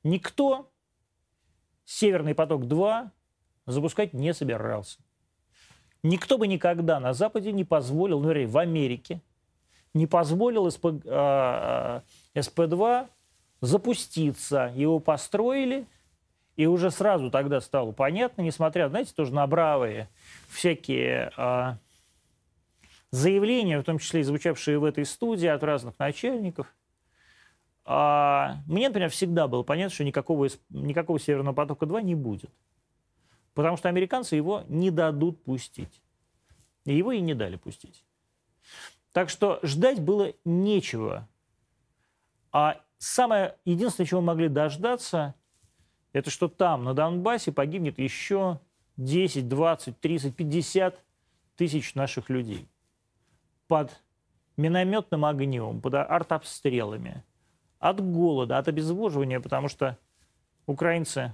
Никто 0.03 0.69
«Северный 1.85 2.35
поток-2» 2.35 3.09
запускать 3.65 4.13
не 4.13 4.33
собирался. 4.33 4.99
Никто 6.03 6.37
бы 6.37 6.47
никогда 6.47 6.99
на 6.99 7.13
Западе 7.13 7.51
не 7.51 7.63
позволил, 7.63 8.19
ну, 8.19 8.47
в 8.47 8.57
Америке, 8.57 9.21
не 9.93 10.05
позволил 10.05 10.69
СП, 10.69 10.85
э, 11.03 12.01
СП-2 12.35 13.07
запуститься. 13.61 14.71
Его 14.75 14.99
построили, 14.99 15.85
и 16.55 16.65
уже 16.65 16.91
сразу 16.91 17.31
тогда 17.31 17.61
стало 17.61 17.91
понятно, 17.91 18.41
несмотря, 18.41 18.89
знаете, 18.89 19.13
тоже 19.15 19.33
на 19.33 19.45
бравые 19.47 20.09
всякие 20.49 21.31
э, 21.35 21.73
заявления, 23.11 23.79
в 23.79 23.83
том 23.83 23.97
числе 23.97 24.21
и 24.21 24.23
звучавшие 24.23 24.79
в 24.79 24.83
этой 24.83 25.05
студии 25.05 25.47
от 25.47 25.63
разных 25.63 25.97
начальников, 25.99 26.73
а, 27.89 28.57
мне, 28.67 28.89
например, 28.89 29.09
всегда 29.09 29.47
было 29.47 29.63
понятно, 29.63 29.95
что 29.95 30.03
никакого, 30.03 30.49
никакого 30.69 31.19
Северного 31.21 31.55
потока-2 31.55 32.01
не 32.01 32.15
будет. 32.15 32.51
Потому 33.53 33.77
что 33.77 33.87
американцы 33.87 34.35
его 34.35 34.63
не 34.67 34.91
дадут 34.91 35.41
пустить. 35.45 36.03
И 36.83 36.93
его 36.93 37.13
и 37.13 37.21
не 37.21 37.33
дали 37.33 37.55
пустить. 37.55 38.03
Так 39.13 39.29
что 39.29 39.59
ждать 39.63 40.01
было 40.01 40.33
нечего. 40.43 41.29
А 42.51 42.81
самое 42.97 43.55
единственное, 43.63 44.05
чего 44.05 44.19
мы 44.19 44.27
могли 44.27 44.49
дождаться, 44.49 45.33
это 46.11 46.29
что 46.29 46.49
там, 46.49 46.83
на 46.83 46.93
Донбассе, 46.93 47.53
погибнет 47.53 47.99
еще 47.99 48.59
10, 48.97 49.47
20, 49.47 49.97
30, 49.97 50.35
50 50.35 51.03
тысяч 51.55 51.95
наших 51.95 52.29
людей 52.29 52.67
под 53.67 53.97
минометным 54.57 55.23
огнем, 55.23 55.79
под 55.79 55.93
артобстрелами, 55.93 57.23
от 57.79 58.01
голода, 58.01 58.57
от 58.57 58.67
обезвоживания, 58.67 59.39
потому 59.39 59.67
что 59.67 59.97
украинцы 60.65 61.33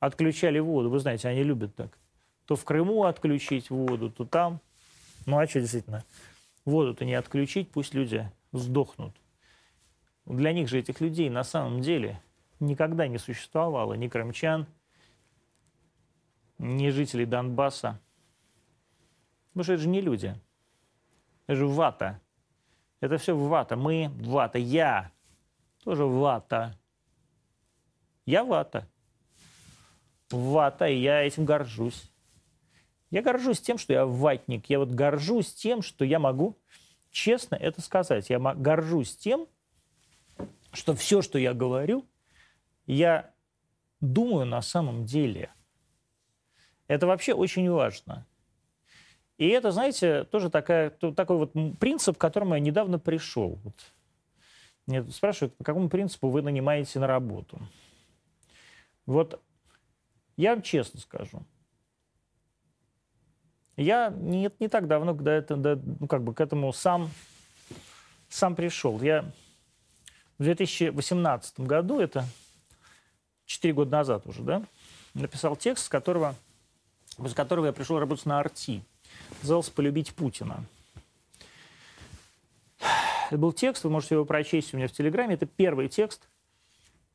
отключали 0.00 0.58
воду. 0.58 0.90
Вы 0.90 0.98
знаете, 0.98 1.28
они 1.28 1.42
любят 1.42 1.74
так. 1.74 1.98
То 2.46 2.56
в 2.56 2.64
Крыму 2.64 3.04
отключить 3.04 3.70
воду, 3.70 4.10
то 4.10 4.24
там. 4.24 4.60
Ну 5.26 5.38
а 5.38 5.46
что 5.46 5.60
действительно? 5.60 6.04
Воду-то 6.64 7.04
не 7.04 7.14
отключить, 7.14 7.70
пусть 7.70 7.94
люди 7.94 8.30
сдохнут. 8.52 9.14
Для 10.26 10.52
них 10.52 10.68
же 10.68 10.78
этих 10.78 11.00
людей 11.00 11.28
на 11.30 11.44
самом 11.44 11.80
деле 11.80 12.20
никогда 12.60 13.08
не 13.08 13.18
существовало 13.18 13.94
ни 13.94 14.08
крымчан, 14.08 14.66
ни 16.58 16.88
жителей 16.90 17.26
Донбасса. 17.26 18.00
Потому 19.50 19.64
что 19.64 19.72
это 19.74 19.82
же 19.82 19.88
не 19.88 20.00
люди. 20.00 20.34
Это 21.46 21.56
же 21.56 21.66
вата. 21.66 22.20
Это 23.02 23.18
все 23.18 23.36
вата. 23.36 23.76
Мы 23.76 24.10
вата. 24.14 24.56
Я 24.58 25.10
тоже 25.84 26.06
вата. 26.06 26.78
Я 28.24 28.44
вата 28.44 28.88
вата, 30.32 30.86
и 30.86 30.98
я 30.98 31.22
этим 31.22 31.44
горжусь. 31.44 32.10
Я 33.10 33.22
горжусь 33.22 33.60
тем, 33.60 33.78
что 33.78 33.92
я 33.92 34.06
ватник. 34.06 34.66
Я 34.66 34.78
вот 34.78 34.90
горжусь 34.90 35.52
тем, 35.52 35.82
что 35.82 36.04
я 36.04 36.18
могу 36.18 36.58
честно 37.10 37.56
это 37.56 37.82
сказать. 37.82 38.30
Я 38.30 38.38
горжусь 38.38 39.16
тем, 39.16 39.46
что 40.72 40.94
все, 40.94 41.20
что 41.20 41.38
я 41.38 41.52
говорю, 41.52 42.06
я 42.86 43.30
думаю 44.00 44.46
на 44.46 44.62
самом 44.62 45.04
деле. 45.04 45.52
Это 46.88 47.06
вообще 47.06 47.34
очень 47.34 47.70
важно. 47.70 48.26
И 49.42 49.48
это, 49.48 49.72
знаете, 49.72 50.22
тоже 50.22 50.50
такая, 50.50 50.90
такой 50.90 51.36
вот 51.36 51.52
принцип, 51.80 52.16
к 52.16 52.20
которому 52.20 52.54
я 52.54 52.60
недавно 52.60 53.00
пришел. 53.00 53.58
Вот 53.64 53.74
Мне 54.86 55.02
спрашивают, 55.10 55.56
по 55.56 55.64
какому 55.64 55.88
принципу 55.88 56.28
вы 56.28 56.42
нанимаете 56.42 57.00
на 57.00 57.08
работу. 57.08 57.58
Вот 59.04 59.42
я 60.36 60.54
вам 60.54 60.62
честно 60.62 61.00
скажу. 61.00 61.42
Я 63.76 64.10
не, 64.10 64.48
не 64.60 64.68
так 64.68 64.86
давно 64.86 65.12
когда 65.12 65.32
это, 65.32 65.56
да, 65.56 65.76
ну, 65.98 66.06
как 66.06 66.22
бы 66.22 66.34
к 66.34 66.40
этому 66.40 66.72
сам, 66.72 67.10
сам 68.28 68.54
пришел. 68.54 69.00
Я 69.00 69.24
в 70.38 70.44
2018 70.44 71.58
году, 71.58 71.98
это 71.98 72.26
4 73.46 73.74
года 73.74 73.90
назад 73.90 74.24
уже, 74.28 74.44
да, 74.44 74.62
написал 75.14 75.56
текст, 75.56 75.86
с 75.86 75.88
которого, 75.88 76.36
с 77.18 77.34
которого 77.34 77.66
я 77.66 77.72
пришел 77.72 77.98
работать 77.98 78.26
на 78.26 78.38
Арти. 78.38 78.84
Назывался 79.40 79.72
«Полюбить 79.72 80.14
Путина». 80.14 80.64
Это 83.28 83.38
был 83.38 83.52
текст, 83.52 83.84
вы 83.84 83.90
можете 83.90 84.16
его 84.16 84.26
прочесть 84.26 84.74
у 84.74 84.76
меня 84.76 84.88
в 84.88 84.92
Телеграме. 84.92 85.34
Это 85.34 85.46
первый 85.46 85.88
текст 85.88 86.28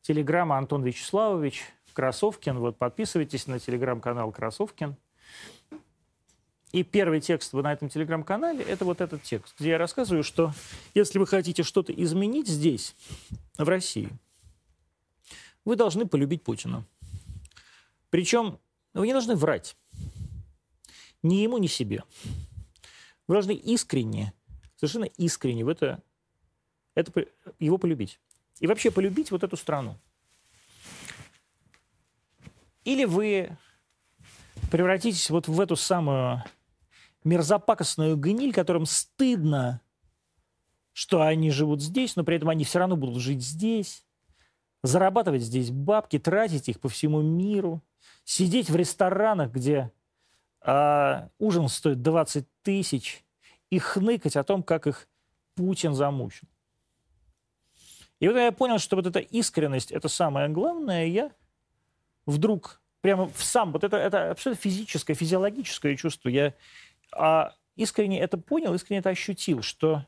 Телеграма 0.01 0.57
Антон 0.57 0.83
Вячеславович 0.83 1.63
Красовкин. 1.93 2.57
Вот 2.57 2.77
подписывайтесь 2.77 3.45
на 3.45 3.59
Телеграм-канал 3.59 4.31
Красовкин. 4.31 4.95
И 6.71 6.83
первый 6.83 7.21
текст 7.21 7.53
на 7.53 7.71
этом 7.71 7.89
телеграм-канале– 7.89 8.63
это 8.67 8.83
вот 8.83 8.99
этот 8.99 9.23
текст, 9.23 9.55
где 9.59 9.69
я 9.69 9.77
рассказываю, 9.77 10.23
что 10.23 10.53
если 10.93 11.17
вы 11.17 11.25
хотите 11.25 11.63
что-то 11.63 11.93
изменить 11.93 12.47
здесь, 12.47 12.95
в 13.57 13.67
России, 13.67 14.09
вы 15.65 15.75
должны 15.75 16.05
полюбить 16.05 16.43
Путина. 16.43 16.83
Причем 18.09 18.59
вы 18.93 19.07
не 19.07 19.13
должны 19.13 19.35
врать. 19.35 19.75
Ни 21.23 21.35
ему, 21.35 21.57
ни 21.57 21.67
себе. 21.67 22.03
Вы 23.27 23.35
должны 23.35 23.53
искренне, 23.53 24.33
совершенно 24.75 25.05
искренне 25.05 25.65
в 25.65 25.69
это 25.69 26.01
это 26.97 27.27
его 27.59 27.77
полюбить. 27.77 28.19
И 28.59 28.65
вообще 28.65 28.89
полюбить 28.89 29.29
вот 29.29 29.43
эту 29.43 29.55
страну. 29.55 29.99
Или 32.83 33.05
вы 33.05 33.55
превратитесь 34.71 35.29
вот 35.29 35.47
в 35.47 35.61
эту 35.61 35.75
самую 35.75 36.43
мерзопакостную 37.23 38.17
гниль, 38.17 38.51
которым 38.51 38.87
стыдно, 38.87 39.81
что 40.91 41.21
они 41.21 41.51
живут 41.51 41.83
здесь, 41.83 42.15
но 42.15 42.23
при 42.23 42.37
этом 42.37 42.49
они 42.49 42.63
все 42.63 42.79
равно 42.79 42.97
будут 42.97 43.21
жить 43.21 43.43
здесь, 43.43 44.03
зарабатывать 44.81 45.43
здесь 45.43 45.69
бабки, 45.69 46.17
тратить 46.17 46.67
их 46.67 46.79
по 46.79 46.89
всему 46.89 47.21
миру, 47.21 47.83
сидеть 48.23 48.71
в 48.71 48.75
ресторанах, 48.75 49.51
где 49.51 49.91
а, 50.67 51.29
ужин 51.39 51.69
стоит 51.69 52.01
20 52.01 52.45
тысяч, 52.61 53.23
и 53.69 53.79
хныкать 53.79 54.35
о 54.35 54.43
том, 54.43 54.63
как 54.63 54.85
их 54.85 55.07
Путин 55.55 55.93
замучил. 55.93 56.47
И 58.19 58.27
вот 58.27 58.35
я 58.35 58.51
понял, 58.51 58.77
что 58.77 58.97
вот 58.97 59.07
эта 59.07 59.19
искренность, 59.19 59.91
это 59.91 60.09
самое 60.09 60.49
главное, 60.49 61.05
я 61.05 61.31
вдруг 62.25 62.81
прямо 63.01 63.29
в 63.29 63.43
сам, 63.43 63.71
вот 63.71 63.83
это, 63.83 63.95
это 63.95 64.31
абсолютно 64.31 64.61
физическое, 64.61 65.13
физиологическое 65.13 65.95
чувство, 65.95 66.29
я 66.29 66.53
а, 67.13 67.53
искренне 67.77 68.19
это 68.19 68.37
понял, 68.37 68.73
искренне 68.73 68.99
это 68.99 69.09
ощутил, 69.09 69.61
что 69.61 70.05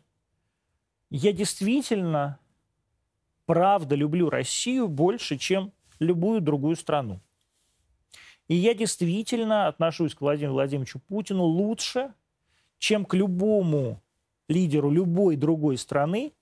я 1.10 1.32
действительно, 1.32 2.38
правда, 3.46 3.96
люблю 3.96 4.30
Россию 4.30 4.90
больше, 4.90 5.38
чем 5.38 5.72
любую 6.00 6.42
другую 6.42 6.76
страну. 6.76 7.22
И 8.50 8.56
я 8.56 8.74
действительно 8.74 9.68
отношусь 9.68 10.16
к 10.16 10.22
Владимиру 10.22 10.54
Владимировичу 10.54 11.00
Путину 11.00 11.44
лучше, 11.44 12.14
чем 12.80 13.06
к 13.06 13.14
любому 13.14 14.02
лидеру 14.48 14.90
любой 14.90 15.36
другой 15.36 15.78
страны, 15.78 16.34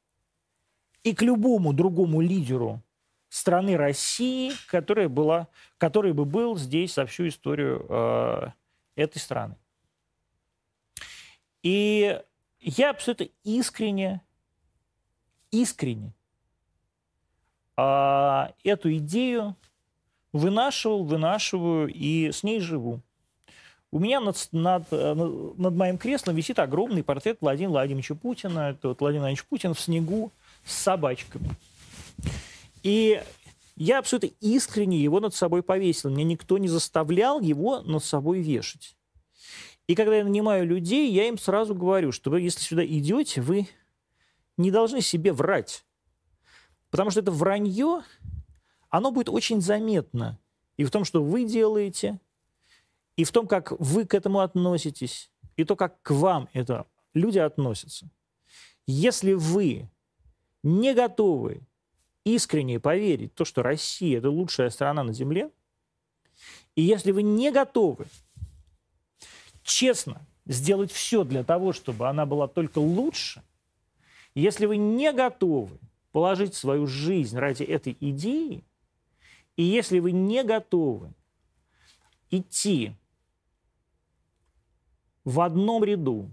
и 1.04 1.14
к 1.14 1.22
любому 1.22 1.74
другому 1.74 2.22
лидеру 2.22 2.82
страны 3.30 3.76
России, 3.76 4.54
которая 4.70 5.10
была, 5.10 5.48
который 5.78 6.14
бы 6.14 6.26
был 6.26 6.58
здесь 6.58 6.96
за 6.96 7.06
всю 7.06 7.28
историю 7.28 7.86
э, 7.90 8.48
этой 8.96 9.20
страны. 9.20 9.56
И 11.62 12.22
я 12.62 12.92
абсолютно 12.92 13.28
искренне, 13.44 14.22
искренне 15.52 16.14
э, 17.76 18.48
эту 18.64 18.96
идею 18.98 19.56
вынашивал, 20.34 21.04
вынашиваю 21.04 21.88
и 21.88 22.32
с 22.32 22.44
ней 22.44 22.60
живу. 22.60 23.02
У 23.90 24.00
меня 24.00 24.20
над, 24.20 24.36
над, 24.52 24.92
над 24.92 25.76
моим 25.76 25.98
креслом 25.98 26.36
висит 26.36 26.60
огромный 26.60 27.04
портрет 27.04 27.38
Владимира 27.40 27.72
Владимировича 27.72 28.16
Путина. 28.16 28.72
Это 28.72 28.90
вот 28.90 29.00
Владимир 29.00 29.22
Владимирович 29.22 29.46
Путин 29.46 29.74
в 29.74 29.80
снегу 29.80 30.32
с 30.66 30.74
собачками. 30.74 31.50
И 32.84 33.22
я 33.78 34.00
абсолютно 34.00 34.30
искренне 34.42 34.98
его 34.98 35.20
над 35.20 35.34
собой 35.34 35.64
повесил. 35.64 36.10
Мне 36.10 36.24
никто 36.26 36.58
не 36.58 36.68
заставлял 36.68 37.40
его 37.40 37.82
над 37.82 38.04
собой 38.04 38.42
вешать. 38.42 38.96
И 39.88 39.96
когда 39.96 40.18
я 40.18 40.24
нанимаю 40.26 40.68
людей, 40.68 41.10
я 41.12 41.30
им 41.30 41.38
сразу 41.38 41.74
говорю, 41.74 42.12
что 42.12 42.30
вы, 42.30 42.42
если 42.42 42.60
сюда 42.60 42.86
идете, 42.86 43.40
вы 43.40 43.68
не 44.58 44.70
должны 44.70 45.00
себе 45.02 45.32
врать. 45.32 45.86
Потому 46.90 47.10
что 47.10 47.22
это 47.22 47.32
вранье, 47.32 48.04
оно 48.98 49.12
будет 49.12 49.30
очень 49.30 49.62
заметно. 49.62 50.40
И 50.76 50.84
в 50.84 50.92
том, 50.92 51.06
что 51.06 51.24
вы 51.24 51.46
делаете, 51.46 52.20
и 53.16 53.24
в 53.24 53.32
том, 53.32 53.48
как 53.48 53.72
вы 53.80 54.06
к 54.06 54.16
этому 54.16 54.40
относитесь, 54.40 55.32
и 55.56 55.64
то, 55.64 55.76
как 55.76 56.02
к 56.02 56.12
вам 56.12 56.50
это 56.54 56.88
люди 57.14 57.38
относятся. 57.38 58.10
Если 58.88 59.34
вы 59.34 59.88
не 60.64 60.96
готовы 60.96 61.62
искренне 62.24 62.80
поверить 62.80 63.34
в 63.34 63.36
то, 63.36 63.46
что 63.46 63.62
Россия– 63.62 64.18
это 64.20 64.32
лучшая 64.32 64.72
страна 64.72 65.04
на 65.04 65.14
Земле, 65.14 65.52
и 66.76 66.82
если 66.82 67.12
вы 67.12 67.22
не 67.22 67.52
готовы 67.52 68.08
честно 69.64 70.26
сделать 70.46 70.92
все 70.92 71.24
для 71.24 71.44
того, 71.44 71.72
чтобы 71.72 72.08
она 72.10 72.26
была 72.26 72.48
только 72.48 72.80
лучше, 72.80 73.44
если 74.34 74.66
вы 74.66 74.78
не 74.78 75.14
готовы 75.14 75.78
положить 76.12 76.56
свою 76.56 76.88
жизнь 76.88 77.38
ради 77.38 77.64
этой 77.64 77.96
идеи, 78.00 78.64
и 79.58 79.64
если 79.64 80.00
вы 80.00 80.12
не 80.12 80.44
готовы 80.44 81.14
идти 82.30 82.96
в 85.26 85.42
одном 85.42 85.84
ряду 85.84 86.30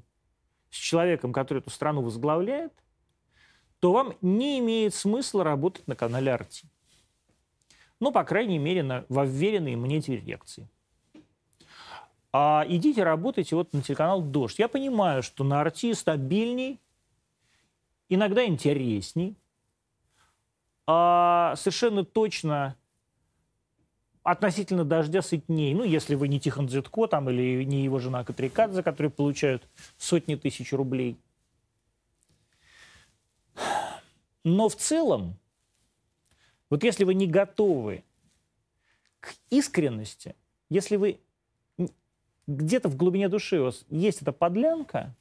с 0.70 0.76
человеком, 0.76 1.32
который 1.32 1.58
эту 1.58 1.70
страну 1.70 2.02
возглавляет, 2.02 2.72
то 3.80 3.92
вам 3.92 4.14
не 4.20 4.58
имеет 4.60 4.94
смысла 4.94 5.42
работать 5.42 5.88
на 5.88 5.96
канале 5.96 6.32
Арти. 6.32 6.68
Ну, 7.98 8.12
по 8.12 8.24
крайней 8.24 8.58
мере, 8.58 8.82
на, 8.82 9.06
во 9.08 9.24
вверенной 9.24 9.76
мне 9.76 10.00
дирекции. 10.00 10.68
А 12.32 12.64
идите 12.68 13.04
работайте 13.04 13.56
вот 13.56 13.72
на 13.72 13.82
телеканал 13.82 14.20
«Дождь». 14.20 14.58
Я 14.58 14.68
понимаю, 14.68 15.22
что 15.22 15.44
на 15.44 15.60
Арти 15.60 15.94
стабильней, 15.94 16.80
иногда 18.08 18.44
интересней, 18.44 19.36
а 20.86 21.54
совершенно 21.56 22.04
точно 22.04 22.76
относительно 24.24 24.84
дождя 24.84 25.22
сытней. 25.22 25.74
Ну, 25.74 25.84
если 25.84 26.16
вы 26.16 26.26
не 26.26 26.40
Тихон 26.40 26.66
Дзитко 26.66 27.06
там, 27.06 27.30
или 27.30 27.62
не 27.62 27.84
его 27.84 28.00
жена 28.00 28.24
Катрикадзе, 28.24 28.82
которые 28.82 29.10
получают 29.10 29.62
сотни 29.96 30.34
тысяч 30.34 30.72
рублей– 30.72 31.16
но 34.44 34.68
в 34.68 34.76
целом, 34.76 35.36
вот 36.68 36.84
если 36.84 37.04
вы 37.04 37.14
не 37.14 37.26
готовы 37.26 38.04
к 39.20 39.34
искренности, 39.50 40.36
если 40.68 40.96
вы 40.96 41.18
где-то 42.46 42.90
в 42.90 42.96
глубине 42.96 43.28
души 43.30 43.58
у 43.58 43.64
вас 43.64 43.84
есть 43.88 44.20
эта 44.20 44.32
подлянка, 44.32 45.14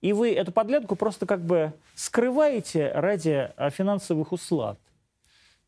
и 0.00 0.12
вы 0.12 0.32
эту 0.32 0.50
подлянку 0.50 0.96
просто 0.96 1.24
как 1.26 1.44
бы 1.44 1.72
скрываете 1.94 2.90
ради 2.90 3.52
а, 3.56 3.70
финансовых 3.70 4.32
услад, 4.32 4.80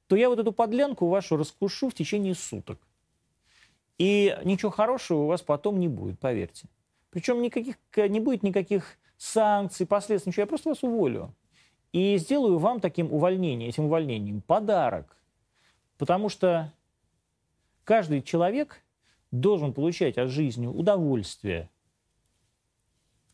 то 0.06 0.16
я 0.16 0.28
вот 0.28 0.38
эту 0.38 0.52
подлянку 0.52 1.08
вашу 1.08 1.36
раскушу 1.36 1.88
в 1.88 1.94
течение 1.94 2.34
суток. 2.34 2.78
И 3.98 4.36
ничего 4.44 4.70
хорошего 4.70 5.22
у 5.22 5.26
вас 5.26 5.42
потом 5.42 5.78
не 5.78 5.88
будет, 5.88 6.18
поверьте. 6.18 6.68
Причем 7.10 7.40
никаких, 7.42 7.76
не 7.96 8.20
будет 8.20 8.42
никаких 8.42 8.98
санкций, 9.16 9.86
последствий, 9.86 10.30
ничего. 10.30 10.42
Я 10.42 10.46
просто 10.46 10.70
вас 10.70 10.82
уволю. 10.82 11.34
И 11.92 12.16
сделаю 12.18 12.58
вам 12.58 12.80
таким 12.80 13.12
увольнением, 13.12 13.68
этим 13.68 13.84
увольнением 13.84 14.40
подарок. 14.40 15.16
Потому 15.96 16.28
что 16.28 16.72
каждый 17.84 18.20
человек 18.20 18.82
должен 19.30 19.72
получать 19.72 20.18
от 20.18 20.28
жизни 20.28 20.66
удовольствие. 20.66 21.70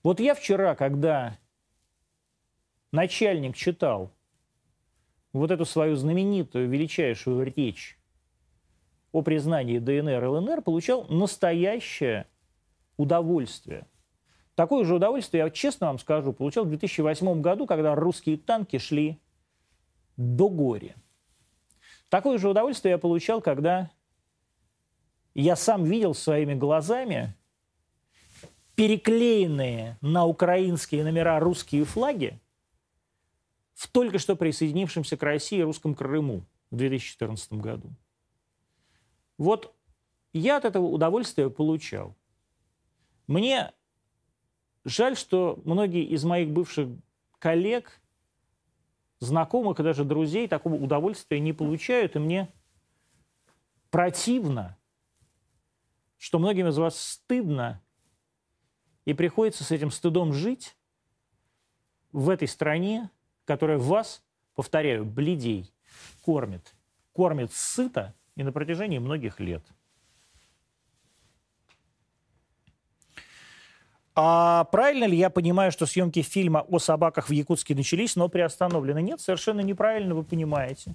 Вот 0.02 0.20
я 0.20 0.34
вчера, 0.34 0.74
когда 0.74 1.38
начальник 2.92 3.56
читал 3.56 4.12
вот 5.32 5.50
эту 5.50 5.64
свою 5.64 5.96
знаменитую, 5.96 6.68
величайшую 6.68 7.44
речь 7.56 7.98
о 9.12 9.22
признании 9.22 9.78
ДНР 9.78 10.24
и 10.24 10.26
ЛНР, 10.26 10.62
получал 10.62 11.04
настоящее 11.08 12.26
удовольствие. 12.96 13.86
Такое 14.54 14.84
же 14.84 14.94
удовольствие, 14.94 15.44
я 15.44 15.50
честно 15.50 15.88
вам 15.88 15.98
скажу, 15.98 16.32
получал 16.32 16.64
в 16.64 16.68
2008 16.68 17.40
году, 17.40 17.66
когда 17.66 17.94
русские 17.94 18.36
танки 18.36 18.78
шли 18.78 19.18
до 20.16 20.48
горя. 20.48 20.94
Такое 22.08 22.38
же 22.38 22.48
удовольствие 22.48 22.92
я 22.92 22.98
получал, 22.98 23.40
когда 23.40 23.90
я 25.34 25.56
сам 25.56 25.84
видел 25.84 26.12
своими 26.12 26.54
глазами 26.54 27.34
переклеенные 28.74 29.96
на 30.00 30.26
украинские 30.26 31.04
номера 31.04 31.38
русские 31.38 31.84
флаги 31.84 32.40
в 33.80 33.88
только 33.88 34.18
что 34.18 34.36
присоединившемся 34.36 35.16
к 35.16 35.22
России 35.22 35.62
русском 35.62 35.94
Крыму 35.94 36.44
в 36.70 36.76
2014 36.76 37.54
году. 37.54 37.88
Вот 39.38 39.74
я 40.34 40.58
от 40.58 40.66
этого 40.66 40.84
удовольствия 40.84 41.48
получал. 41.48 42.14
Мне 43.26 43.72
жаль, 44.84 45.16
что 45.16 45.62
многие 45.64 46.04
из 46.04 46.24
моих 46.24 46.50
бывших 46.50 46.90
коллег, 47.38 48.02
знакомых 49.18 49.80
и 49.80 49.82
даже 49.82 50.04
друзей 50.04 50.46
такого 50.46 50.74
удовольствия 50.74 51.40
не 51.40 51.54
получают, 51.54 52.16
и 52.16 52.18
мне 52.18 52.52
противно, 53.90 54.76
что 56.18 56.38
многим 56.38 56.68
из 56.68 56.76
вас 56.76 57.00
стыдно 57.00 57.80
и 59.06 59.14
приходится 59.14 59.64
с 59.64 59.70
этим 59.70 59.90
стыдом 59.90 60.34
жить 60.34 60.76
в 62.12 62.28
этой 62.28 62.46
стране, 62.46 63.08
которая 63.50 63.78
вас, 63.78 64.22
повторяю, 64.54 65.04
бледей, 65.04 65.72
кормит. 66.24 66.72
Кормит 67.12 67.52
сыто 67.52 68.14
и 68.36 68.44
на 68.44 68.52
протяжении 68.52 69.00
многих 69.00 69.40
лет. 69.40 69.64
А 74.14 74.62
правильно 74.70 75.04
ли 75.06 75.16
я 75.16 75.30
понимаю, 75.30 75.72
что 75.72 75.86
съемки 75.86 76.22
фильма 76.22 76.60
о 76.60 76.78
собаках 76.78 77.28
в 77.28 77.32
Якутске 77.32 77.74
начались, 77.74 78.14
но 78.14 78.28
приостановлены? 78.28 79.02
Нет, 79.02 79.20
совершенно 79.20 79.62
неправильно 79.62 80.14
вы 80.14 80.22
понимаете. 80.22 80.94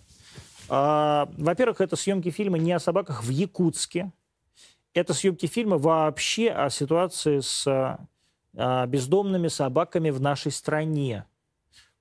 А, 0.69 1.27
во-первых, 1.37 1.81
это 1.81 1.97
съемки 1.97 2.29
фильма 2.29 2.57
не 2.57 2.71
о 2.71 2.79
собаках 2.79 3.21
в 3.21 3.29
Якутске, 3.29 4.13
это 4.93 5.13
съемки 5.13 5.47
фильма 5.47 5.77
вообще 5.77 6.51
о 6.51 6.69
ситуации 6.69 7.41
с 7.41 7.67
а, 7.67 8.85
бездомными 8.85 9.49
собаками 9.49 10.09
в 10.09 10.21
нашей 10.21 10.53
стране. 10.53 11.25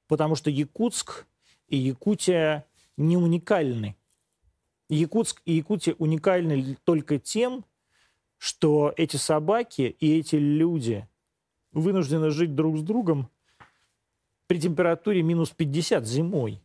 Потому 0.07 0.35
что 0.35 0.51
Якутск 0.51 1.27
и 1.69 1.77
Якутия 1.77 2.67
не 2.97 3.17
уникальны. 3.17 3.97
Якутск 4.89 5.41
и 5.45 5.53
Якутия 5.53 5.95
уникальны 5.99 6.77
только 6.85 7.19
тем, 7.19 7.65
что 8.39 8.93
эти 8.97 9.17
собаки 9.17 9.97
и 9.99 10.19
эти 10.19 10.37
люди 10.37 11.09
вынуждены 11.73 12.31
жить 12.31 12.55
друг 12.55 12.79
с 12.79 12.83
другом 12.83 13.31
при 14.47 14.61
температуре 14.61 15.23
минус 15.23 15.51
50 15.51 16.07
зимой, 16.07 16.63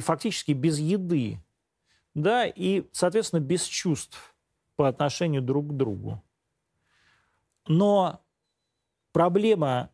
фактически 0.00 0.52
без 0.52 0.78
еды, 0.78 1.38
да, 2.14 2.46
и, 2.46 2.84
соответственно, 2.92 3.40
без 3.40 3.64
чувств 3.64 4.34
по 4.76 4.88
отношению 4.88 5.42
друг 5.42 5.68
к 5.68 5.72
другу. 5.72 6.22
Но 7.66 8.20
проблема 9.12 9.90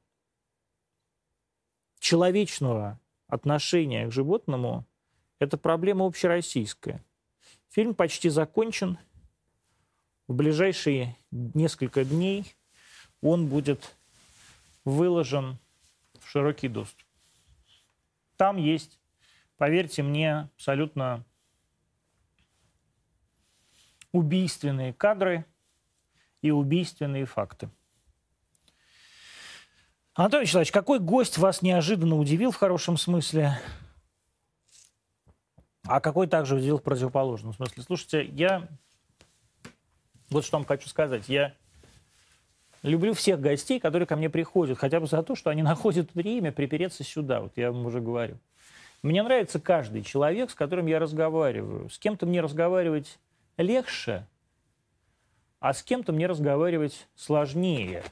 человечного 1.99 3.01
отношения 3.27 4.07
к 4.07 4.13
животному– 4.13 4.87
это 5.39 5.57
проблема 5.57 6.07
общероссийская. 6.07 7.05
Фильм 7.69 7.95
почти 7.95 8.29
закончен. 8.29 8.99
В 10.27 10.35
ближайшие 10.35 11.17
несколько 11.31 12.05
дней 12.05 12.55
он 13.21 13.49
будет 13.49 13.97
выложен 14.85 15.59
в 16.19 16.29
широкий 16.29 16.69
доступ. 16.69 17.07
Там 18.37 18.57
есть, 18.57 18.99
поверьте 19.57 20.03
мне, 20.03 20.49
абсолютно 20.57 21.25
убийственные 24.13 24.93
кадры 24.93 25.45
и 26.41 26.51
убийственные 26.51 27.27
факты. 27.27 27.71
Анатолий 30.19 30.47
Вячеславович, 30.47 30.73
какой 30.73 30.99
гость 30.99 31.39
вас 31.39 31.63
неожиданно 31.63 32.17
удивил 32.17 32.51
в 32.51 32.57
хорошем 32.57 32.97
смысле, 32.97 33.57
а 35.87 36.01
какой 36.01 36.27
также 36.27 36.57
удивил 36.57 36.79
в 36.79 36.83
противоположном 36.83 37.55
смысле? 37.55 37.85
Слушайте, 37.85 38.25
я 38.25 38.67
вот 40.31 40.45
что 40.45 40.57
вам 40.57 40.67
хочу 40.67 40.89
сказать. 40.89 41.29
Я 41.29 41.55
люблю 42.83 43.15
всех 43.15 43.41
гостей, 43.41 43.79
которые 43.79 44.09
ко 44.09 44.17
мне 44.17 44.29
приходят, 44.29 44.77
хотя 44.77 44.99
бы 44.99 45.07
за 45.07 45.23
то, 45.23 45.37
что 45.37 45.51
они 45.51 45.63
находят 45.63 46.13
время 46.17 46.51
припереться 46.51 47.05
сюда. 47.05 47.41
Вот 47.41 47.53
я 47.55 47.71
вам 47.71 47.87
уже 47.87 48.01
говорю. 48.01 48.39
Мне 49.05 49.23
нравится 49.23 49.61
каждый 49.61 50.03
человек, 50.03 50.51
с 50.51 50.55
которым 50.57 50.87
я 50.87 50.99
разговариваю. 50.99 51.91
С 51.91 51.99
кем-то 52.01 52.27
мне 52.27 52.41
разговаривать 52.41 53.21
легче, 53.57 54.27
а 55.61 55.73
с 55.73 55.85
кем-то 55.85 56.13
мне 56.13 56.27
разговаривать 56.27 57.07
сложнее. 57.15 58.03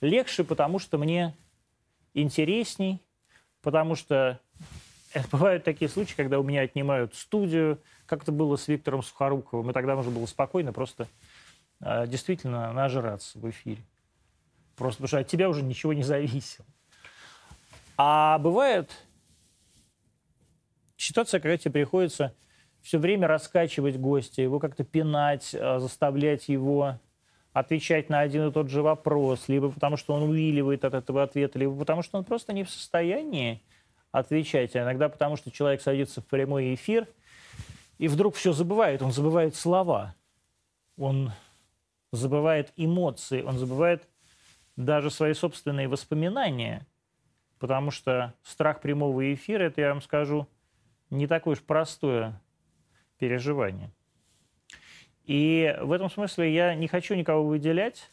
Легче, 0.00 0.44
потому 0.44 0.78
что 0.78 0.98
мне 0.98 1.34
интересней, 2.14 3.02
потому 3.62 3.94
что 3.94 4.40
бывают 5.32 5.64
такие 5.64 5.88
случаи, 5.88 6.14
когда 6.14 6.40
у 6.40 6.42
меня 6.42 6.62
отнимают 6.62 7.14
студию, 7.14 7.80
как 8.06 8.22
это 8.22 8.32
было 8.32 8.56
с 8.56 8.68
Виктором 8.68 9.02
Сухоруковым, 9.02 9.70
и 9.70 9.72
тогда 9.72 9.96
можно 9.96 10.10
было 10.10 10.26
спокойно 10.26 10.72
просто 10.72 11.06
э, 11.80 12.06
действительно 12.06 12.72
нажраться 12.72 13.38
в 13.38 13.48
эфире. 13.50 13.82
Просто 14.76 14.98
потому 14.98 15.08
что 15.08 15.18
от 15.18 15.28
тебя 15.28 15.48
уже 15.48 15.62
ничего 15.62 15.92
не 15.92 16.02
зависело. 16.02 16.66
А 17.96 18.38
бывает 18.38 18.90
ситуация, 20.96 21.40
когда 21.40 21.58
тебе 21.58 21.72
приходится 21.72 22.34
все 22.80 22.98
время 22.98 23.28
раскачивать 23.28 23.98
гостя, 23.98 24.40
его 24.40 24.58
как-то 24.58 24.84
пинать, 24.84 25.50
э, 25.52 25.78
заставлять 25.78 26.48
его 26.48 26.98
отвечать 27.52 28.08
на 28.08 28.20
один 28.20 28.48
и 28.48 28.52
тот 28.52 28.68
же 28.68 28.82
вопрос, 28.82 29.48
либо 29.48 29.70
потому 29.70 29.96
что 29.96 30.14
он 30.14 30.22
увиливает 30.22 30.84
от 30.84 30.94
этого 30.94 31.22
ответа, 31.22 31.58
либо 31.58 31.76
потому 31.76 32.02
что 32.02 32.18
он 32.18 32.24
просто 32.24 32.52
не 32.52 32.64
в 32.64 32.70
состоянии 32.70 33.62
отвечать, 34.12 34.74
а 34.76 34.82
иногда 34.82 35.08
потому 35.08 35.36
что 35.36 35.50
человек 35.50 35.80
садится 35.80 36.20
в 36.20 36.26
прямой 36.26 36.74
эфир 36.74 37.08
и 37.98 38.08
вдруг 38.08 38.34
все 38.34 38.52
забывает, 38.52 39.02
он 39.02 39.12
забывает 39.12 39.56
слова, 39.56 40.14
он 40.96 41.32
забывает 42.12 42.72
эмоции, 42.76 43.42
он 43.42 43.58
забывает 43.58 44.08
даже 44.76 45.10
свои 45.10 45.34
собственные 45.34 45.88
воспоминания, 45.88 46.86
потому 47.58 47.90
что 47.90 48.34
страх 48.42 48.80
прямого 48.80 49.32
эфира, 49.34 49.64
это, 49.64 49.80
я 49.80 49.90
вам 49.90 50.02
скажу, 50.02 50.46
не 51.10 51.26
такое 51.26 51.54
уж 51.54 51.62
простое 51.62 52.40
переживания. 53.18 53.92
И 55.26 55.76
в 55.80 55.92
этом 55.92 56.10
смысле 56.10 56.52
я 56.52 56.74
не 56.74 56.88
хочу 56.88 57.14
никого 57.14 57.46
выделять 57.46 58.10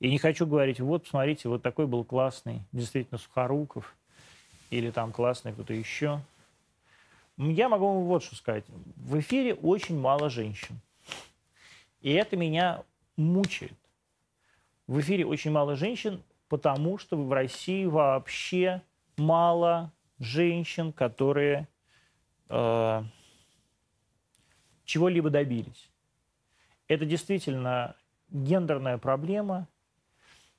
и 0.00 0.10
не 0.10 0.18
хочу 0.18 0.46
говорить, 0.46 0.80
вот, 0.80 1.02
посмотрите, 1.02 1.48
вот 1.48 1.62
такой 1.62 1.86
был 1.86 2.04
классный, 2.04 2.62
действительно, 2.72 3.18
Сухоруков 3.18 3.94
или 4.70 4.90
там 4.90 5.12
классный 5.12 5.52
кто-то 5.52 5.74
еще. 5.74 6.20
Я 7.36 7.68
могу 7.68 7.86
вам 7.86 8.04
вот 8.04 8.22
что 8.22 8.36
сказать. 8.36 8.64
В 8.96 9.18
эфире 9.20 9.54
очень 9.54 9.98
мало 9.98 10.30
женщин. 10.30 10.80
И 12.00 12.12
это 12.12 12.36
меня 12.36 12.82
мучает. 13.16 13.74
В 14.86 15.00
эфире 15.00 15.26
очень 15.26 15.50
мало 15.50 15.76
женщин, 15.76 16.22
потому 16.48 16.98
что 16.98 17.16
в 17.16 17.32
России 17.32 17.84
вообще 17.84 18.82
мало 19.16 19.92
женщин, 20.18 20.92
которые 20.92 21.68
э, 22.48 23.02
чего-либо 24.84 25.30
добились. 25.30 25.90
Это 26.90 27.06
действительно 27.06 27.94
гендерная 28.30 28.98
проблема. 28.98 29.68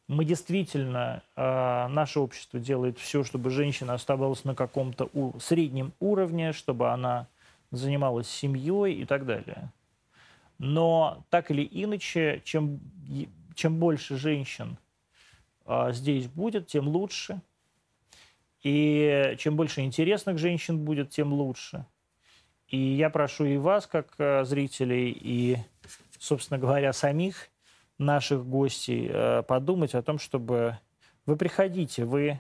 Мы 0.07 0.23
действительно, 0.23 1.23
э, 1.35 1.87
наше 1.89 2.21
общество 2.21 2.57
делает 2.57 2.97
все, 2.97 3.25
чтобы 3.25 3.49
женщина 3.49 3.95
оставалась 3.95 4.45
на 4.45 4.55
каком-то 4.55 5.09
среднем 5.41 5.91
уровне, 5.99 6.53
чтобы 6.53 6.89
она 6.89 7.27
занималась 7.71 8.29
семьей 8.29 8.93
и 8.93 9.03
так 9.03 9.25
далее. 9.25 9.73
Но 10.57 11.25
так 11.29 11.51
или 11.51 11.67
иначе, 11.69 12.41
чем, 12.45 12.79
чем 13.53 13.77
больше 13.77 14.15
женщин 14.15 14.77
э, 15.65 15.89
здесь 15.91 16.27
будет, 16.27 16.67
тем 16.67 16.87
лучше. 16.87 17.41
И 18.63 19.35
чем 19.37 19.57
больше 19.57 19.81
интересных 19.81 20.37
женщин 20.37 20.79
будет, 20.85 21.09
тем 21.09 21.33
лучше. 21.33 21.85
И 22.69 22.77
я 22.77 23.09
прошу 23.09 23.43
и 23.43 23.57
вас, 23.57 23.85
как 23.85 24.13
э, 24.17 24.45
зрителей, 24.45 25.11
и, 25.11 25.57
собственно 26.21 26.59
говоря, 26.59 26.93
самих 26.93 27.49
наших 27.97 28.45
гостей 28.45 29.09
э, 29.11 29.41
подумать 29.41 29.95
о 29.95 30.03
том, 30.03 30.19
чтобы 30.19 30.77
вы 31.25 31.35
приходите, 31.35 32.05
вы 32.05 32.39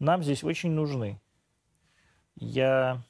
нам 0.00 0.24
здесь 0.24 0.42
очень 0.42 0.72
нужны. 0.72 1.20
Я 2.34 3.00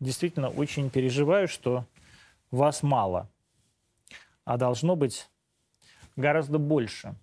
действительно 0.00 0.48
очень 0.48 0.90
переживаю, 0.90 1.46
что 1.46 1.86
вас 2.50 2.82
мало, 2.82 3.30
а 4.44 4.56
должно 4.56 4.96
быть 4.96 5.28
гораздо 6.16 6.58
больше. 6.58 7.14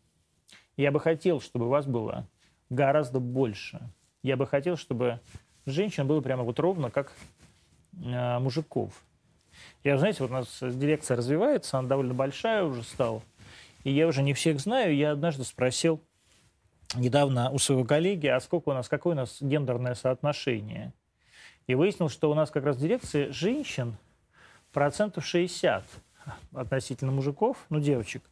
Я 0.78 0.94
бы 0.94 1.02
хотел, 1.02 1.42
чтобы 1.42 1.68
вас 1.68 1.86
было 1.86 2.26
гораздо 2.70 3.20
больше. 3.20 3.82
Я 4.24 4.38
бы 4.38 4.48
хотел, 4.48 4.78
чтобы 4.78 5.20
женщин 5.66 6.08
было 6.08 6.22
прямо 6.22 6.44
вот 6.44 6.58
ровно 6.58 6.90
как 6.90 7.12
э, 8.02 8.40
мужиков. 8.40 9.04
Я, 9.88 9.98
знаете, 9.98 10.18
вот 10.20 10.32
у 10.32 10.34
нас 10.34 10.60
дирекция 10.62 11.16
развивается, 11.16 11.78
она 11.78 11.88
довольно 11.88 12.14
большая 12.14 12.66
уже 12.66 12.84
стала. 12.84 13.22
И 13.86 13.92
я 13.92 14.08
уже 14.08 14.22
не 14.22 14.34
всех 14.34 14.60
знаю. 14.60 14.94
Я 14.94 15.12
однажды 15.12 15.46
спросил 15.46 16.04
недавно 16.96 17.52
у 17.52 17.58
своего 17.58 17.86
коллеги, 17.86 18.28
а 18.28 18.42
сколько 18.42 18.68
у 18.68 18.74
нас, 18.74 18.90
какое 18.90 19.14
у 19.14 19.16
нас 19.16 19.38
гендерное 19.40 19.96
соотношение. 19.96 20.92
И 21.68 21.76
выяснил, 21.76 22.10
что 22.10 22.30
у 22.30 22.34
нас 22.34 22.52
как 22.52 22.66
раз 22.66 22.76
в 22.76 22.82
дирекции 22.82 23.30
женщин 23.30 23.96
процентов 24.74 25.26
60 25.26 25.86
относительно 26.54 27.14
мужиков, 27.14 27.56
ну, 27.70 27.80
девочек. 27.80 28.24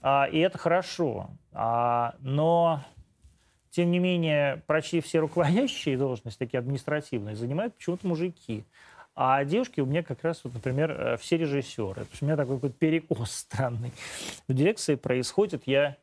А, 0.00 0.28
и 0.30 0.38
это 0.38 0.56
хорошо. 0.56 1.30
А, 1.50 2.14
но, 2.20 2.84
тем 3.70 3.90
не 3.90 3.98
менее, 3.98 4.62
почти 4.68 5.00
все 5.00 5.18
руководящие 5.18 5.98
должности, 5.98 6.38
такие 6.38 6.60
административные, 6.60 7.34
занимают 7.34 7.74
почему-то 7.74 8.06
мужики. 8.06 8.64
А 9.14 9.44
девушки 9.44 9.80
у 9.80 9.86
меня 9.86 10.02
как 10.02 10.22
раз, 10.22 10.40
вот, 10.44 10.54
например, 10.54 10.90
э, 10.90 11.16
все 11.16 11.36
режиссеры. 11.36 12.02
То 12.02 12.08
есть 12.10 12.22
у 12.22 12.24
меня 12.26 12.36
такой 12.36 12.56
какой-то 12.56 12.76
перекос 12.76 13.30
странный. 13.32 13.92
В 14.48 14.54
дирекции 14.54 14.94
происходит, 14.94 15.62
я 15.66 15.96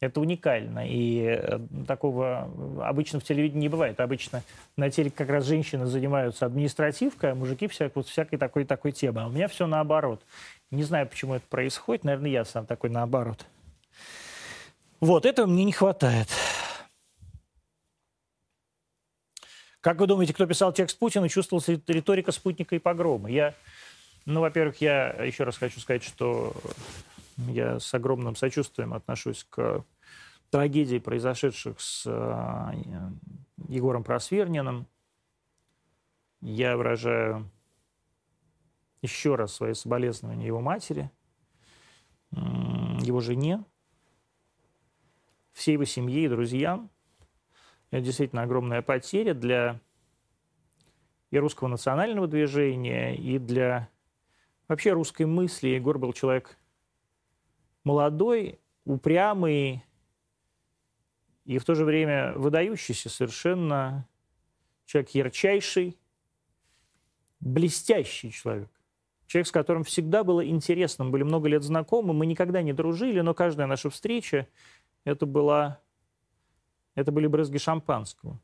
это 0.00 0.20
уникально. 0.20 0.88
И 0.88 1.22
э, 1.24 1.58
такого 1.86 2.50
обычно 2.82 3.18
в 3.18 3.24
телевидении 3.24 3.62
не 3.62 3.68
бывает. 3.68 3.98
Обычно 4.00 4.42
на 4.76 4.90
телеке 4.90 5.16
как 5.16 5.28
раз 5.28 5.44
женщины 5.44 5.86
занимаются 5.86 6.46
административкой, 6.46 7.32
а 7.32 7.34
мужики 7.34 7.66
всяк, 7.66 7.92
вот 7.96 8.06
всякой 8.06 8.36
такой, 8.38 8.64
такой 8.64 8.92
темой. 8.92 9.24
А 9.24 9.26
у 9.26 9.30
меня 9.30 9.48
все 9.48 9.66
наоборот. 9.66 10.22
Не 10.70 10.84
знаю, 10.84 11.08
почему 11.08 11.34
это 11.34 11.46
происходит. 11.48 12.04
Наверное, 12.04 12.30
я 12.30 12.44
сам 12.44 12.66
такой 12.66 12.90
наоборот. 12.90 13.44
Вот, 15.00 15.26
этого 15.26 15.46
мне 15.46 15.64
не 15.64 15.72
хватает. 15.72 16.28
Как 19.88 20.00
вы 20.00 20.06
думаете, 20.06 20.34
кто 20.34 20.44
писал 20.44 20.70
текст 20.70 20.98
Путина, 20.98 21.30
чувствовалась 21.30 21.66
риторика 21.66 22.30
спутника 22.30 22.76
и 22.76 22.78
погрома? 22.78 23.30
Я, 23.30 23.54
ну, 24.26 24.42
во-первых, 24.42 24.82
я 24.82 25.08
еще 25.24 25.44
раз 25.44 25.56
хочу 25.56 25.80
сказать, 25.80 26.02
что 26.02 26.54
я 27.38 27.80
с 27.80 27.94
огромным 27.94 28.36
сочувствием 28.36 28.92
отношусь 28.92 29.46
к 29.48 29.82
трагедии, 30.50 30.98
произошедших 30.98 31.80
с 31.80 32.02
э, 32.04 32.72
Егором 33.66 34.04
Просверниным. 34.04 34.86
Я 36.42 36.76
выражаю 36.76 37.50
еще 39.00 39.36
раз 39.36 39.54
свои 39.54 39.72
соболезнования 39.72 40.48
его 40.48 40.60
матери, 40.60 41.10
его 42.30 43.20
жене, 43.20 43.64
всей 45.54 45.72
его 45.72 45.86
семье 45.86 46.24
и 46.24 46.28
друзьям. 46.28 46.90
Это 47.90 48.02
действительно 48.02 48.42
огромная 48.42 48.82
потеря 48.82 49.34
для 49.34 49.80
и 51.30 51.38
русского 51.38 51.68
национального 51.68 52.26
движения, 52.26 53.14
и 53.14 53.38
для 53.38 53.88
вообще 54.66 54.92
русской 54.92 55.26
мысли. 55.26 55.68
Егор 55.68 55.98
был 55.98 56.12
человек 56.12 56.56
молодой, 57.84 58.60
упрямый 58.84 59.84
и 61.44 61.58
в 61.58 61.64
то 61.64 61.74
же 61.74 61.84
время 61.84 62.32
выдающийся 62.34 63.08
совершенно 63.08 64.06
человек 64.84 65.10
ярчайший, 65.10 65.98
блестящий 67.40 68.30
человек. 68.30 68.70
Человек, 69.26 69.46
с 69.46 69.52
которым 69.52 69.84
всегда 69.84 70.24
было 70.24 70.46
интересно. 70.46 71.04
Мы 71.04 71.10
были 71.10 71.22
много 71.22 71.48
лет 71.48 71.62
знакомы, 71.62 72.14
мы 72.14 72.24
никогда 72.24 72.62
не 72.62 72.72
дружили, 72.72 73.20
но 73.20 73.34
каждая 73.34 73.66
наша 73.66 73.90
встреча 73.90 74.48
это 75.04 75.26
была 75.26 75.80
это 76.98 77.12
были 77.12 77.26
брызги 77.26 77.58
шампанского. 77.58 78.38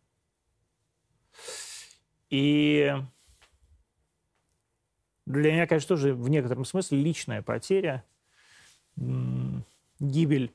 И 2.31 2.95
для 5.27 5.53
меня, 5.53 5.67
конечно, 5.67 5.89
тоже 5.89 6.15
в 6.15 6.29
некотором 6.29 6.65
смысле 6.65 6.99
личная 6.99 7.43
потеря– 7.43 8.05
гибель 10.01 10.53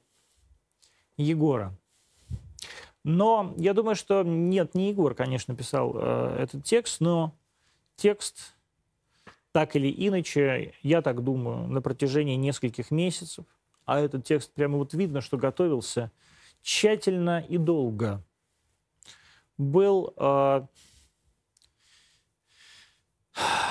Егора. 1.17 1.75
Но 3.03 3.53
я 3.57 3.73
думаю, 3.73 3.95
что 3.95 4.23
нет, 4.23 4.75
не 4.75 4.89
Егор, 4.89 5.15
конечно, 5.15 5.55
писал 5.55 5.93
э, 5.95 6.37
этот 6.41 6.63
текст, 6.65 6.99
но 7.01 7.33
текст 7.95 8.55
так 9.51 9.75
или 9.75 9.93
иначе, 10.07 10.73
я 10.83 11.01
так 11.01 11.23
думаю, 11.23 11.67
на 11.67 11.81
протяжении 11.81 12.35
нескольких 12.35 12.91
месяцев, 12.91 13.45
а 13.85 13.99
этот 13.99 14.25
текст 14.25 14.53
прямо 14.53 14.77
вот 14.77 14.93
видно, 14.93 15.21
что 15.21 15.37
готовился 15.37 16.11
тщательно 16.61 17.43
и 17.47 17.57
долго, 17.57 18.23
был, 19.57 20.13
э, 20.17 20.61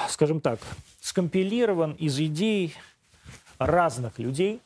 скажем 0.08 0.40
так, 0.40 0.60
скомпилирован 1.00 1.92
из 1.92 2.18
идей 2.20 2.74
разных 3.58 4.18
людей, 4.18 4.60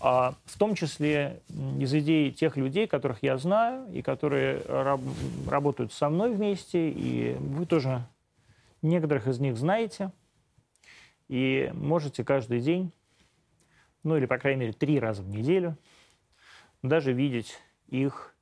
а 0.00 0.34
в 0.44 0.58
том 0.58 0.74
числе 0.74 1.40
из 1.48 1.92
идей 1.92 2.30
тех 2.30 2.56
людей, 2.56 2.86
которых 2.86 3.22
я 3.22 3.36
знаю 3.38 3.90
и 3.92 4.02
которые 4.02 4.62
раб 4.68 5.00
работают 5.48 5.92
со 5.92 6.08
мной 6.08 6.32
вместе, 6.32 6.90
и 6.90 7.34
вы 7.34 7.66
тоже 7.66 8.06
некоторых 8.82 9.26
из 9.26 9.40
них 9.40 9.56
знаете, 9.56 10.12
и 11.28 11.70
можете 11.74 12.24
каждый 12.24 12.60
день, 12.60 12.92
ну 14.04 14.16
или, 14.16 14.26
по 14.26 14.38
крайней 14.38 14.60
мере, 14.60 14.72
три 14.72 15.00
раза 15.00 15.22
в 15.22 15.28
неделю, 15.28 15.76
даже 16.82 17.12
видеть 17.12 17.58
их 17.88 18.34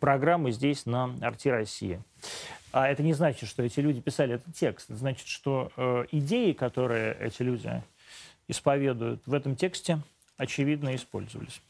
программы 0.00 0.52
здесь 0.52 0.86
на 0.86 1.14
Арти 1.20 1.48
России. 1.48 2.02
А 2.72 2.88
это 2.88 3.02
не 3.02 3.12
значит, 3.12 3.48
что 3.48 3.62
эти 3.62 3.80
люди 3.80 4.00
писали 4.00 4.34
этот 4.34 4.54
текст. 4.54 4.90
Это 4.90 4.98
значит, 4.98 5.28
что 5.28 5.70
э, 5.76 6.06
идеи, 6.10 6.52
которые 6.52 7.16
эти 7.20 7.42
люди 7.42 7.82
исповедуют 8.48 9.22
в 9.26 9.34
этом 9.34 9.54
тексте, 9.54 10.00
очевидно 10.36 10.94
использовались. 10.96 11.60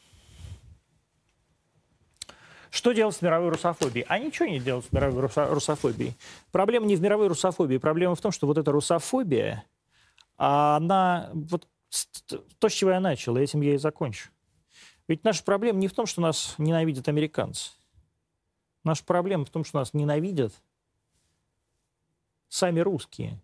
Что 2.71 2.91
делать 2.91 3.15
с 3.15 3.21
мировой 3.21 3.49
русофобией? 3.49 4.05
А 4.09 4.19
ничего 4.19 4.47
не 4.47 4.59
делать 4.59 4.85
с 4.85 4.91
мировой 4.91 5.29
русофобией. 5.49 6.15
Проблема 6.51 6.85
не 6.87 6.95
в 6.95 7.01
мировой 7.01 7.27
русофобии. 7.27 7.77
Проблема 7.77 8.15
в 8.15 8.21
том, 8.21 8.31
что 8.31 8.47
вот 8.47 8.57
эта 8.57 8.71
русофобия, 8.71 9.63
она... 10.37 11.29
Вот 11.33 11.67
то, 12.59 12.67
с 12.67 12.73
чего 12.73 12.91
я 12.91 12.99
начал, 12.99 13.37
этим 13.37 13.61
я 13.61 13.75
и 13.75 13.77
закончу. 13.77 14.29
Ведь 15.07 15.23
наша 15.23 15.43
проблема 15.43 15.79
не 15.79 15.87
в 15.87 15.93
том, 15.93 16.05
что 16.05 16.21
нас 16.21 16.55
ненавидят 16.57 17.07
американцы. 17.07 17.71
Наша 18.83 19.03
проблема 19.03 19.45
в 19.45 19.49
том, 19.49 19.63
что 19.63 19.79
нас 19.79 19.93
ненавидят 19.93 20.53
сами 22.49 22.79
русские. 22.79 23.41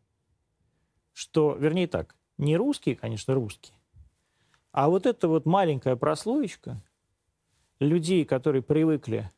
Что, 1.13 1.55
вернее 1.55 1.87
так, 1.87 2.15
не 2.37 2.57
русские, 2.57 2.95
конечно, 2.95 3.33
русские, 3.33 3.75
а 4.71 4.87
вот 4.89 5.05
эта 5.05 5.27
вот 5.27 5.45
маленькая 5.45 5.95
прослоечка 5.95 6.81
людей, 7.79 8.23
которые 8.25 8.61
привыкли 8.61 9.29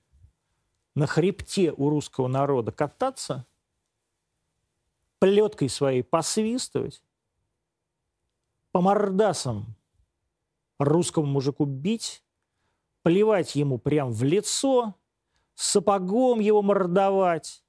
на 0.93 1.07
хребте 1.07 1.73
у 1.75 1.89
русского 1.89 2.27
народа 2.27 2.71
кататься, 2.71 3.47
плеткой 5.17 5.69
своей 5.69 6.03
посвистывать, 6.03 7.01
по 8.71 8.81
мордасам 8.81 9.75
русскому 10.83 11.27
мужику 11.27 11.65
бить, 11.65 12.23
плевать 13.01 13.55
ему 13.55 13.77
прямо 13.77 14.11
в 14.11 14.23
лицо, 14.23 14.95
сапогом 15.55 16.39
его 16.39 16.61
мордовать, 16.61 17.63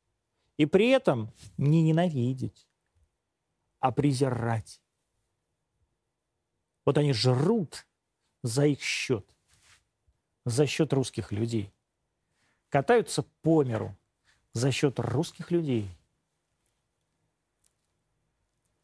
и 0.57 0.67
при 0.67 0.89
этом 0.91 1.33
не 1.57 1.83
ненавидеть, 1.83 2.69
а 3.81 3.93
презирать. 3.93 4.81
Вот 6.85 6.99
они 6.99 7.13
жрут 7.13 7.87
за 8.43 8.67
их 8.67 8.81
счет, 8.81 9.27
за 10.45 10.67
счет 10.67 10.93
русских 10.93 11.33
людей. 11.33 11.73
Катаются 12.69 13.23
по 13.43 13.63
миру 13.63 13.97
за 14.53 14.71
счет 14.71 14.99
русских 14.99 15.51
людей. 15.51 15.89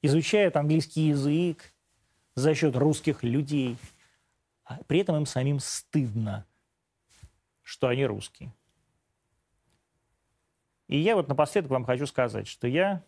Изучают 0.02 0.56
английский 0.56 1.08
язык 1.08 1.72
за 2.34 2.54
счет 2.54 2.76
русских 2.76 3.22
людей. 3.22 3.76
А 4.70 4.84
при 4.84 5.00
этом 5.00 5.16
им 5.16 5.26
самим 5.26 5.58
стыдно, 5.58 6.46
что 7.60 7.88
они 7.88 8.06
русские. 8.06 8.54
И 10.86 10.96
я 10.96 11.16
вот 11.16 11.26
напоследок 11.26 11.72
вам 11.72 11.84
хочу 11.84 12.06
сказать, 12.06 12.46
что 12.46 12.68
я 12.68 13.04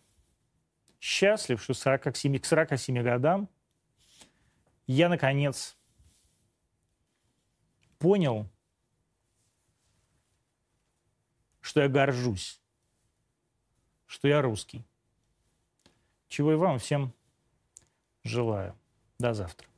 счастлив, 0.99 1.63
что 1.63 1.73
47, 1.73 2.37
к 2.39 2.45
47 2.45 3.01
годам 3.01 3.47
я, 4.87 5.07
наконец, 5.07 5.77
понял, 7.97 8.49
что 11.61 11.79
я 11.81 11.87
горжусь, 11.87 12.61
что 14.05 14.27
я 14.27 14.41
русский. 14.41 14.83
Чего 16.27 16.51
и 16.51 16.55
вам 16.55 16.77
всем 16.77 17.13
желаю. 18.25 18.77
До 19.17 19.33
завтра. 19.33 19.72